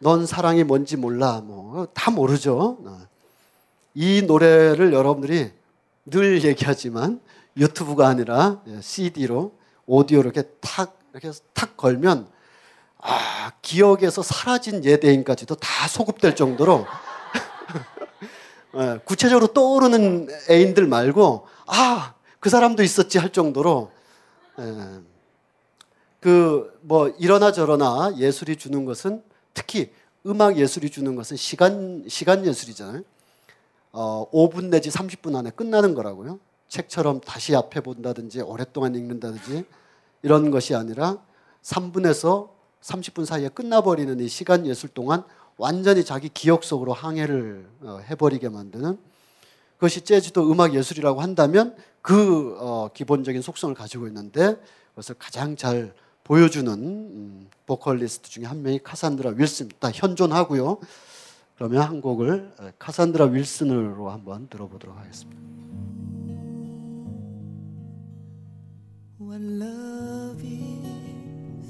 [0.00, 1.40] 넌 사랑이 뭔지 몰라.
[1.40, 2.76] 뭐 다 모르죠.
[2.84, 3.00] 어.
[3.94, 5.52] 이 노래를 여러분들이
[6.06, 7.20] 늘 얘기하지만
[7.56, 9.52] 유튜브가 아니라 CD로
[9.86, 12.28] 오디오로 이렇게 탁 이렇게 탁 걸면
[12.98, 16.86] 아, 기억에서 사라진 예대인까지도 다 소급될 정도로
[18.76, 23.90] 예, 구체적으로 떠오르는 애인들 말고 아, 그 사람도 있었지 할 정도로
[26.20, 29.22] 그뭐 이러나 저러나 예술이 주는 것은
[29.54, 29.92] 특히
[30.24, 33.02] 음악 예술이 주는 것은 시간 시간 예술이잖아요.
[33.92, 36.38] 어, 5분 내지 30분 안에 끝나는 거라고요.
[36.68, 39.64] 책처럼 다시 앞에 본다든지 오랫동안 읽는다든지
[40.22, 41.18] 이런 것이 아니라
[41.62, 42.50] 3분에서
[42.80, 45.24] 30분 사이에 끝나버리는 이 시간 예술 동안
[45.56, 48.98] 완전히 자기 기억 속으로 항해를 어, 해버리게 만드는
[49.76, 54.56] 그것이 재즈도 음악 예술이라고 한다면 그 어, 기본적인 속성을 가지고 있는데
[54.90, 55.94] 그것을 가장 잘
[56.24, 60.78] 보여주는 음, 보컬리스트 중에 한 명이 카산드라 윌슨 다 현존하고요.
[61.56, 65.40] 그러면 한 곡을 어, 카산드라 윌슨으로 한번 들어보도록 하겠습니다.
[69.32, 71.68] What love is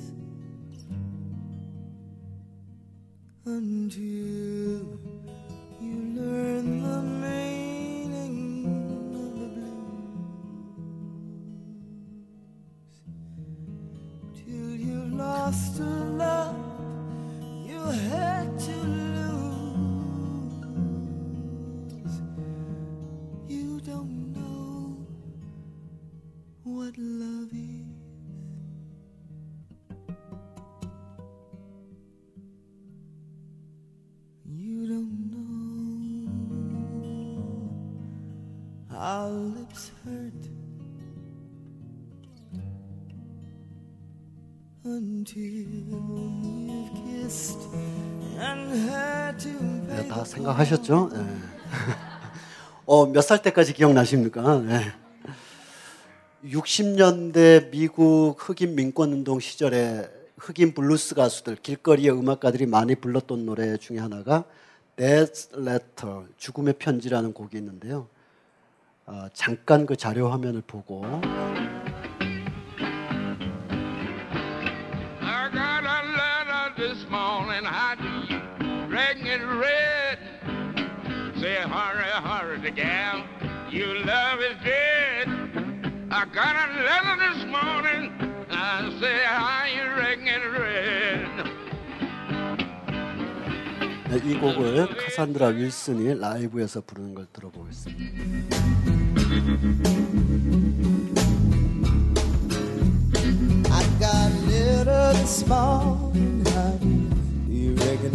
[3.47, 4.99] until
[5.81, 8.67] you learn the meaning
[9.15, 9.95] of the blues.
[14.35, 16.57] Till you've lost a love
[17.65, 19.12] you had to lose.
[26.83, 27.87] What love is.
[34.45, 36.19] You don't know
[38.91, 40.43] how lips hurt
[44.85, 45.43] until
[45.87, 47.63] you've kissed
[48.41, 49.51] and had to
[49.87, 51.11] pay 네, 다 생각하셨죠?
[51.13, 51.23] 네.
[52.87, 54.59] 어, 몇 살 때까지 기억나십니까?
[54.63, 54.93] 네.
[56.45, 64.45] 60년대 미국 흑인 민권운동 시절에 흑인 블루스 가수들, 길거리의 음악가들이 많이 불렀던 노래 중에 하나가
[64.97, 68.09] Death Letter, 죽음의 편지라는 곡이 있는데요.
[69.07, 71.05] 어, 잠깐 그 자료 화면을 보고.
[81.43, 83.25] Said, hurry, hurry, the gal
[83.69, 84.92] you love is dead.
[86.23, 88.13] I got a letter this morning.
[88.49, 89.83] I say, how you
[90.29, 91.27] it red?
[94.09, 98.57] 네, 이 곡을 카산드라 윌슨이 라이브에서 부르는 걸 들어보겠습니다.
[103.73, 106.47] I got a letter this morning.
[107.49, 108.15] You reckon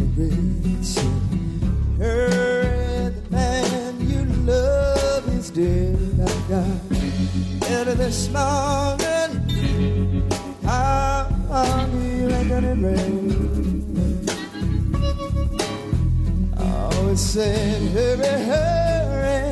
[1.99, 2.36] it
[7.87, 9.47] a this morning.
[11.91, 14.31] Do you reckon it reads?
[16.57, 19.51] Oh, it said, hurry, hurry.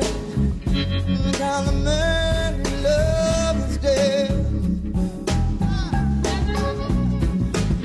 [1.38, 4.30] Now the man love is dead.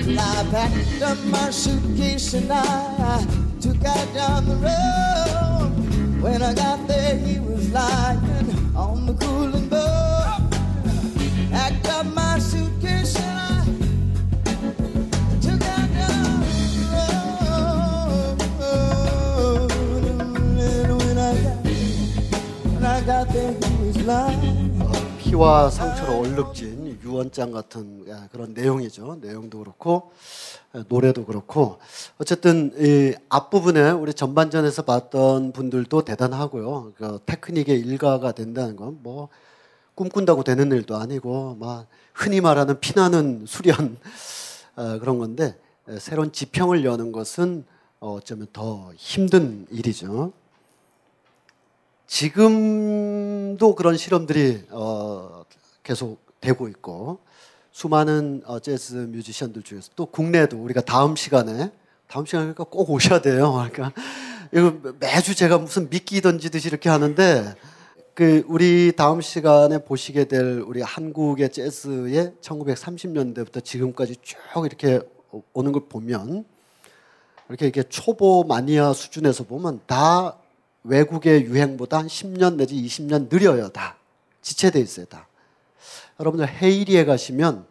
[0.05, 3.25] Well, I packed up my suitcase and I
[3.61, 5.71] took out down the road.
[6.21, 8.30] When I got there, he was lying
[25.19, 29.17] 피와 상처로 얼룩진 유언장 같은 예, 그런 내용이죠.
[29.21, 30.11] 내용도 그렇고
[30.75, 31.79] 예, 노래도 그렇고
[32.19, 36.93] 어쨌든 이 앞부분에 우리 전반전에서 봤던 분들도 대단하고요.
[36.95, 39.29] 그 테크닉의 일가가 된다는 건뭐
[40.01, 43.97] 꿈꾼다고 되는 일도 아니고 막 흔히 말하는 피나는 수련
[44.75, 45.55] 어, 그런 건데
[45.89, 47.65] 예, 새로운 지평을 여는 것은
[47.99, 50.33] 어, 어쩌면 더 힘든 일이죠.
[52.07, 55.45] 지금도 그런 실험들이 어,
[55.83, 57.19] 계속 되고 있고
[57.71, 61.71] 수많은 어, 재즈 뮤지션들 중에서 또 국내도 우리가 다음 시간에
[62.07, 63.53] 다음 시간에 꼭 오셔야 돼요.
[63.71, 63.93] 그러니까
[64.51, 67.55] 이거 매주 제가 무슨 미끼 던지듯이 이렇게 하는데
[68.13, 74.99] 그 우리 다음 시간에 보시게 될 우리 한국의 재즈의 1930년대부터 지금까지 쭉 이렇게
[75.53, 76.43] 오는 걸 보면
[77.47, 80.37] 이렇게 이렇게 초보 마니아 수준에서 보면 다
[80.83, 83.95] 외국의 유행보다 한 10년 내지 20년 느려요, 다.
[84.41, 85.27] 지체돼 있어요, 다.
[86.19, 87.65] 여러분들 헤이리에 가시면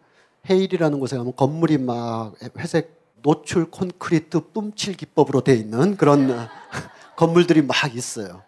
[0.49, 6.47] 헤이리라는 곳에 가면 건물이 막 회색 노출 콘크리트 뿜칠 기법으로 돼 있는 그런 어,
[7.15, 8.41] 건물들이 막 있어요.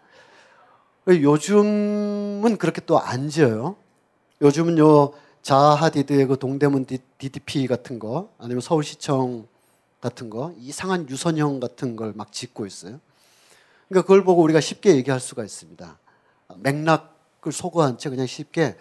[1.06, 3.76] 요즘은 그렇게 또 안 지어요.
[4.40, 5.12] 요즘은 요
[5.42, 9.46] 자하디드의 그 동대문 DDP 같은 거 아니면 서울시청
[10.00, 13.00] 같은 거 이상한 유선형 같은 걸 막 짓고 있어요.
[13.88, 15.98] 그러니까 그걸 보고 우리가 쉽게 얘기할 수가 있습니다.
[16.56, 18.76] 맥락을 소거한 채 그냥 쉽게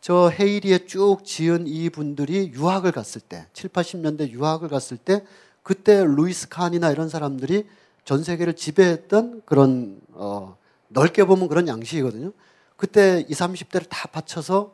[0.00, 5.24] 저 헤이리에 쭉 지은 이 분들이 유학을 갔을 때, 7, 80년대 유학을 갔을 때
[5.62, 7.66] 그때 루이스 칸이나 이런 사람들이
[8.04, 10.56] 전 세계를 지배했던 그런 어,
[10.88, 12.32] 넓게 보면 그런 양식이거든요.
[12.76, 14.72] 그때 20, 30대를 다 바쳐서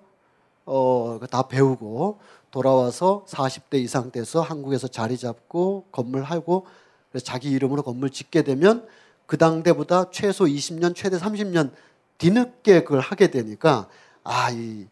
[0.65, 2.21] 어, 다 배우고
[2.51, 6.67] 돌아와서 40대 이상 돼서 한국에서 자리 잡고 건물 하고
[7.11, 8.87] 그래서 자기 이름으로 건물 짓게 되면
[9.27, 11.73] 그 당대보다 최소 20년, 최대 30년
[12.19, 13.89] 뒤늦게 그걸 하게 되니까
[14.25, 14.87] 아, 이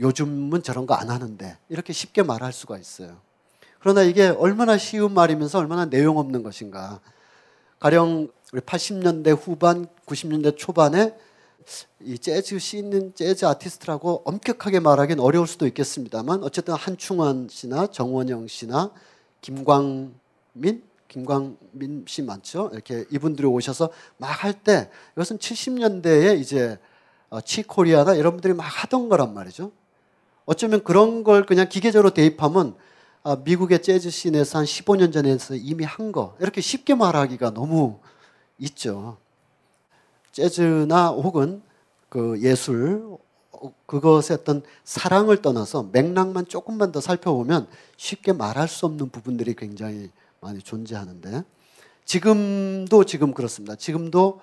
[0.00, 3.18] 요즘은 저런 거 안 하는데 이렇게 쉽게 말할 수가 있어요.
[3.80, 7.00] 그러나 이게 얼마나 쉬운 말이면서 얼마나 내용 없는 것인가.
[7.82, 11.16] 가령 우리 80년대 후반, 90년대 초반에
[11.98, 18.92] 이 재즈 씬은 재즈 아티스트라고 엄격하게 말하기는 어려울 수도 있겠습니다만 어쨌든 한충원 씨나 정원영 씨나
[19.40, 22.70] 김광민 김광민 씨 많죠.
[22.72, 26.78] 이렇게 이분들이 오셔서 막 할 때 이것은 70년대에 이제
[27.30, 29.72] 어, 칙 코리아나 이런 분들이 막 하던 거란 말이죠.
[30.44, 32.91] 어쩌면 그런 걸 그냥 기계적으로 대입하면 아,
[33.44, 36.36] 미국의 재즈 scene에서 한 15년 전에서 이미 한 거.
[36.40, 37.98] 이렇게 쉽게 말하기가 너무
[38.58, 39.18] 있죠.
[40.32, 41.62] 재즈나 혹은
[42.08, 43.18] 그 예술,
[43.52, 50.10] 어, 그것의 어떤 사랑을 떠나서 맥락만 조금만 더 살펴보면 쉽게 말할 수 없는 부분들이 굉장히
[50.40, 51.44] 많이 존재하는데
[52.04, 53.76] 지금도 지금 그렇습니다.
[53.76, 54.40] 지금도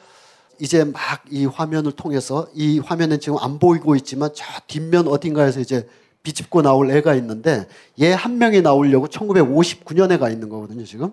[0.60, 5.88] 이제 막 이 화면을 통해서 이 화면은 지금 안 보이고 있지만 저 뒷면 어딘가에서 이제
[6.24, 7.68] 비집고 나올 애가 있는데
[8.02, 11.12] 얘 한 명이 나오려고 1959년에 가 있는 거거든요, 지금.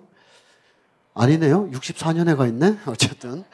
[1.14, 1.70] 아니네요.
[1.70, 2.76] 64년에 가 있네.
[2.86, 3.44] 어쨌든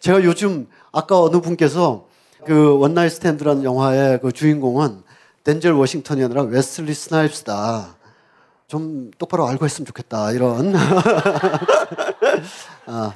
[0.00, 2.06] 제가 요즘 아까 어느 분께서
[2.46, 5.02] 그 One Night Stand라는 영화의 그 주인공은
[5.44, 7.96] 덴젤 워싱턴이 아니라 웨슬리 스나이프스다.
[8.68, 10.32] 좀 똑바로 알고 했으면 좋겠다.
[10.32, 10.74] 이런
[12.86, 13.14] 아,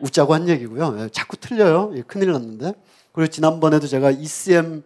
[0.00, 0.96] 웃자고 한 얘기고요.
[1.00, 1.92] 예, 자꾸 틀려요.
[1.96, 2.72] 예, 큰일 났는데.
[3.12, 4.82] 그리고 지난번에도 제가 ECM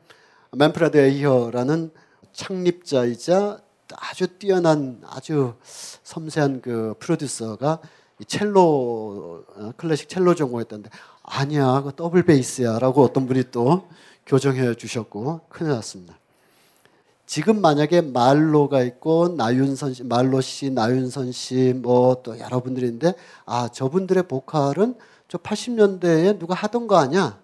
[0.52, 1.90] 맨프레드 아이허라는
[2.39, 3.59] 창립자이자
[3.97, 5.55] 아주 뛰어난 아주
[6.05, 7.81] 섬세한 그 프로듀서가
[8.20, 10.89] 이 첼로 어, 클래식 첼로 전공했던데
[11.24, 13.89] 아니야 그 더블 베이스야라고 어떤 분이 또
[14.24, 16.16] 교정해 주셨고 큰일 났습니다.
[17.27, 23.15] 지금 만약에 말로가 있고 나윤선 씨, 말로 씨, 나윤선 씨, 뭐 또 여러분들이 있는데
[23.47, 24.94] 아 저분들의 보컬은
[25.27, 27.40] 저 80년대에 누가 하던 거 아니야?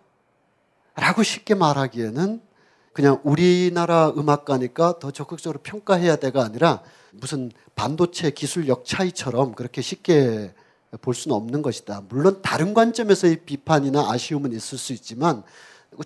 [0.95, 2.54] 라고 쉽게 말하기에는
[2.95, 6.81] 그냥 우리나라 음악가니까 더 적극적으로 평가해야 돼가 아니라
[7.11, 10.55] 무슨 반도체 기술력 차이처럼 그렇게 쉽게
[11.03, 12.05] 볼 수는 없는 것이다.
[12.09, 15.43] 물론 다른 관점에서의 비판이나 아쉬움은 있을 수 있지만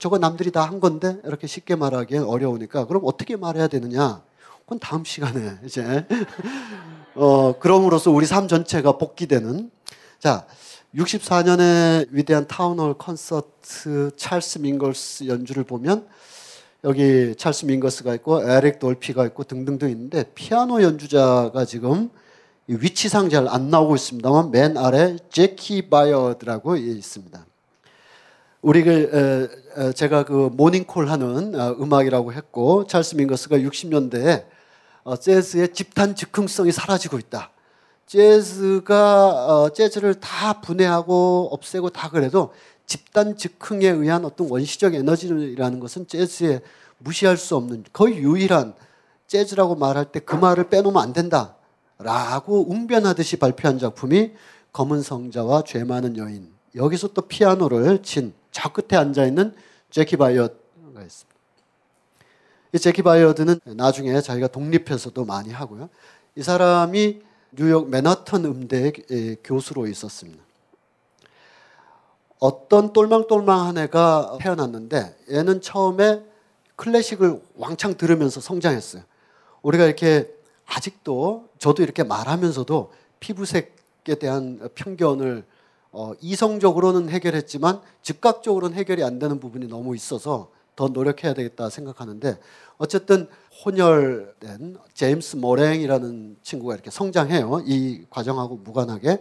[0.00, 4.22] 저거 남들이 다 한 건데 이렇게 쉽게 말하기엔 어려우니까 그럼 어떻게 말해야 되느냐?
[4.64, 6.06] 그건 다음 시간에 이제
[7.14, 9.70] 어 그럼으로써 우리 삶 전체가 복기되는
[10.18, 10.46] 자
[10.94, 16.06] 64년에 위대한 타운홀 콘서트 찰스 밍거스 연주를 보면
[16.84, 22.10] 여기 찰스 밍거스가 있고 에릭 돌피가 있고 등등등 있는데 피아노 연주자가 지금
[22.68, 27.46] 이 위치상 잘 안 나오고 있습니다만 맨 아래 재키 바이어드라고 있습니다.
[28.62, 34.44] 우리 그 제가 그 모닝콜 하는 어, 음악이라고 했고 찰스 밍거스가 60년대에
[35.02, 37.50] 어, 재즈의 집단 즉흥성이 사라지고 있다.
[38.06, 42.52] 재즈가 어, 재즈를 다 분해하고 없애고 다 그래도
[42.88, 46.60] 집단 즉흥에 의한 어떤 원시적 에너지라는 것은 재즈에
[46.98, 48.74] 무시할 수 없는 거의 유일한
[49.28, 51.54] 재즈라고 말할 때 그 말을 빼놓으면 안 된다.
[51.98, 54.32] 라고 웅변하듯이 발표한 작품이
[54.72, 56.52] 검은 성자와 죄 많은 여인.
[56.74, 59.54] 여기서 또 피아노를 친 저 끝에 앉아 있는
[59.90, 60.52] 재키 바이어드가
[60.96, 61.38] 있습니다.
[62.72, 65.88] 이 재키 바이어드는 나중에 자기가 독립해서도 많이 하고요.
[66.34, 68.92] 이 사람이 뉴욕 맨하튼 음대의
[69.44, 70.42] 교수로 있었습니다.
[72.38, 76.22] 어떤 똘망똘망한 애가 태어났는데 얘는 처음에
[76.76, 79.02] 클래식을 왕창 들으면서 성장했어요.
[79.62, 80.32] 우리가 이렇게
[80.66, 85.44] 아직도 저도 이렇게 말하면서도 피부색에 대한 편견을
[85.90, 92.38] 어, 이성적으로는 해결했지만 즉각적으로는 해결이 안 되는 부분이 너무 있어서 더 노력해야 되겠다 생각하는데
[92.76, 93.28] 어쨌든
[93.64, 97.62] 혼혈된 제임스 모랭이라는 친구가 이렇게 성장해요.
[97.66, 99.20] 이 과정하고 무관하게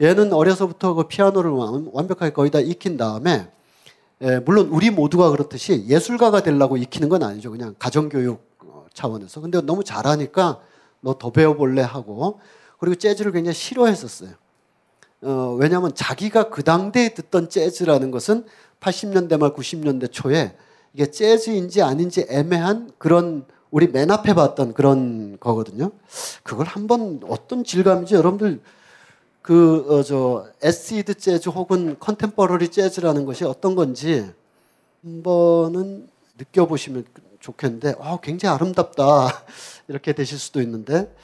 [0.00, 1.50] 얘는 어려서부터 그 피아노를
[1.92, 3.48] 완벽하게 거의 다 익힌 다음에
[4.22, 7.50] 예, 물론 우리 모두가 그렇듯이 예술가가 되려고 익히는 건 아니죠.
[7.50, 9.40] 그냥 가정교육 어, 차원에서.
[9.40, 10.60] 근데 너무 잘하니까
[11.04, 12.40] 너 더 배워볼래 하고
[12.78, 14.30] 그리고 재즈를 굉장히 싫어했었어요.
[15.22, 18.44] 어, 왜냐하면 자기가 그 당대에 듣던 재즈라는 것은
[18.80, 20.56] 80년대 말 90년대 초에
[20.92, 25.90] 이게 재즈인지 아닌지 애매한 그런 우리 맨 앞에 봤던 그런 거거든요.
[26.42, 28.60] 그걸 한번 어떤 질감인지 여러분들
[29.44, 34.26] 그저 acid 재즈 혹은 contemporary 재즈라는 것이 어떤 건지
[35.02, 36.08] 한번은
[36.38, 37.04] 느껴보시면
[37.40, 39.44] 좋겠는데 아, 굉장히 아름답다.
[39.86, 41.14] 이렇게 되실 수도 있는데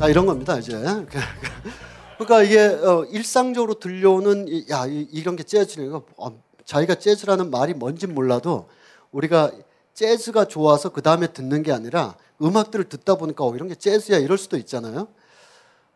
[0.00, 0.72] 자 이런 겁니다 이제
[2.16, 7.74] 그러니까 이게 어, 일상적으로 들려오는 이, 야 이, 이런 게 재즈니까 어, 자기가 재즈라는 말이
[7.74, 8.66] 뭔지 몰라도
[9.12, 9.52] 우리가
[9.92, 14.38] 재즈가 좋아서 그 다음에 듣는 게 아니라 음악들을 듣다 보니까 어, 이런 게 재즈야 이럴
[14.38, 15.08] 수도 있잖아요.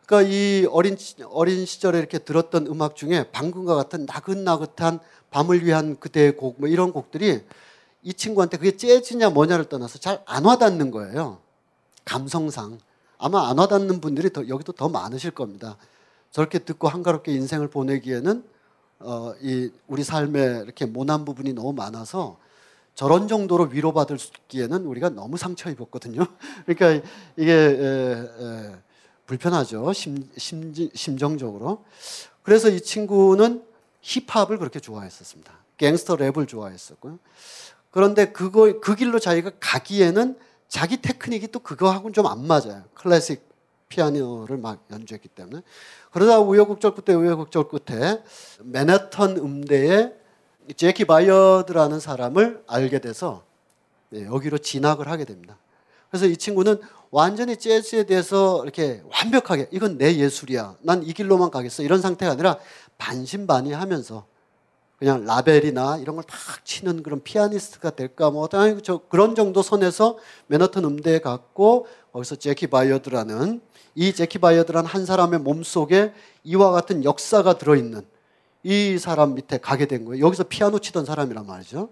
[0.04, 0.98] 그러니까 이 어린
[1.30, 5.00] 어린 시절에 이렇게 들었던 음악 중에 방금과 같은 나긋나긋한
[5.30, 7.40] 밤을 위한 그대의 곡 뭐 이런 곡들이
[8.02, 11.38] 이 친구한테 그게 재즈냐 뭐냐를 떠나서 잘 안 와닿는 거예요.
[12.04, 12.78] 감성상.
[13.24, 15.78] 아마 안 와닿는 분들이 더, 여기도 더 많으실 겁니다.
[16.30, 18.44] 저렇게 듣고 한가롭게 인생을 보내기에는
[18.98, 22.36] 어, 이 우리 삶에 이렇게 모난 부분이 너무 많아서
[22.94, 26.26] 저런 정도로 위로받을 수 있기에는 우리가 너무 상처 입었거든요.
[26.66, 28.72] 그러니까 이게 에, 에,
[29.24, 29.90] 불편하죠.
[29.94, 31.82] 심, 심, 심정적으로.
[32.42, 33.64] 그래서 이 친구는
[34.02, 35.50] 힙합을 그렇게 좋아했었습니다.
[35.78, 37.18] 갱스터 랩을 좋아했었고요.
[37.90, 40.36] 그런데 그거 그 길로 자기가 가기에는
[40.68, 42.84] 자기 테크닉이 또 그거하고는 좀 안 맞아요.
[42.94, 43.46] 클래식
[43.88, 45.62] 피아노를 막 연주했기 때문에.
[46.10, 48.22] 그러다 우여곡절 끝에 우여곡절 끝에
[48.62, 50.12] 맨해튼 음대에
[50.76, 53.44] 재키 바이어드라는 사람을 알게 돼서
[54.10, 55.58] 네, 여기로 진학을 하게 됩니다.
[56.10, 56.80] 그래서 이 친구는
[57.10, 60.76] 완전히 재즈에 대해서 이렇게 완벽하게 이건 내 예술이야.
[60.80, 61.82] 난 이 길로만 가겠어.
[61.82, 62.58] 이런 상태가 아니라
[62.98, 64.26] 반신반의하면서
[64.98, 70.18] 그냥 라벨이나 이런 걸 막 치는 그런 피아니스트가 될까 뭐 당연히 저 그런 정도 선에서
[70.46, 73.60] 맨하튼 음대에 갔고 거기서 재키 바이어드라는
[73.94, 76.12] 이 재키 바이어드라는 한 사람의 몸 속에
[76.44, 78.02] 이와 같은 역사가 들어 있는
[78.62, 80.24] 이 사람 밑에 가게 된 거예요.
[80.24, 81.90] 여기서 피아노 치던 사람이란 말이죠.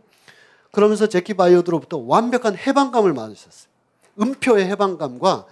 [0.72, 3.70] 그러면서 재키 바이어드로부터 완벽한 해방감을 받으셨어요.
[4.20, 5.46] 음표의 해방감과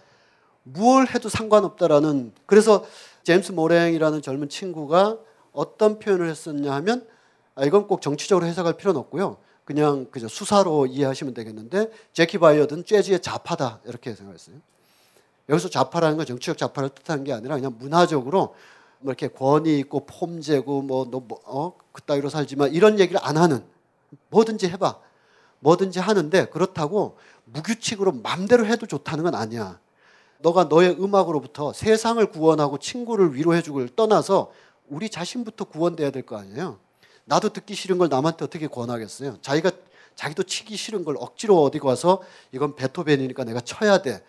[0.63, 2.85] 무얼 해도 상관없다라는 그래서
[3.25, 5.19] 제임스 모랭이라는 젊은 친구가
[5.53, 7.07] 어떤 표현을 했었냐 하면
[7.55, 9.37] 아, 이건 꼭 정치적으로 해석할 필요는 없고요.
[9.65, 14.57] 그냥 그저 수사로 이해하시면 되겠는데 제키 바이어든 재즈의 좌파다 이렇게 생각했어요.
[15.49, 18.55] 여기서 좌파라는 건 정치적 좌파를 뜻하는 게 아니라 그냥 문화적으로
[19.01, 21.73] 뭐 이렇게 권위 있고 폼재고 뭐너 뭐, 어?
[21.93, 23.65] 그따위로 살지만 이런 얘기를 안 하는
[24.31, 24.99] 뭐든지 해봐
[25.61, 29.79] 뭐든지 하는데 그렇다고 무규칙으로 맘대로 해도 좋다는 건 아니야.
[30.39, 34.51] 너가 너의 음악으로부터 세상을 구원하고 친구를 위로해주고를 떠나서
[34.89, 36.79] 우리 자신부터 구원돼야 될 거 아니에요.
[37.25, 39.39] 나도 듣기 싫은 걸 남한테 어떻게 권하겠어요?
[39.43, 39.71] 자기가
[40.17, 42.23] 자기도 치기 싫은 걸 억지로 어디 가서
[42.53, 44.23] 이건 베토벤이니까 내가 쳐야 돼.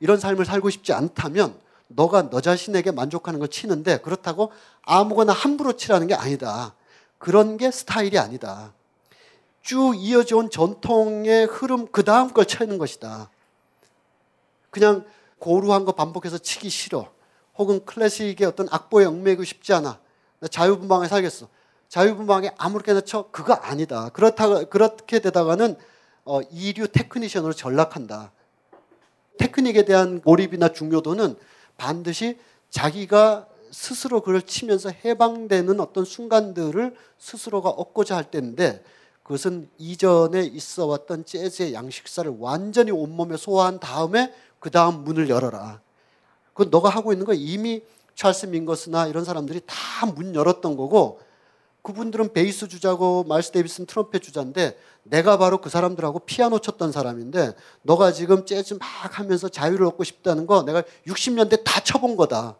[0.00, 1.58] 이런 삶을 살고 싶지 않다면
[1.88, 4.52] 너가 너 자신에게 만족하는 걸 치는데 그렇다고
[4.82, 6.74] 아무거나 함부로 치라는 게 아니다.
[7.18, 8.72] 그런 게 스타일이 아니다.
[9.62, 13.30] 쭉 이어져 온 전통의 흐름 그 다음 걸 치는 것이다.
[14.70, 15.04] 그냥
[15.38, 17.10] 고루한 거 반복해서 치기 싫어.
[17.56, 19.98] 혹은 클래식의 어떤 악보에 얽매이고 싶지 않아.
[20.40, 21.48] 나 자유분방하게 살겠어.
[21.96, 23.30] 자유분방하게 아무렇게나 쳐.
[23.32, 24.10] 그거 아니다.
[24.10, 25.76] 그렇다, 그렇게 되다가는
[26.26, 28.32] 어, 이류 테크니션으로 전락한다.
[29.38, 31.36] 테크닉에 대한 몰입이나 중요도는
[31.78, 38.84] 반드시 자기가 스스로 그걸 치면서 해방되는 어떤 순간들을 스스로가 얻고자 할 때인데
[39.22, 45.80] 그것은 이전에 있어 왔던 재즈의 양식사를 완전히 온몸에 소화한 다음에 그 다음 문을 열어라.
[46.52, 47.80] 그건 너가 하고 있는 거 이미
[48.14, 49.74] 찰스 민거스나 이런 사람들이 다
[50.14, 51.24] 문 열었던 거고
[51.90, 57.52] 그분들은 베이스 주자고 마일스 데이비스는 트럼펫 주자인데 내가 바로 그 사람들하고 피아노 쳤던 사람인데
[57.82, 58.88] 너가 지금 재즈 막
[59.20, 62.56] 하면서 자유를 얻고 싶다는 거 내가 60년대 다 쳐본 거다.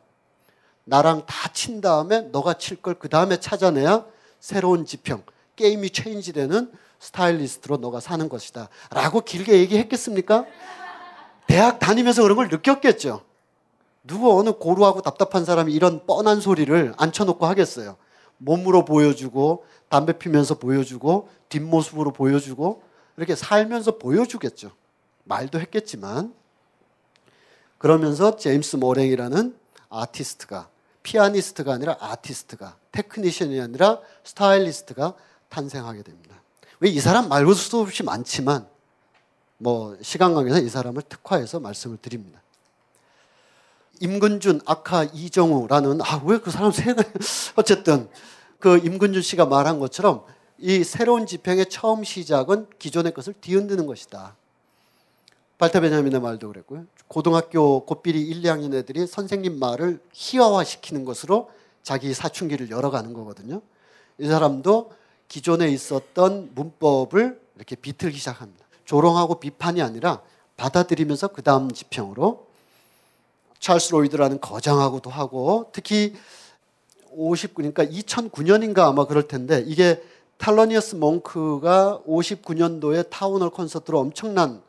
[0.85, 4.05] 나랑 다 친 다음에 너가 칠 걸 그 다음에 찾아내야
[4.39, 5.25] 새로운 지평,
[5.57, 6.71] 게임이 체인지되는
[7.01, 8.69] 스타일리스트로 너가 사는 것이다.
[8.91, 10.45] 라고 길게 얘기했겠습니까?
[11.49, 13.23] 대학 다니면서 그런 걸 느꼈겠죠.
[14.05, 17.97] 누구 어느 고루하고 답답한 사람이 이런 뻔한 소리를 앉혀놓고 하겠어요.
[18.39, 22.83] 몸으로 보여주고 담배 피면서 보여주고 뒷모습으로 보여주고
[23.17, 24.73] 이렇게 살면서 보여주겠죠.
[25.25, 26.35] 말도 했겠지만
[27.79, 29.57] 그러면서 제임스 모랭이라는
[29.89, 30.69] 아티스트가
[31.03, 35.15] 피아니스트가 아니라 아티스트가 테크니션이 아니라 스타일리스트가
[35.49, 36.37] 탄생하게 됩니다.
[36.81, 38.67] 왜 이 사람 말고 수도 없이 많지만
[39.59, 42.41] 뭐 시간 관계상 이 사람을 특화해서 말씀을 드립니다.
[44.01, 46.95] 임근준, aka 이정우라는 아 왜 그 사람 세
[47.57, 48.09] 어쨌든
[48.59, 50.25] 그 임근준 씨가 말한 것처럼
[50.59, 54.37] 이 새로운 지평의 처음 시작은 기존의 것을 뒤흔드는 것이다.
[55.59, 56.85] 발터 베냐민의 말도 그랬고요.
[57.09, 61.51] 고등학교 고삐리 1, 2학년 애들이 선생님 말을 희화화시키는 것으로
[61.83, 63.63] 자기 사춘기를 열어가는 거거든요.
[64.19, 64.93] 이 사람도
[65.29, 68.67] 기존에 있었던 문법을 이렇게 비틀기 시작합니다.
[68.85, 70.21] 조롱하고 비판이 아니라
[70.57, 72.46] 받아들이면서 그 다음 지평으로
[73.61, 76.15] 찰스 로이드라는 거장하고도 하고 특히
[77.11, 80.03] 59, 그러니까 2009년인가 아마 그럴 텐데 이게
[80.39, 84.63] 텔로니어스 몽크가 59년도에 타운홀 콘서트로 엄청난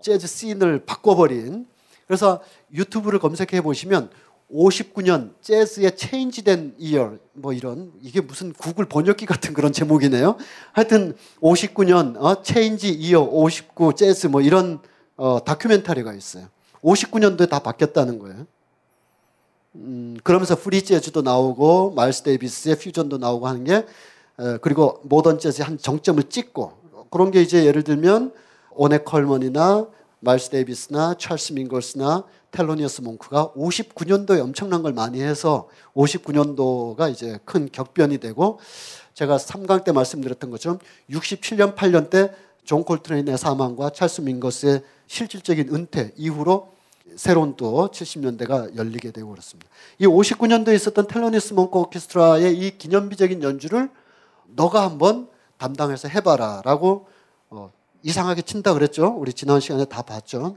[0.00, 1.66] 재즈 scene을 바꿔버린
[2.06, 2.40] 그래서
[2.72, 4.10] 유튜브를 검색해 보시면
[4.52, 10.36] 59년 재즈의 change된 year 뭐 이런 이게 무슨 구글 번역기 같은 그런 제목이네요.
[10.72, 14.80] 하여튼 59년 어 change year 59 재즈 뭐 이런
[15.16, 16.48] 어 다큐멘터리가 있어요.
[16.84, 18.46] 59년도에 다 바뀌었다는 거예요.
[19.76, 25.64] 음, 그러면서 프리 재즈도 나오고 마일스 데이비스의 퓨전도 나오고 하는 게 에, 그리고 모던 재즈의
[25.64, 26.72] 한 정점을 찍고
[27.10, 28.32] 그런 게 이제 예를 들면
[28.72, 29.88] 오넷 콜맨이나
[30.20, 38.18] 마일스 데이비스나 찰스 밍거스나 텔로니어스 몽크가 59년도에 엄청난 걸 많이 해서 59년도가 이제 큰 격변이
[38.18, 38.60] 되고
[39.14, 40.78] 제가 3강 때 말씀드렸던 것처럼
[41.10, 42.30] 67년 8년 때
[42.64, 46.73] 존 콜트레인의 사망과 찰스 밍거스의 실질적인 은퇴 이후로
[47.16, 49.70] 새로운 또 70년대가 열리게 되고 그렇습니다.
[49.98, 53.90] 이 59년도에 있었던 텔로니어스 몽크 오케스트라의 이 기념비적인 연주를
[54.46, 55.28] 너가 한번
[55.58, 57.06] 담당해서 해봐라라고
[57.50, 57.72] 어,
[58.02, 59.14] 이상하게 친다 그랬죠.
[59.16, 60.56] 우리 지난 시간에 다 봤죠.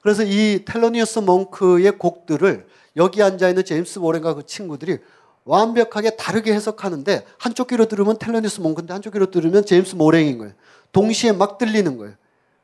[0.00, 2.66] 그래서 이 텔로니어스 몽크의 곡들을
[2.96, 4.98] 여기 앉아 있는 제임스 모렌과 그 친구들이
[5.44, 10.54] 완벽하게 다르게 해석하는데 한쪽 귀로 들으면 텔로니어스 몽크인데 한쪽 귀로 들으면 제임스 모랭인 거예요.
[10.92, 12.14] 동시에 막 들리는 거예요.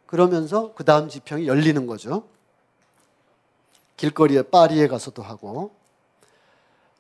[0.07, 2.25] 그러면서 그 다음 지평이 열리는 거죠.
[4.01, 5.73] 길거리에 파리에 가서도 하고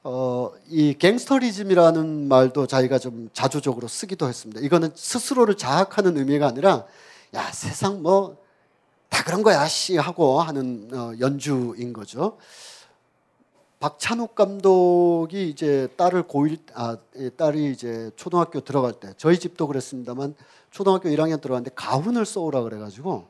[0.02, 4.60] 어, 이 갱스터리즘이라는 말도 자기가 좀 자조적으로 쓰기도 했습니다.
[4.60, 6.86] 이거는 스스로를 자학하는 의미가 아니라
[7.34, 8.40] 야 세상 뭐
[9.10, 12.38] 다 그런 거야 씨 하고 하는 어, 연주인 거죠.
[13.80, 20.34] 박찬욱 감독이 이제 딸을 고일 아 예, 딸이 이제 초등학교 들어갈 때 저희 집도 그랬습니다만
[20.70, 23.26] 초등학교 1학년 들어갔는데 가훈을 써오라 그래가지고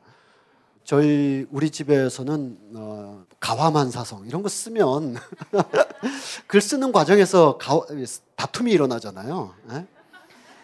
[0.83, 5.15] 저희 우리 집에서는 어, 가화만 사성 이런 거 쓰면
[6.47, 7.79] 글 쓰는 과정에서 가,
[8.35, 9.53] 다툼이 일어나잖아요.
[9.73, 9.85] 예?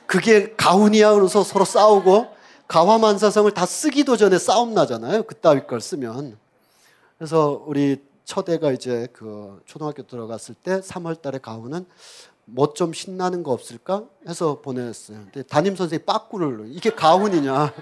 [0.06, 2.28] 그게 가훈이야 그래서 서로 싸우고
[2.68, 5.24] 가화만 사성을 다 쓰기도 전에 싸움 나잖아요.
[5.24, 6.38] 그따위 걸 쓰면.
[7.18, 11.86] 그래서 우리 첫애가 이제 그 초등학교 들어갔을 때 3월 달에 가훈은
[12.46, 15.20] 뭐 좀 신나는 거 없을까 해서 보냈어요.
[15.32, 17.74] 근데 담임 선생이 빠꾸를 이게 가훈이냐?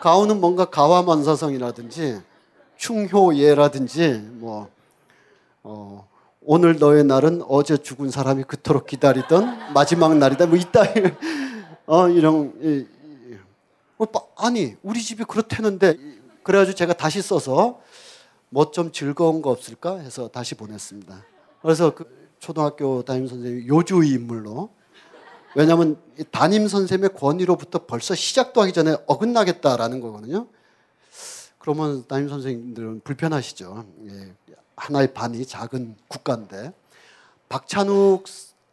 [0.00, 2.20] 가훈은 뭔가 가화만사성이라든지
[2.76, 4.68] 충효예라든지 뭐
[5.62, 6.06] 어,
[6.42, 10.46] 오늘 너의 날은 어제 죽은 사람이 그토록 기다리던 마지막 날이다.
[10.46, 10.82] 뭐 이따
[11.86, 12.86] 어 이런 이,
[13.30, 13.36] 이,
[13.98, 15.96] 어, 빠- 아니 우리 집이 그렇다는데
[16.42, 17.80] 그래가지고 제가 다시 써서
[18.50, 21.24] 뭐 좀 즐거운 거 없을까 해서 다시 보냈습니다.
[21.62, 22.04] 그래서 그
[22.38, 24.68] 초등학교 담임 선생님이 요주의 인물로
[25.56, 30.48] 왜냐하면 이 담임 선생님의 권위로부터 벌써 시작도 하기 전에 어긋나겠다라는 거거든요.
[31.58, 33.86] 그러면 담임 선생님들은 불편하시죠.
[34.06, 34.34] 예,
[34.76, 36.74] 하나의 반이 작은 국가인데
[37.48, 38.24] 박찬욱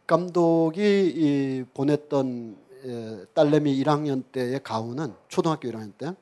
[0.06, 6.14] 감독이 이 보냈던 예, 딸내미 1학년 때의 가훈은 초등학교 1학년 때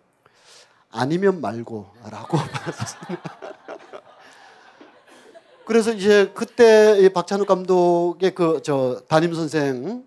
[0.92, 2.38] 아니면 말고라고
[5.66, 10.06] 그래서 이제 그때 이 박찬욱 감독의 그 저 담임 선생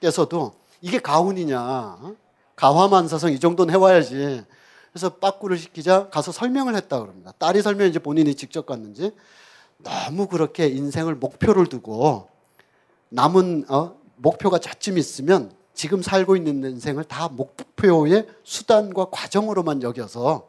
[0.00, 2.14] 께서도 이게 가훈이냐?
[2.56, 4.44] 가화만사성 이 정도는 해와야지.
[4.92, 7.32] 그래서 빠꾸를 시키자 가서 설명을 했다 그럽니다.
[7.38, 9.12] 딸이 설명 이제 본인이 직접 갔는지
[9.78, 12.28] 너무 그렇게 인생을 목표를 두고
[13.08, 20.48] 남은 어, 목표가 저쯤 있으면 지금 살고 있는 인생을 다 목표의 수단과 과정으로만 여겨서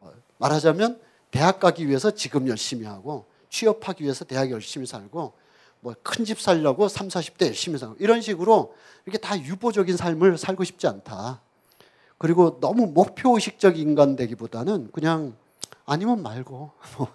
[0.00, 1.00] 어, 말하자면
[1.32, 5.32] 대학 가기 위해서 지금 열심히 하고 취업하기 위해서 대학 열심히 살고
[5.82, 10.62] 뭐 큰 집 살려고 3, 40대 열심히 살고 이런 식으로 이렇게 다 유보적인 삶을 살고
[10.64, 11.40] 싶지 않다.
[12.18, 15.34] 그리고 너무 목표 의식적 인간 되기보다는 그냥
[15.84, 17.08] 아니면 말고 뭐,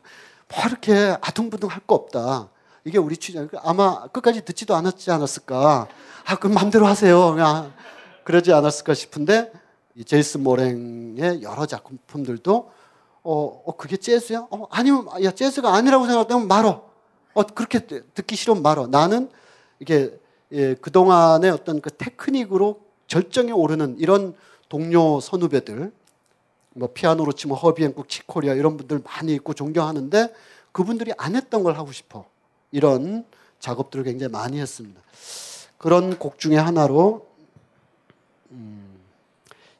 [0.49, 2.49] 뭐 이렇게 아둥부둥 할 거 없다.
[2.83, 5.87] 이게 우리 취지 아마 끝까지 듣지도 않았지 않았을까.
[6.25, 7.33] 아, 그럼 마음대로 하세요.
[7.33, 7.73] 그냥
[8.25, 9.51] 그러지 않았을까 싶은데
[9.95, 12.71] 이 제이슨 모랭의 여러 작품들도
[13.23, 14.47] 어, 어 그게 재즈야?
[14.51, 16.86] 어, 아니면 야 재즈가 아니라고 생각하면 말어.
[17.37, 18.87] 어 그렇게 듣기 싫으면 말어.
[18.87, 19.29] 나는
[19.79, 20.11] 이게
[20.51, 24.33] 예, 그 동안의 어떤 그 테크닉으로 절정에 오르는 이런
[24.69, 25.91] 동료 선후배들,
[26.73, 30.33] 뭐 피아노로 치면 허비앤국 치코리아 이런 분들 많이 있고 존경하는데
[30.71, 32.25] 그분들이 안 했던 걸 하고 싶어.
[32.71, 33.23] 이런
[33.59, 34.99] 작업들을 굉장히 많이 했습니다.
[35.77, 37.27] 그런 곡 중에 하나로
[38.49, 38.97] 음,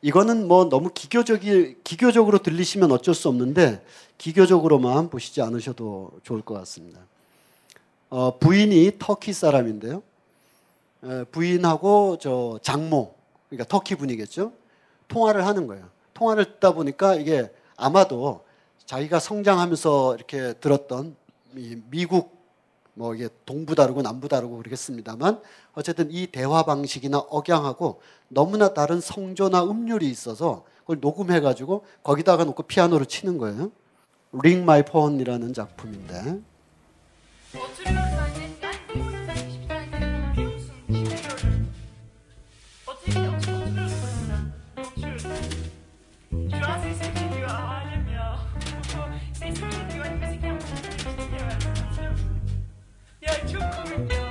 [0.04, 3.84] 이거는 뭐 너무 기교적이 기교적으로 들리시면 어쩔 수 없는데
[4.20, 7.02] 기교적으로만 보시지 않으셔도 좋을 것 같습니다.
[8.10, 10.02] 어, 부인이 터키 사람인데요.
[11.04, 13.14] 에, 부인하고 저 장모
[13.50, 14.54] 그러니까 터키 분이겠죠.
[15.08, 15.86] 통화를 하는 거예요.
[16.14, 18.46] 통화를 듣다 보니까 이게 아마도
[18.86, 21.16] 자기가 성장하면서 이렇게 들었던
[21.56, 22.38] 이 미국
[22.94, 25.40] 뭐 이게 동부 다르고 남부 다르고 그러겠습니다만
[25.76, 32.64] 어쨌든 이 대화 방식이나 억양하고 너무나 다른 성조나 음률이 있어서 그걸 녹음해 가지고 거기다가 놓고
[32.64, 33.72] 피아노를 치는 거예요.
[34.32, 36.42] Ring My Phone이라는 작품인데
[37.64, 38.48] Oturuyoruz anne.
[38.62, 40.76] Ben de hiçbir tane görmüyorum musun?
[40.88, 41.68] Çıkıyorum.
[42.88, 44.40] Otelde otur, oturuyoruz mesela.
[44.78, 45.24] Oturuyoruz.
[46.32, 48.40] Şu an sesim geliyor alem ya.
[49.34, 50.06] sesim geliyor.
[50.06, 52.16] Hani müzik yapmıştım.
[53.22, 54.27] Ya çok komik ya.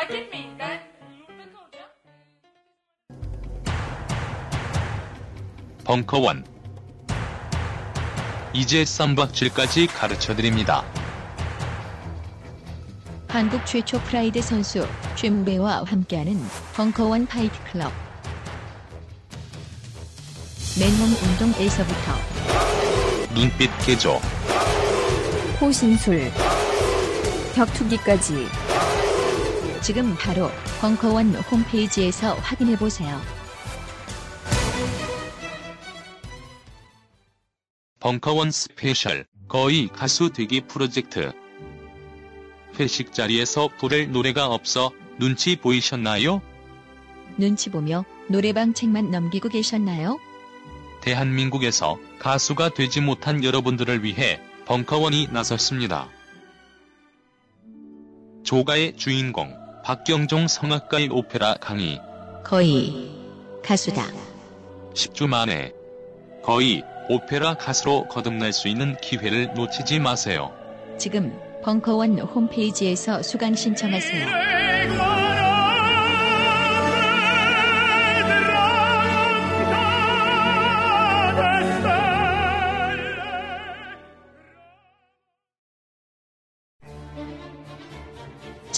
[0.00, 0.80] Merak etmeyin ben
[1.18, 1.90] yurtta kalacağım.
[5.84, 6.44] 벙커원
[8.54, 10.84] 이제 쌈박질까지 가르쳐드립니다.
[13.28, 14.86] 한국 최초 프라이드 선수
[15.16, 16.40] 최무배와 함께하는
[16.74, 17.92] 벙커원 파이트 클럽.
[20.78, 22.12] 맨몸 운동에서부터
[23.34, 24.18] 눈빛 개조
[25.60, 26.30] 호신술,
[27.54, 28.48] 격투기까지
[29.82, 30.50] 지금 바로
[30.80, 33.18] 벙커원 홈페이지에서 확인해 보세요.
[37.98, 41.32] 벙커원 스페셜 거의 가수 되기 프로젝트
[42.78, 46.40] 회식 자리에서 부를 노래가 없어 눈치 보이셨나요?
[47.36, 50.18] 눈치 보며 노래방 책만 넘기고 계셨나요?
[51.02, 56.08] 대한민국에서 가수가 되지 못한 여러분들을 위해 벙커원이 나섰습니다.
[58.44, 59.59] 조가의 주인공
[59.90, 62.00] 박경종 성악가의 오페라 강의
[62.44, 63.10] 거의
[63.60, 64.04] 가수다.
[64.94, 65.72] 10주 만에
[66.44, 70.52] 거의 오페라 가수로 거듭날 수 있는 기회를 놓치지 마세요.
[70.96, 75.19] 지금 벙커원 홈페이지에서 수강 신청하세요.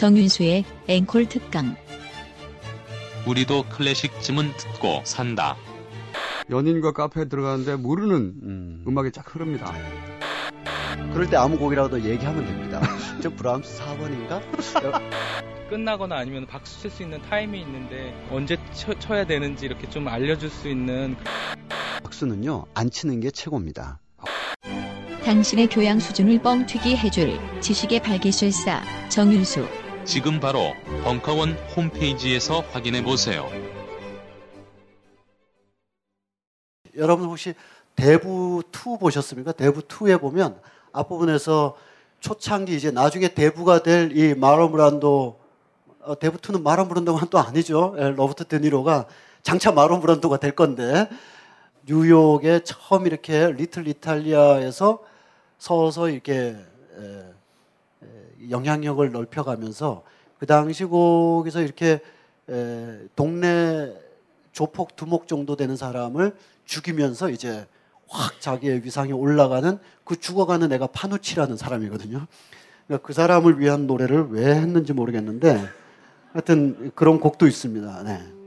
[0.03, 1.77] 정윤수의 앵콜 특강
[3.25, 5.57] 우리도 클래식 쯤은 듣고 산다.
[6.51, 8.85] 연인과 카페에 들어가는데 모르는 음.
[8.99, 9.73] 악이쫙 흐릅니다.
[11.13, 12.83] 그럴 때 아무 곡이라도 얘기하면 됩니다.
[13.23, 14.43] 저 브람스 4번인가?
[15.71, 20.51] 끝나거나 아니면 박수 칠 수 있는 타임이 있는데 언제 쳐, 쳐야 되는지 이렇게 좀 알려줄
[20.51, 21.15] 수 있는
[22.03, 24.01] 박수는요, 안 치는 게 최고입니다.
[25.25, 30.75] 당신의 교양 수준을 뻥튀기 해줄 지식의 발기술사 정윤수 지금 바로
[31.05, 33.49] 벙커원 홈페이지에서 확인해 보세요.
[36.97, 37.55] 여러분 혹시
[37.95, 39.53] 대부 2 보셨습니까?
[39.53, 40.61] 대부 2에 보면
[40.93, 41.77] 앞부분에서
[42.21, 45.41] 초창기 이제 나중에 대부가 될 이 마론 브란도
[46.01, 47.95] 어, 대부 2는 마론 브란도가 또 아니죠.
[47.99, 49.07] 예, 로버트 드니로가
[49.43, 51.09] 장차 마론 브란도가 될 건데
[51.87, 55.01] 뉴욕에 처음 이렇게 리틀 이탈리아에서
[55.59, 56.57] 서서 이렇게 에,
[56.99, 57.32] 에,
[58.51, 60.03] 영향력을 넓혀가면서
[60.39, 62.01] 그 당시 곡에서 이렇게
[62.49, 63.93] 에, 동네
[64.53, 67.67] 조폭 두목 정도 되는 사람을 죽이면서 이제
[68.09, 72.27] 확 자기의 위상이 올라가는 그 죽어가는 애가 파누치라는 사람이거든요.
[72.87, 75.65] 그러니까 그 사람을 위한 노래를 왜 했는지 모르겠는데
[76.33, 78.03] 하여튼 그런 곡도 있습니다.
[78.05, 78.42] 네.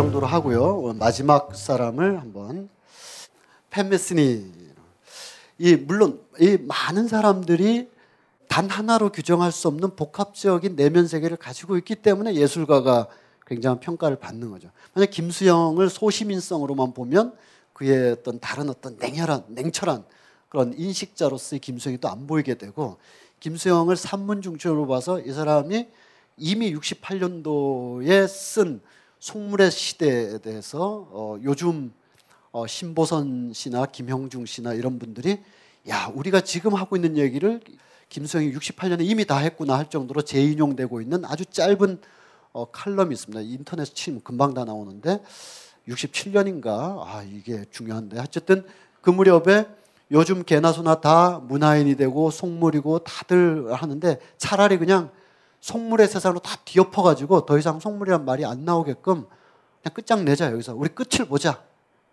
[0.00, 0.94] 정도로 하고요.
[0.98, 2.70] 마지막 사람을 한번
[3.68, 4.50] 팬메스니
[5.58, 7.90] 이 물론 이 많은 사람들이
[8.48, 13.08] 단 하나로 규정할 수 없는 복합적인 내면 세계를 가지고 있기 때문에 예술가가
[13.46, 14.70] 굉장한 평가를 받는 거죠.
[14.94, 17.34] 만약 김수영을 소시민성으로만 보면
[17.74, 20.04] 그의 어떤 다른 어떤 냉혈한 냉철한
[20.48, 22.96] 그런 인식자로서의 김수영이 또 안 보이게 되고
[23.40, 25.88] 김수영을 산문중천으로 봐서 이 사람이
[26.38, 28.80] 이미 68년도에 쓴
[29.20, 31.92] 속물의 시대에 대해서 어, 요즘
[32.52, 35.38] 어, 신보선 씨나 김형중 씨나 이런 분들이
[35.88, 37.60] 야 우리가 지금 하고 있는 얘기를
[38.08, 42.00] 김수영이 68년에 이미 다 했구나 할 정도로 재인용되고 있는 아주 짧은
[42.52, 43.42] 어, 칼럼이 있습니다.
[43.42, 45.20] 인터넷 치면 금방 다 나오는데
[45.86, 48.64] 67년인가 아 이게 중요한데 어쨌든
[49.02, 49.66] 그 무렵에
[50.12, 55.10] 요즘 개나 소나 다 문화인이 되고 속물이고 다들 하는데 차라리 그냥
[55.60, 59.26] 속물의 세상으로 다 뒤엎어가지고 더 이상 속물이란 말이 안 나오게끔
[59.82, 60.74] 그냥 끝장내자 여기서.
[60.74, 61.62] 우리 끝을 보자.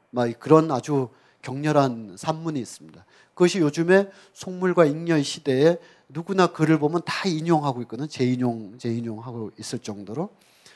[0.10, 1.10] 막 그런 아주
[1.42, 3.06] 격렬한 산문이 있습니다.
[3.34, 5.78] 그것이 요즘에 속물과 잉여의 시대에
[6.10, 8.08] 누구나 글을 보면 다 인용하고 있거든.
[8.08, 10.30] 재인용 재인용하고 있을 정도로.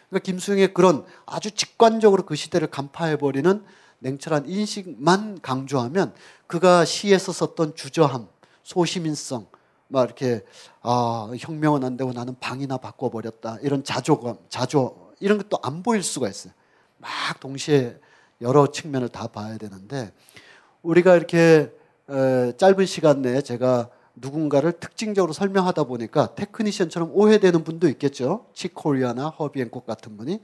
[0.09, 3.63] 그러니까 김수영의 그런 아주 직관적으로 그 시대를 간파해 버리는
[3.99, 6.13] 냉철한 인식만 강조하면
[6.47, 8.27] 그가 시에서 썼던 주저함,
[8.63, 9.47] 소시민성,
[9.91, 10.43] 막 이렇게
[10.81, 16.29] 아 혁명은 안 되고 나는 방이나 바꿔버렸다 이런 자조감, 자조 이런 것도 안 보일 수가
[16.29, 16.53] 있어요.
[16.97, 17.09] 막
[17.39, 17.99] 동시에
[18.41, 20.11] 여러 측면을 다 봐야 되는데
[20.81, 21.71] 우리가 이렇게
[22.09, 28.47] 에, 짧은 시간 내에 제가 누군가를 특징적으로 설명하다 보니까 테크니션처럼 오해되는 분도 있겠죠.
[28.53, 30.39] 치코리아나 허비앤콕 같은 분이.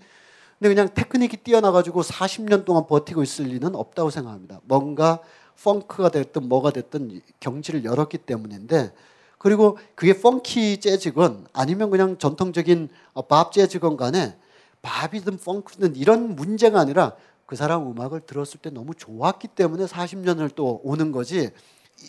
[0.59, 4.59] 근데 그냥 테크닉이 뛰어나가지고 40년 동안 버티고 있을 리는 없다고 생각합니다.
[4.63, 5.19] 뭔가
[5.63, 8.91] 펑크가 됐든 뭐가 됐든 경지를 열었기 때문인데
[9.38, 14.35] 그리고 그게 펑키 재즈건 아니면 그냥 전통적인 어, 밥 재즈건 간에
[14.81, 17.14] 밥이든 펑크든 이런 문제가 아니라
[17.45, 21.51] 그 사람 음악을 들었을 때 너무 좋았기 때문에 40년을 또 오는 거지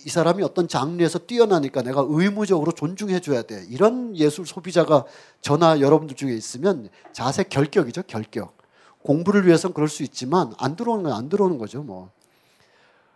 [0.04, 3.64] 이 사람이 어떤 장르에서 뛰어나니까 내가 의무적으로 존중해 줘야 돼.
[3.70, 5.04] 이런 예술 소비자가
[5.40, 8.58] 저나 여러분들 중에 있으면 자세 결격이죠, 결격.
[9.02, 12.10] 공부를 위해서는 그럴 수 있지만 안 들어오는 건 안 들어오는 거죠, 뭐.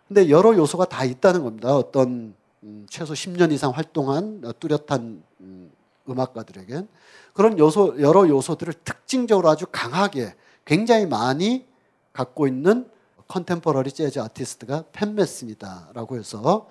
[0.07, 1.75] 근데 여러 요소가 다 있다는 겁니다.
[1.75, 2.33] 어떤
[2.63, 5.71] 음, 최소 10년 이상 활동한 어, 뚜렷한 음,
[6.07, 6.87] 음악가들에겐
[7.33, 10.33] 그런 요소 여러 요소들을 특징적으로 아주 강하게
[10.63, 11.65] 굉장히 많이
[12.13, 12.89] 갖고 있는
[13.27, 16.69] 컨템퍼러리 재즈 아티스트가 팬메슨이다라고 해서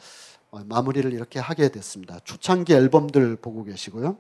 [0.51, 2.21] 어, 마무리를 이렇게 하게 됐습니다.
[2.25, 4.17] 초창기 앨범들 보고 계시고요.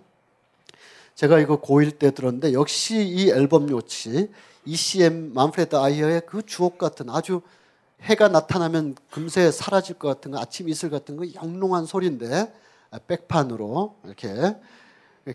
[1.14, 4.30] 제가 이거 고1 때 들었는데 역시 이 앨범 요치
[4.66, 7.40] ECM 만프레드 아이어의 그 주옥 같은 아주
[8.02, 12.52] 해가 나타나면 금세 사라질 것 같은 거 아침 이슬 같은 거 영롱한 소리인데
[13.06, 14.56] 백판으로 이렇게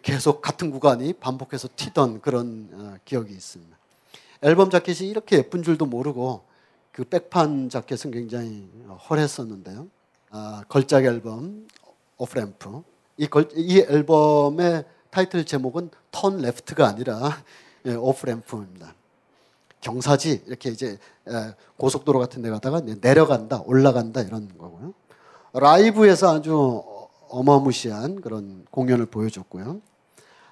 [0.02, 3.78] 계속 같은 구간이 반복해서 튀던 그런 어, 기억이 있습니다.
[4.42, 6.44] 앨범 자켓이 이렇게 예쁜 줄도 모르고
[6.92, 8.70] 그 백판 자켓은 굉장히
[9.10, 9.88] 헐했었는데요.
[10.32, 11.68] 아, 걸작 앨범
[12.18, 12.84] Offramp
[13.16, 17.32] 이, 걸, 이 앨범의 타이틀 제목은 Turn Left가 아니라
[17.86, 18.94] 예, Offramp입니다.
[19.82, 20.98] 경사지 이렇게 이제
[21.28, 24.94] 에, 고속도로 같은 데 가다가 내려간다 올라간다 이런 거고요.
[25.54, 26.84] 라이브에서 아주
[27.30, 29.82] 어마무시한 그런 공연을 보여줬고요.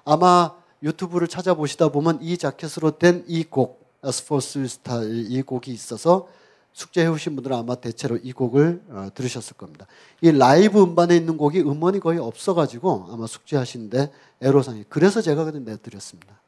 [0.04, 6.28] 아마 유튜브를 찾아보시다 보면 이 자켓으로 된 이 곡, 스포츠 스타일 이 곡이 있어서
[6.72, 9.86] 숙제해 오신 분들은 아마 대체로 이 곡을 어, 들으셨을 겁니다.
[10.20, 14.12] 이 라이브 음반에 있는 곡이 음원이 거의 없어가지고 아마 숙제하시는데
[14.42, 16.38] 애로사항이 그래서 제가 그냥 내드렸습니다.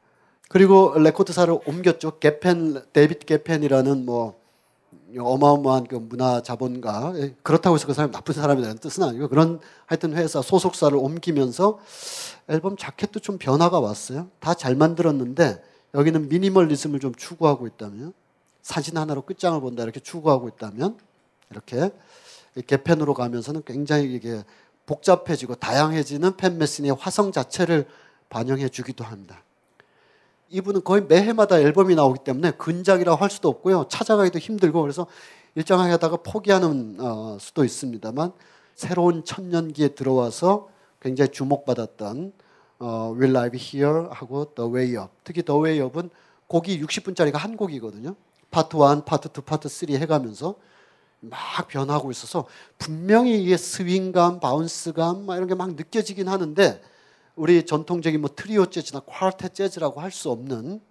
[0.49, 2.17] 그리고 레코드사를 옮겼죠.
[2.19, 4.39] 게펜 데이빗 게펜이라는 뭐
[5.17, 10.15] 어마어마한 그 문화 자본가 예, 그렇다고 해서 그 사람이 나쁜 사람이라는 뜻은 아니고 그런 하여튼
[10.15, 11.79] 회사 소속사를 옮기면서
[12.47, 14.27] 앨범 자켓도 좀 변화가 왔어요.
[14.39, 15.63] 다 잘 만들었는데
[15.93, 18.13] 여기는 미니멀리즘을 좀 추구하고 있다면
[18.63, 20.97] 사진 하나로 끝장을 본다 이렇게 추구하고 있다면
[21.51, 21.91] 이렇게
[22.67, 24.43] 개펜으로 가면서는 굉장히 이게
[24.87, 27.85] 복잡해지고 다양해지는 팬 메신의 화성 자체를
[28.29, 29.43] 반영해 주기도 합니다.
[30.49, 33.85] 이분은 거의 매해마다 앨범이 나오기 때문에 근작이라고 할 수도 없고요.
[33.89, 35.07] 찾아가기도 힘들고 그래서
[35.55, 38.31] 일정하게 하다가 포기하는 어, 수도 있습니다만
[38.75, 40.69] 새로운 천년기에 들어와서
[41.01, 42.33] 굉장히 주목받았던
[42.79, 46.09] 어, We Live Here 하고 The Way Up 특히 The Way Up은
[46.47, 48.15] 곡이 60분짜리가 한 곡이거든요.
[48.51, 50.55] 파트 1, 파트 2, 파트 3 해가면서
[51.19, 52.47] 막 변하고 있어서
[52.77, 56.81] 분명히 이게 스윙감, bounce감 막 이런 게 막 느껴지긴 하는데
[57.39, 60.81] 우리 전통적인 뭐 트리오 재즈나 쿼르텟 재즈라고 할 수 없는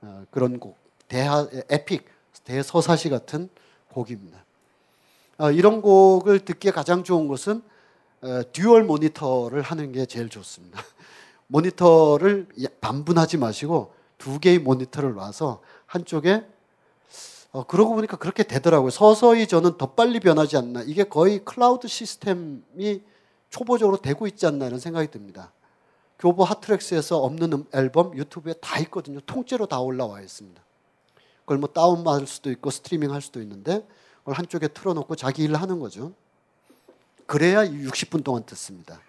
[0.00, 0.78] 어, 그런 곡,
[1.08, 2.06] 대하 epic,
[2.44, 3.50] 대서사시 같은
[3.92, 4.42] 곡입니다.
[5.36, 7.60] 어, 이런 곡을 듣기에 가장 좋은 것은
[8.22, 10.82] 어, dual 모니터를 하는 게 제일 좋습니다.
[11.48, 12.46] 모니터를
[12.80, 16.46] 반분하지 마시고 두 개의 모니터를 놔서 한쪽에
[17.52, 18.88] 어, 그러고 보니까 그렇게 되더라고요.
[18.88, 20.82] 서서히 저는 더 빨리 변하지 않나.
[20.86, 23.02] 이게 거의 클라우드 시스템이
[23.50, 25.52] 초보적으로 되고 있지 않나 이런 생각이 듭니다.
[26.20, 29.20] 교보 핫트랙스에서 없는 음- 앨범 유튜브에 다 있거든요.
[29.20, 30.62] 통째로 다 올라와 있습니다.
[31.40, 33.84] 그걸 뭐 다운받을 수도 있고 스트리밍 할 수도 있는데
[34.18, 36.12] 그걸 한쪽에 틀어놓고 자기 일을 하는 거죠.
[37.26, 39.00] 그래야 60분 동안 듣습니다.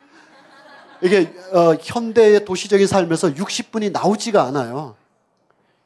[1.04, 4.96] 이게 어, 현대의 도시적인 삶에서 60분이 나오지가 않아요.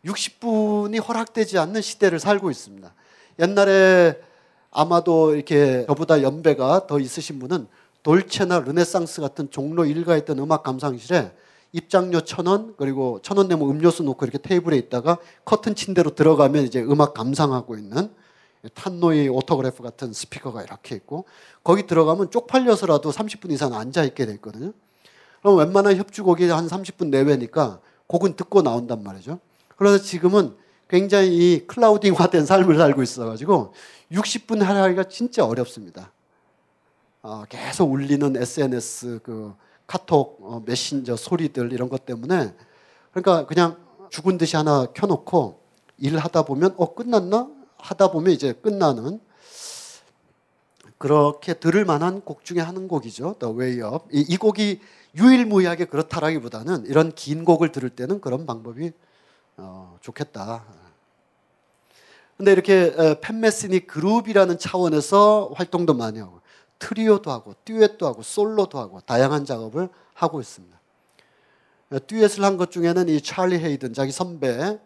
[0.06, 2.94] 60분이 허락되지 않는 시대를 살고 있습니다.
[3.40, 4.22] 옛날에
[4.70, 7.68] 아마도 이렇게 저보다 연배가 더 있으신 분은
[8.06, 11.32] 돌체나 르네상스 같은 종로 일가에 있던 음악 감상실에
[11.72, 16.14] 입장료 천 원, 그리고 천 원 내면 음료수 놓고 이렇게 테이블에 있다가 커튼 친 데로
[16.14, 18.12] 들어가면 이제 음악 감상하고 있는
[18.76, 21.26] 탄노이 오토그래프 같은 스피커가 이렇게 있고
[21.64, 24.72] 거기 들어가면 쪽팔려서라도 30분 이상 앉아 있게 돼 있거든요.
[25.42, 29.40] 그럼 웬만한 협주곡이 한 30분 내외니까 곡은 듣고 나온단 말이죠.
[29.78, 30.56] 그래서 지금은
[30.88, 33.74] 굉장히 이 clouding화된 삶을 살고 있어가지고
[34.12, 36.12] 60분 하기가 진짜 어렵습니다.
[37.28, 39.56] 어, 계속 울리는 SNS 그
[39.88, 42.54] 카톡 어, 메신저 소리들 이런 것 때문에
[43.12, 43.78] 그러니까 그냥
[44.12, 45.60] 죽은 듯이 하나 켜놓고
[45.98, 47.50] 일하다 보면 어 끝났나
[47.80, 49.20] 하다 보면 이제 끝나는
[51.00, 53.38] 그렇게 들을 만한 곡 중에 한 곡이죠.
[53.40, 54.06] The Way Up.
[54.12, 54.82] 이, 이 곡이
[55.16, 58.92] 유일무이하게 그렇다라기보다는 이런 긴 곡을 들을 때는 그런 방법이
[59.58, 60.64] 어, 좋겠다.
[62.38, 66.45] 근데 이렇게 팻 메스니 그룹이라는 차원에서 활동도 많이 하고
[66.80, 70.76] 트리오도 하고 듀엣도 하고 솔로도 하고 다양한 작업을 하고 있습니다.
[72.08, 74.80] 듀엣을 한 것 중에는 이 찰리 헤이든 자기 선배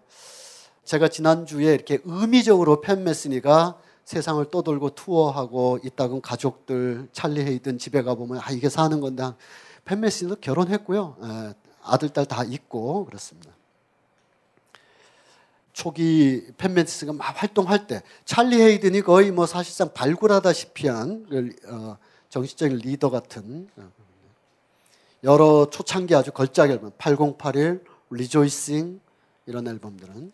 [0.84, 8.42] 제가 지난주에 이렇게 의미적으로 팻 메스니가 세상을 떠돌고 투어하고 있다가 가끔 찰리 헤이든 집에 가보면
[8.44, 9.24] 아 이게 사는 건데
[9.86, 11.16] 팻 메스니도 결혼했고요.
[11.24, 11.54] 에,
[11.84, 13.52] 아들 딸 다 있고 그렇습니다.
[15.80, 21.26] 초기 팻 메스니가 막 활동할 때 찰리 헤이든이 거의 뭐 사실상 발굴하다시피 한
[21.70, 21.98] 어,
[22.28, 23.90] 정신적인 리더 같은 어,
[25.24, 29.00] 여러 초창기 아주 걸작 앨범 8081, Rejoicing
[29.46, 30.34] 이런 앨범들은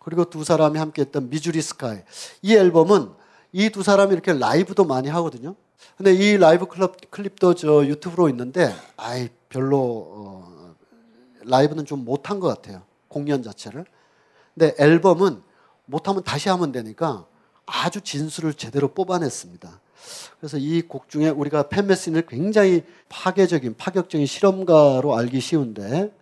[0.00, 2.00] 그리고 두 사람이 함께 했던 Missouri Sky
[2.42, 3.12] 이 앨범은
[3.52, 5.54] 이 두 사람이 이렇게 라이브도 많이 하거든요.
[5.96, 10.74] 근데 이 라이브 클럽 clip도 저 유튜브로 있는데 아이 별로 어,
[11.44, 12.82] 라이브는 좀 못한 것 같아요.
[13.06, 13.84] 공연 자체를.
[14.54, 15.42] 근데 앨범은
[15.86, 17.26] 못하면 다시 하면 되니까
[17.66, 19.80] 아주 진수를 제대로 뽑아냈습니다.
[20.40, 26.12] 그래서 이 곡 중에 우리가 팬메신을 굉장히 파괴적인 파격적인 실험가로 알기 쉬운데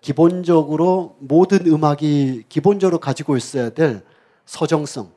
[0.00, 4.02] 기본적으로 모든 음악이 기본적으로 가지고 있어야 될
[4.46, 5.12] 서정성.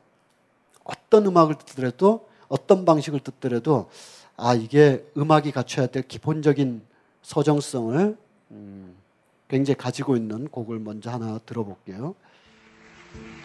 [0.84, 3.88] 어떤 음악을 듣더라도 어떤 방식을 듣더라도
[4.36, 6.82] 아 이게 음악이 갖춰야 될 기본적인
[7.22, 8.16] 서정성을
[8.50, 8.94] 음,
[9.48, 12.14] 굉장히 가지고 있는 곡을 먼저 하나 들어볼게요.
[13.14, 13.43] Thank you.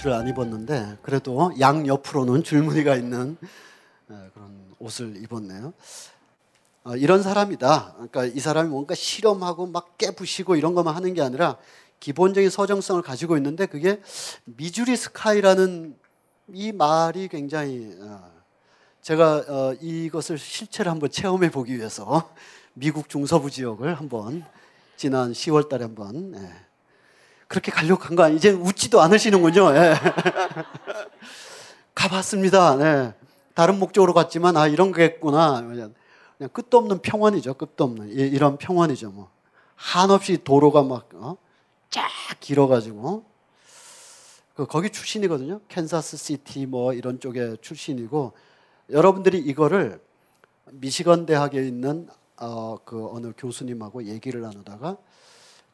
[0.00, 3.36] 셔츠를 안 입었는데 그래도 양 옆으로는 줄무늬가 있는
[4.08, 5.72] 어, 그런 옷을 입었네요.
[6.84, 7.92] 어, 이런 사람이다.
[7.94, 11.56] 그러니까 이 사람이 뭔가 실험하고 막 깨부시고 이런 것만 하는 게 아니라
[12.00, 14.00] 기본적인 서정성을 가지고 있는데 그게
[14.44, 15.96] 미주리 스카이라는
[16.52, 18.30] 이 말이 굉장히 어,
[19.02, 22.32] 제가 어, 이것을 실체를 한번 체험해 보기 위해서
[22.74, 24.44] 미국 중서부 지역을 한번
[24.96, 26.69] 지난 10월 달에 한번 예.
[27.50, 28.36] 그렇게 가려고 간 거 아니에요?
[28.38, 29.74] 이제 웃지도 않으시는군요.
[29.74, 29.94] 예.
[31.96, 32.76] 가봤습니다.
[32.76, 33.12] 네.
[33.54, 35.60] 다른 목적으로 갔지만 아 이런 거겠구나.
[35.62, 35.92] 그냥
[36.52, 37.54] 끝도 없는 평원이죠.
[37.54, 39.10] 끝도 없는 이- 이런 평원이죠.
[39.10, 39.30] 뭐
[39.74, 41.36] 한없이 도로가 막 어?
[41.90, 42.04] 쫙
[42.38, 43.24] 길어가지고
[44.54, 45.60] 그 거기 출신이거든요.
[45.66, 48.32] 캔사스 시티 뭐 이런 쪽에 출신이고
[48.90, 50.00] 여러분들이 이거를
[50.70, 54.96] 미시건 대학에 있는 어, 그 어느 교수님하고 얘기를 나누다가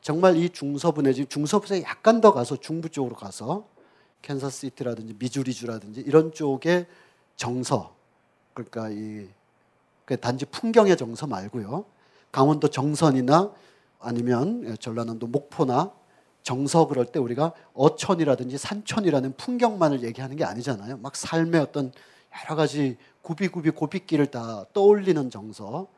[0.06, 3.66] 정말 이 중서부 내지 중서부에서 약간 더 가서 중부 쪽으로 가서
[4.22, 6.86] 캔사스 시티라든지 미주리주라든지 이런 쪽의
[7.34, 7.92] 정서
[8.54, 11.86] 그러니까 이그 단지 풍경의 정서 말고요.
[12.30, 13.52] 강원도 정선이나
[13.98, 15.90] 아니면 전라남도 목포나
[16.44, 20.98] 정서 그럴 때 우리가 어촌이라든지 산촌이라는 풍경만을 얘기하는 게 아니잖아요.
[20.98, 21.90] 막 삶의 어떤
[22.44, 25.88] 여러 가지 구비구비 고비길을 다 떠올리는 정서를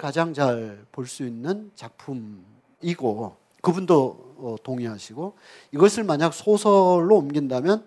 [0.00, 2.53] 가장 잘 볼 수 있는 작품
[2.84, 5.36] 이고 그분도 어, 동의하시고
[5.72, 7.86] 이것을 만약 소설로 옮긴다면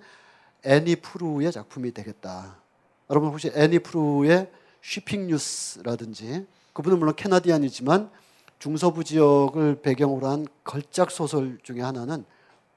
[0.63, 2.57] 애니 프루의 작품이 되겠다.
[3.09, 4.51] 여러분 혹시 애니 프루의
[4.81, 8.09] 쉬핑 뉴스라든지 그분은 물론 캐나디안이지만
[8.59, 12.25] 중서부 지역을 배경으로 한 걸작 소설 중에 하나는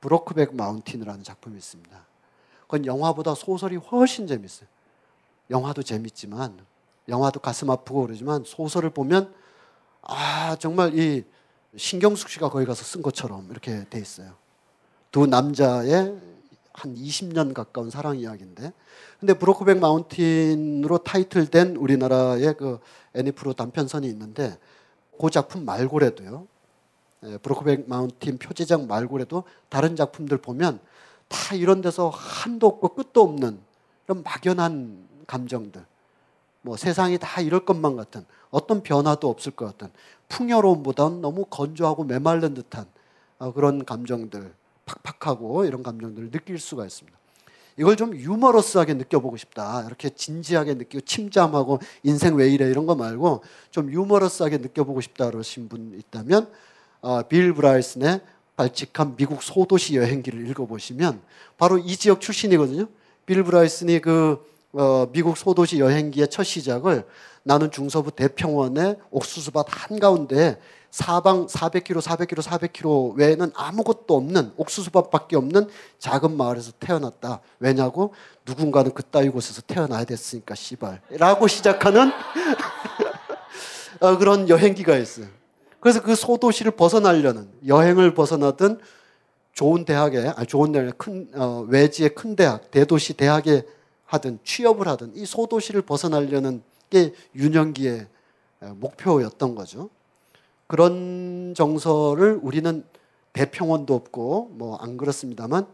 [0.00, 2.06] 브로크백 마운틴이라는 작품이 있습니다.
[2.62, 4.68] 그건 영화보다 소설이 훨씬 재밌어요.
[5.50, 6.58] 영화도 재밌지만
[7.08, 9.34] 영화도 가슴 아프고 그러지만 소설을 보면
[10.02, 11.24] 아 정말 이
[11.76, 14.34] 신경숙 씨가 거기 가서 쓴 것처럼 이렇게 돼 있어요.
[15.10, 16.18] 두 남자의
[16.72, 18.72] 한 20년 가까운 사랑 이야기인데
[19.18, 22.80] 근데 브로크백 마운틴으로 타이틀된 우리나라의 그
[23.14, 24.58] 애니프로 단편선이 있는데
[25.20, 26.46] 그 작품 말고라도요.
[27.24, 30.80] 예, 브로크백 마운틴 표제작 말고라도 다른 작품들 보면
[31.28, 33.60] 다 이런 데서 한도 없고 끝도 없는
[34.06, 35.84] 이런 막연한 감정들.
[36.62, 39.88] 뭐 세상이 다 이럴 것만 같은 어떤 변화도 없을 것 같은
[40.28, 42.86] 풍요로움보다는 너무 건조하고 메말른 듯한
[43.38, 44.52] 어, 그런 감정들,
[44.84, 47.18] 팍팍하고 이런 감정들을 느낄 수가 있습니다.
[47.78, 49.84] 이걸 좀 유머러스하게 느껴보고 싶다.
[49.86, 55.68] 이렇게 진지하게 느끼고 침잠하고 인생 왜 이래 이런 거 말고 좀 유머러스하게 느껴보고 싶다 그러신
[55.68, 56.50] 분 있다면
[57.00, 58.20] 어, 빌 브라이슨의
[58.56, 61.22] 발칙한 미국 소도시 여행기를 읽어보시면
[61.56, 62.86] 바로 이 지역 출신이거든요.
[63.24, 67.04] 빌 브라이슨이 그 어, 미국 소도시 여행기의 첫 시작을
[67.42, 70.58] 나는 중서부 대평원의 옥수수밭 한가운데
[70.90, 75.68] 사방 400km, 400km, 400km 외에는 아무것도 없는 옥수수밭밖에 없는
[75.98, 77.40] 작은 마을에서 태어났다.
[77.60, 78.12] 왜냐고?
[78.44, 81.00] 누군가는 그따위 곳에서 태어나야 됐으니까 씨발.
[81.10, 82.10] 라고 시작하는
[84.00, 85.26] 어, 그런 여행기가 있어요.
[85.78, 88.80] 그래서 그 소도시를 벗어나려는 여행을 벗어나든
[89.52, 93.62] 좋은 대학에 아 좋은 대학 큰 어, 외지의 큰 대학 대도시 대학에
[94.10, 97.12] 하든 취업을 하든 이 소도시를 벗어나려는 게
[98.60, 99.88] 어, 목표였던 거죠.
[100.66, 102.84] 그런 정서를 우리는
[103.32, 105.66] 대평원도 없고 뭐 안 그렇습니다만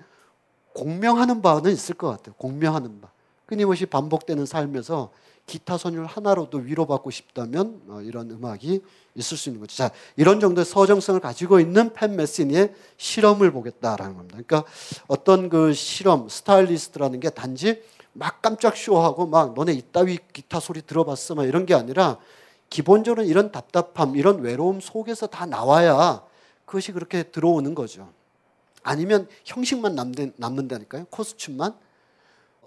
[0.74, 2.34] 공명하는 바는 있을 것 같아요.
[2.36, 3.08] 공명하는 바.
[3.46, 5.10] 끊임없이 반복되는 삶에서
[5.46, 8.82] 기타 선율 하나로도 위로받고 싶다면 어, 이런 음악이
[9.14, 9.76] 있을 수 있는 거죠.
[9.76, 14.38] 자, 이런 정도의 서정성을 가지고 있는 팬 메시니의 실험을 보겠다라는 겁니다.
[14.44, 14.68] 그러니까
[15.06, 17.80] 어떤 그 실험, 스타일리스트라는 게 단지
[18.18, 22.16] 막 깜짝 쇼하고 막 너네 이따위 기타 소리 들어봤어 막 이런 게 아니라
[22.70, 26.22] 기본적으로 이런 답답함, 이런 외로움 속에서 다 나와야
[26.64, 28.08] 그것이 그렇게 들어오는 거죠.
[28.82, 31.06] 아니면 형식만 남는, 남는다니까요.
[31.10, 31.74] 코스튬만.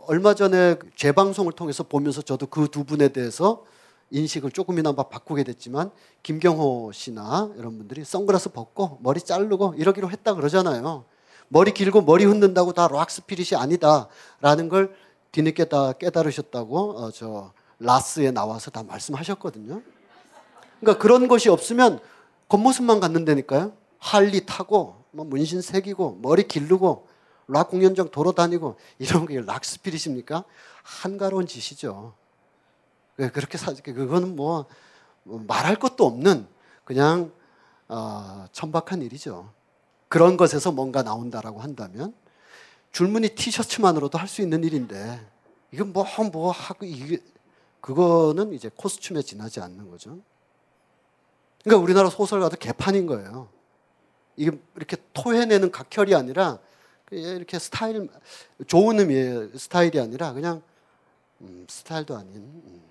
[0.07, 3.63] 얼마 전에 재방송을 통해서 보면서 저도 그 두 분에 대해서
[4.11, 5.91] 인식을 조금이나마 바꾸게 됐지만
[6.23, 11.05] 김경호 씨나 이런 분들이 선글라스 벗고 머리 자르고 이러기로 했다 그러잖아요.
[11.49, 14.95] 머리 길고 머리 흔든다고 다 락 스피릿이 아니다라는 걸
[15.31, 19.81] 뒤늦게 다 깨달으셨다고 어, 저 라스에 나와서 다 말씀하셨거든요.
[20.79, 21.99] 그러니까 그런 것이 없으면
[22.49, 23.73] 겉모습만 갖는다니까요.
[23.99, 27.07] 할리 타고 뭐 문신 새기고 머리 기르고
[27.47, 30.43] 락 공연장 돌아다니고 이런 게 락 스피릿입니까?
[30.83, 32.13] 한가로운 짓이죠.
[33.17, 34.65] 왜 그렇게 사 그거는 뭐,
[35.23, 36.47] 뭐 말할 것도 없는
[36.85, 37.31] 그냥
[37.87, 39.51] 어, 천박한 일이죠.
[40.07, 42.13] 그런 것에서 뭔가 나온다라고 한다면
[42.91, 45.19] 줄무늬 티셔츠만으로도 할 수 있는 일인데
[45.71, 47.19] 이건 뭐 뭐 하고 이게
[47.81, 50.19] 그거는 이제 코스튬에 지나지 않는 거죠.
[51.63, 53.49] 그러니까 우리나라 소설가도 개판인 거예요.
[54.35, 56.59] 이게 이렇게 토해내는 각혈이 아니라
[57.11, 58.09] 이렇게 스타일
[58.67, 60.61] 좋은 의미의 스타일이 아니라 그냥
[61.41, 62.35] 음, 스타일도 아닌.
[62.35, 62.81] 음.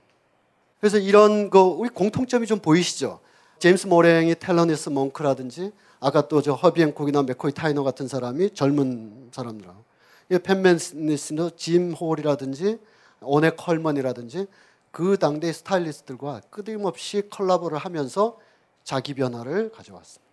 [0.81, 3.21] 그래서 이런 거 우리 공통점이 좀 보이시죠?
[3.59, 9.85] 제이슨 모랜이 델로니어스 몽크라든지 아까 또 저 허비 행콕이나 맥코이 타이너 같은 사람이 젊은 사람들하고
[10.29, 12.79] 팻 메스니나 짐 홀이라든지
[13.23, 14.47] 오넷 콜맨이라든지
[14.91, 18.39] 그 당대 스타일리스트들과 끊임없이 collabo를 하면서
[18.85, 20.29] 자기 변화를 가져왔습니다.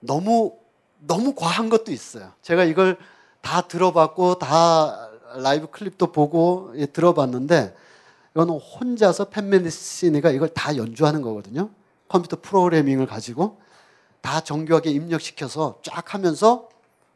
[0.00, 0.56] 너무
[0.98, 2.32] 너무 과한 것도 있어요.
[2.42, 2.96] 제가 이걸
[3.40, 7.74] 다 들어봤고 다 라이브 clip도 보고 예, 들어봤는데
[8.34, 11.70] 이건 혼자서 팻 메스니가 이걸 다 연주하는 거거든요.
[12.08, 13.60] 컴퓨터 프로그래밍을 가지고
[14.20, 16.68] 다 정교하게 입력시켜서 쫙 하면서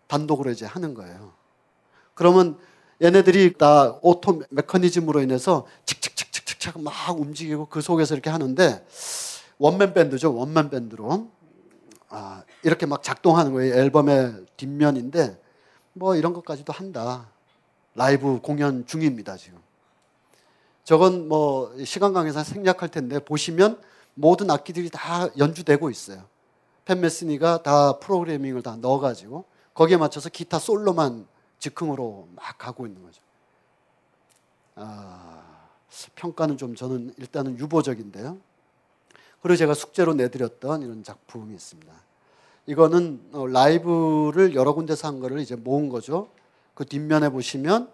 [0.08, 1.35] 단독으로 이제 하는 거예요.
[2.16, 2.58] 그러면
[3.02, 8.84] 얘네들이 다 auto 메커니즘으로 인해서 칙칙칙칙칙 막 움직이고 그 속에서 이렇게 하는데
[9.58, 10.34] 원맨 밴드죠.
[10.34, 11.28] 원맨 밴드로.
[12.08, 13.74] 아, 이렇게 막 작동하는 거예요.
[13.74, 15.38] 앨범의 뒷면인데
[15.92, 17.28] 뭐 이런 것까지도 한다.
[17.94, 19.58] 라이브 공연 중입니다, 지금.
[20.82, 23.78] 저건 뭐 시간 강에서 생략할 텐데 보시면
[24.14, 26.24] 모든 악기들이 다 연주되고 있어요.
[26.86, 29.44] 팬 메스니가 다 프로그래밍을 다 넣어가지고
[29.74, 31.26] 거기에 맞춰서 기타 솔로만
[31.58, 33.20] 즉흥으로 막 가고 있는 거죠.
[34.76, 35.42] 아,
[36.14, 38.38] 평가는 좀 저는 일단은 유보적인데요.
[39.40, 41.92] 그리고 제가 숙제로 내드렸던 이런 작품이 있습니다.
[42.66, 46.28] 이거는 어, 라이브를 여러 군데서 한 거를 이제 모은 거죠.
[46.74, 47.90] 그 뒷면에 보시면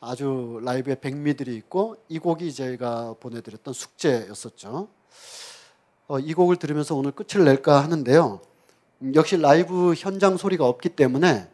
[0.00, 4.88] 아주 라이브의 백미들이 있고 이 곡이 제가 보내드렸던 숙제였었죠.
[6.08, 8.40] 어, 이 곡을 들으면서 오늘 끝을 낼까 하는데요.
[9.02, 11.48] 음, 역시 라이브 현장 소리가 없기 때문에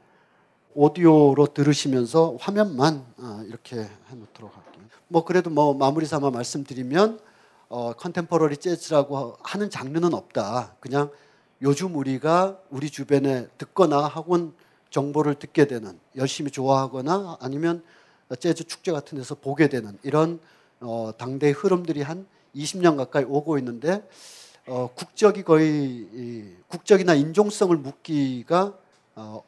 [0.74, 4.84] 오디오로 들으시면서 화면만 어, 이렇게 해놓도록 할게요.
[5.08, 7.20] 뭐 그래도 뭐 마무리 삼아 말씀드리면
[7.68, 10.76] 어, 컨템포러리 재즈라고 하는 장르는 없다.
[10.80, 11.10] 그냥
[11.60, 14.52] 요즘 우리가 우리 주변에 듣거나 학원
[14.90, 17.82] 정보를 듣게 되는 열심히 좋아하거나 아니면
[18.38, 20.40] 재즈 축제 같은 데서 보게 되는 이런
[20.80, 24.06] 어, 당대의 흐름들이 한 20년 가까이 오고 있는데
[24.66, 28.74] 어, 국적이 거의 이, 국적이나 인종성을 묻기가
[29.16, 29.42] 어,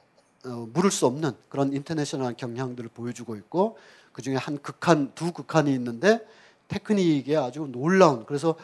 [0.44, 3.78] 어, 물을 수 없는 그런 인터내셔널한 경향들을 보여주고 있고
[4.12, 6.20] 그 중에 한 극한 두 극한이 있는데
[6.68, 8.54] 테크닉에 아주 놀라운 그래서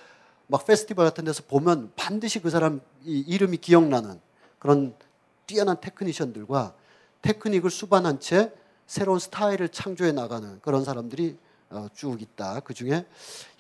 [0.47, 4.21] 막 페스티벌 같은 데서 보면 반드시 그 사람 이름이 기억나는
[4.59, 4.95] 그런
[5.47, 6.75] 뛰어난 테크니션들과
[7.23, 8.53] 테크닉을 수반한 채
[8.87, 11.37] 새로운 스타일을 창조해 나가는 그런 사람들이
[11.71, 12.61] 어, 쭉 있다.
[12.61, 13.07] 그 중에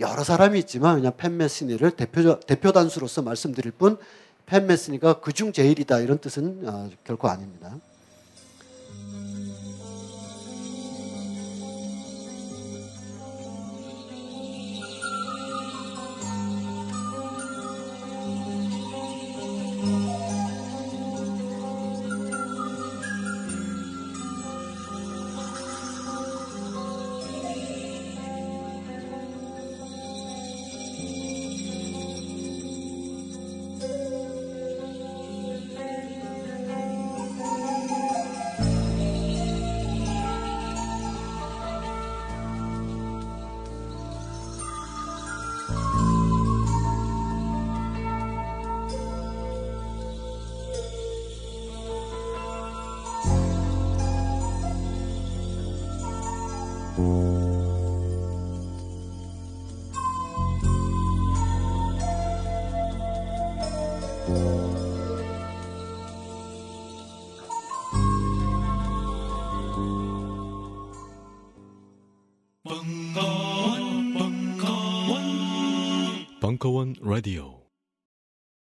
[0.00, 3.98] 여러 사람이 있지만 그냥 팬 메스니를 대표 대표 단수로서 말씀드릴 뿐
[4.46, 7.76] 팬 메스니가 그중 제일이다 이런 뜻은 어, 결코 아닙니다.
[77.20, 77.49] 迪欧。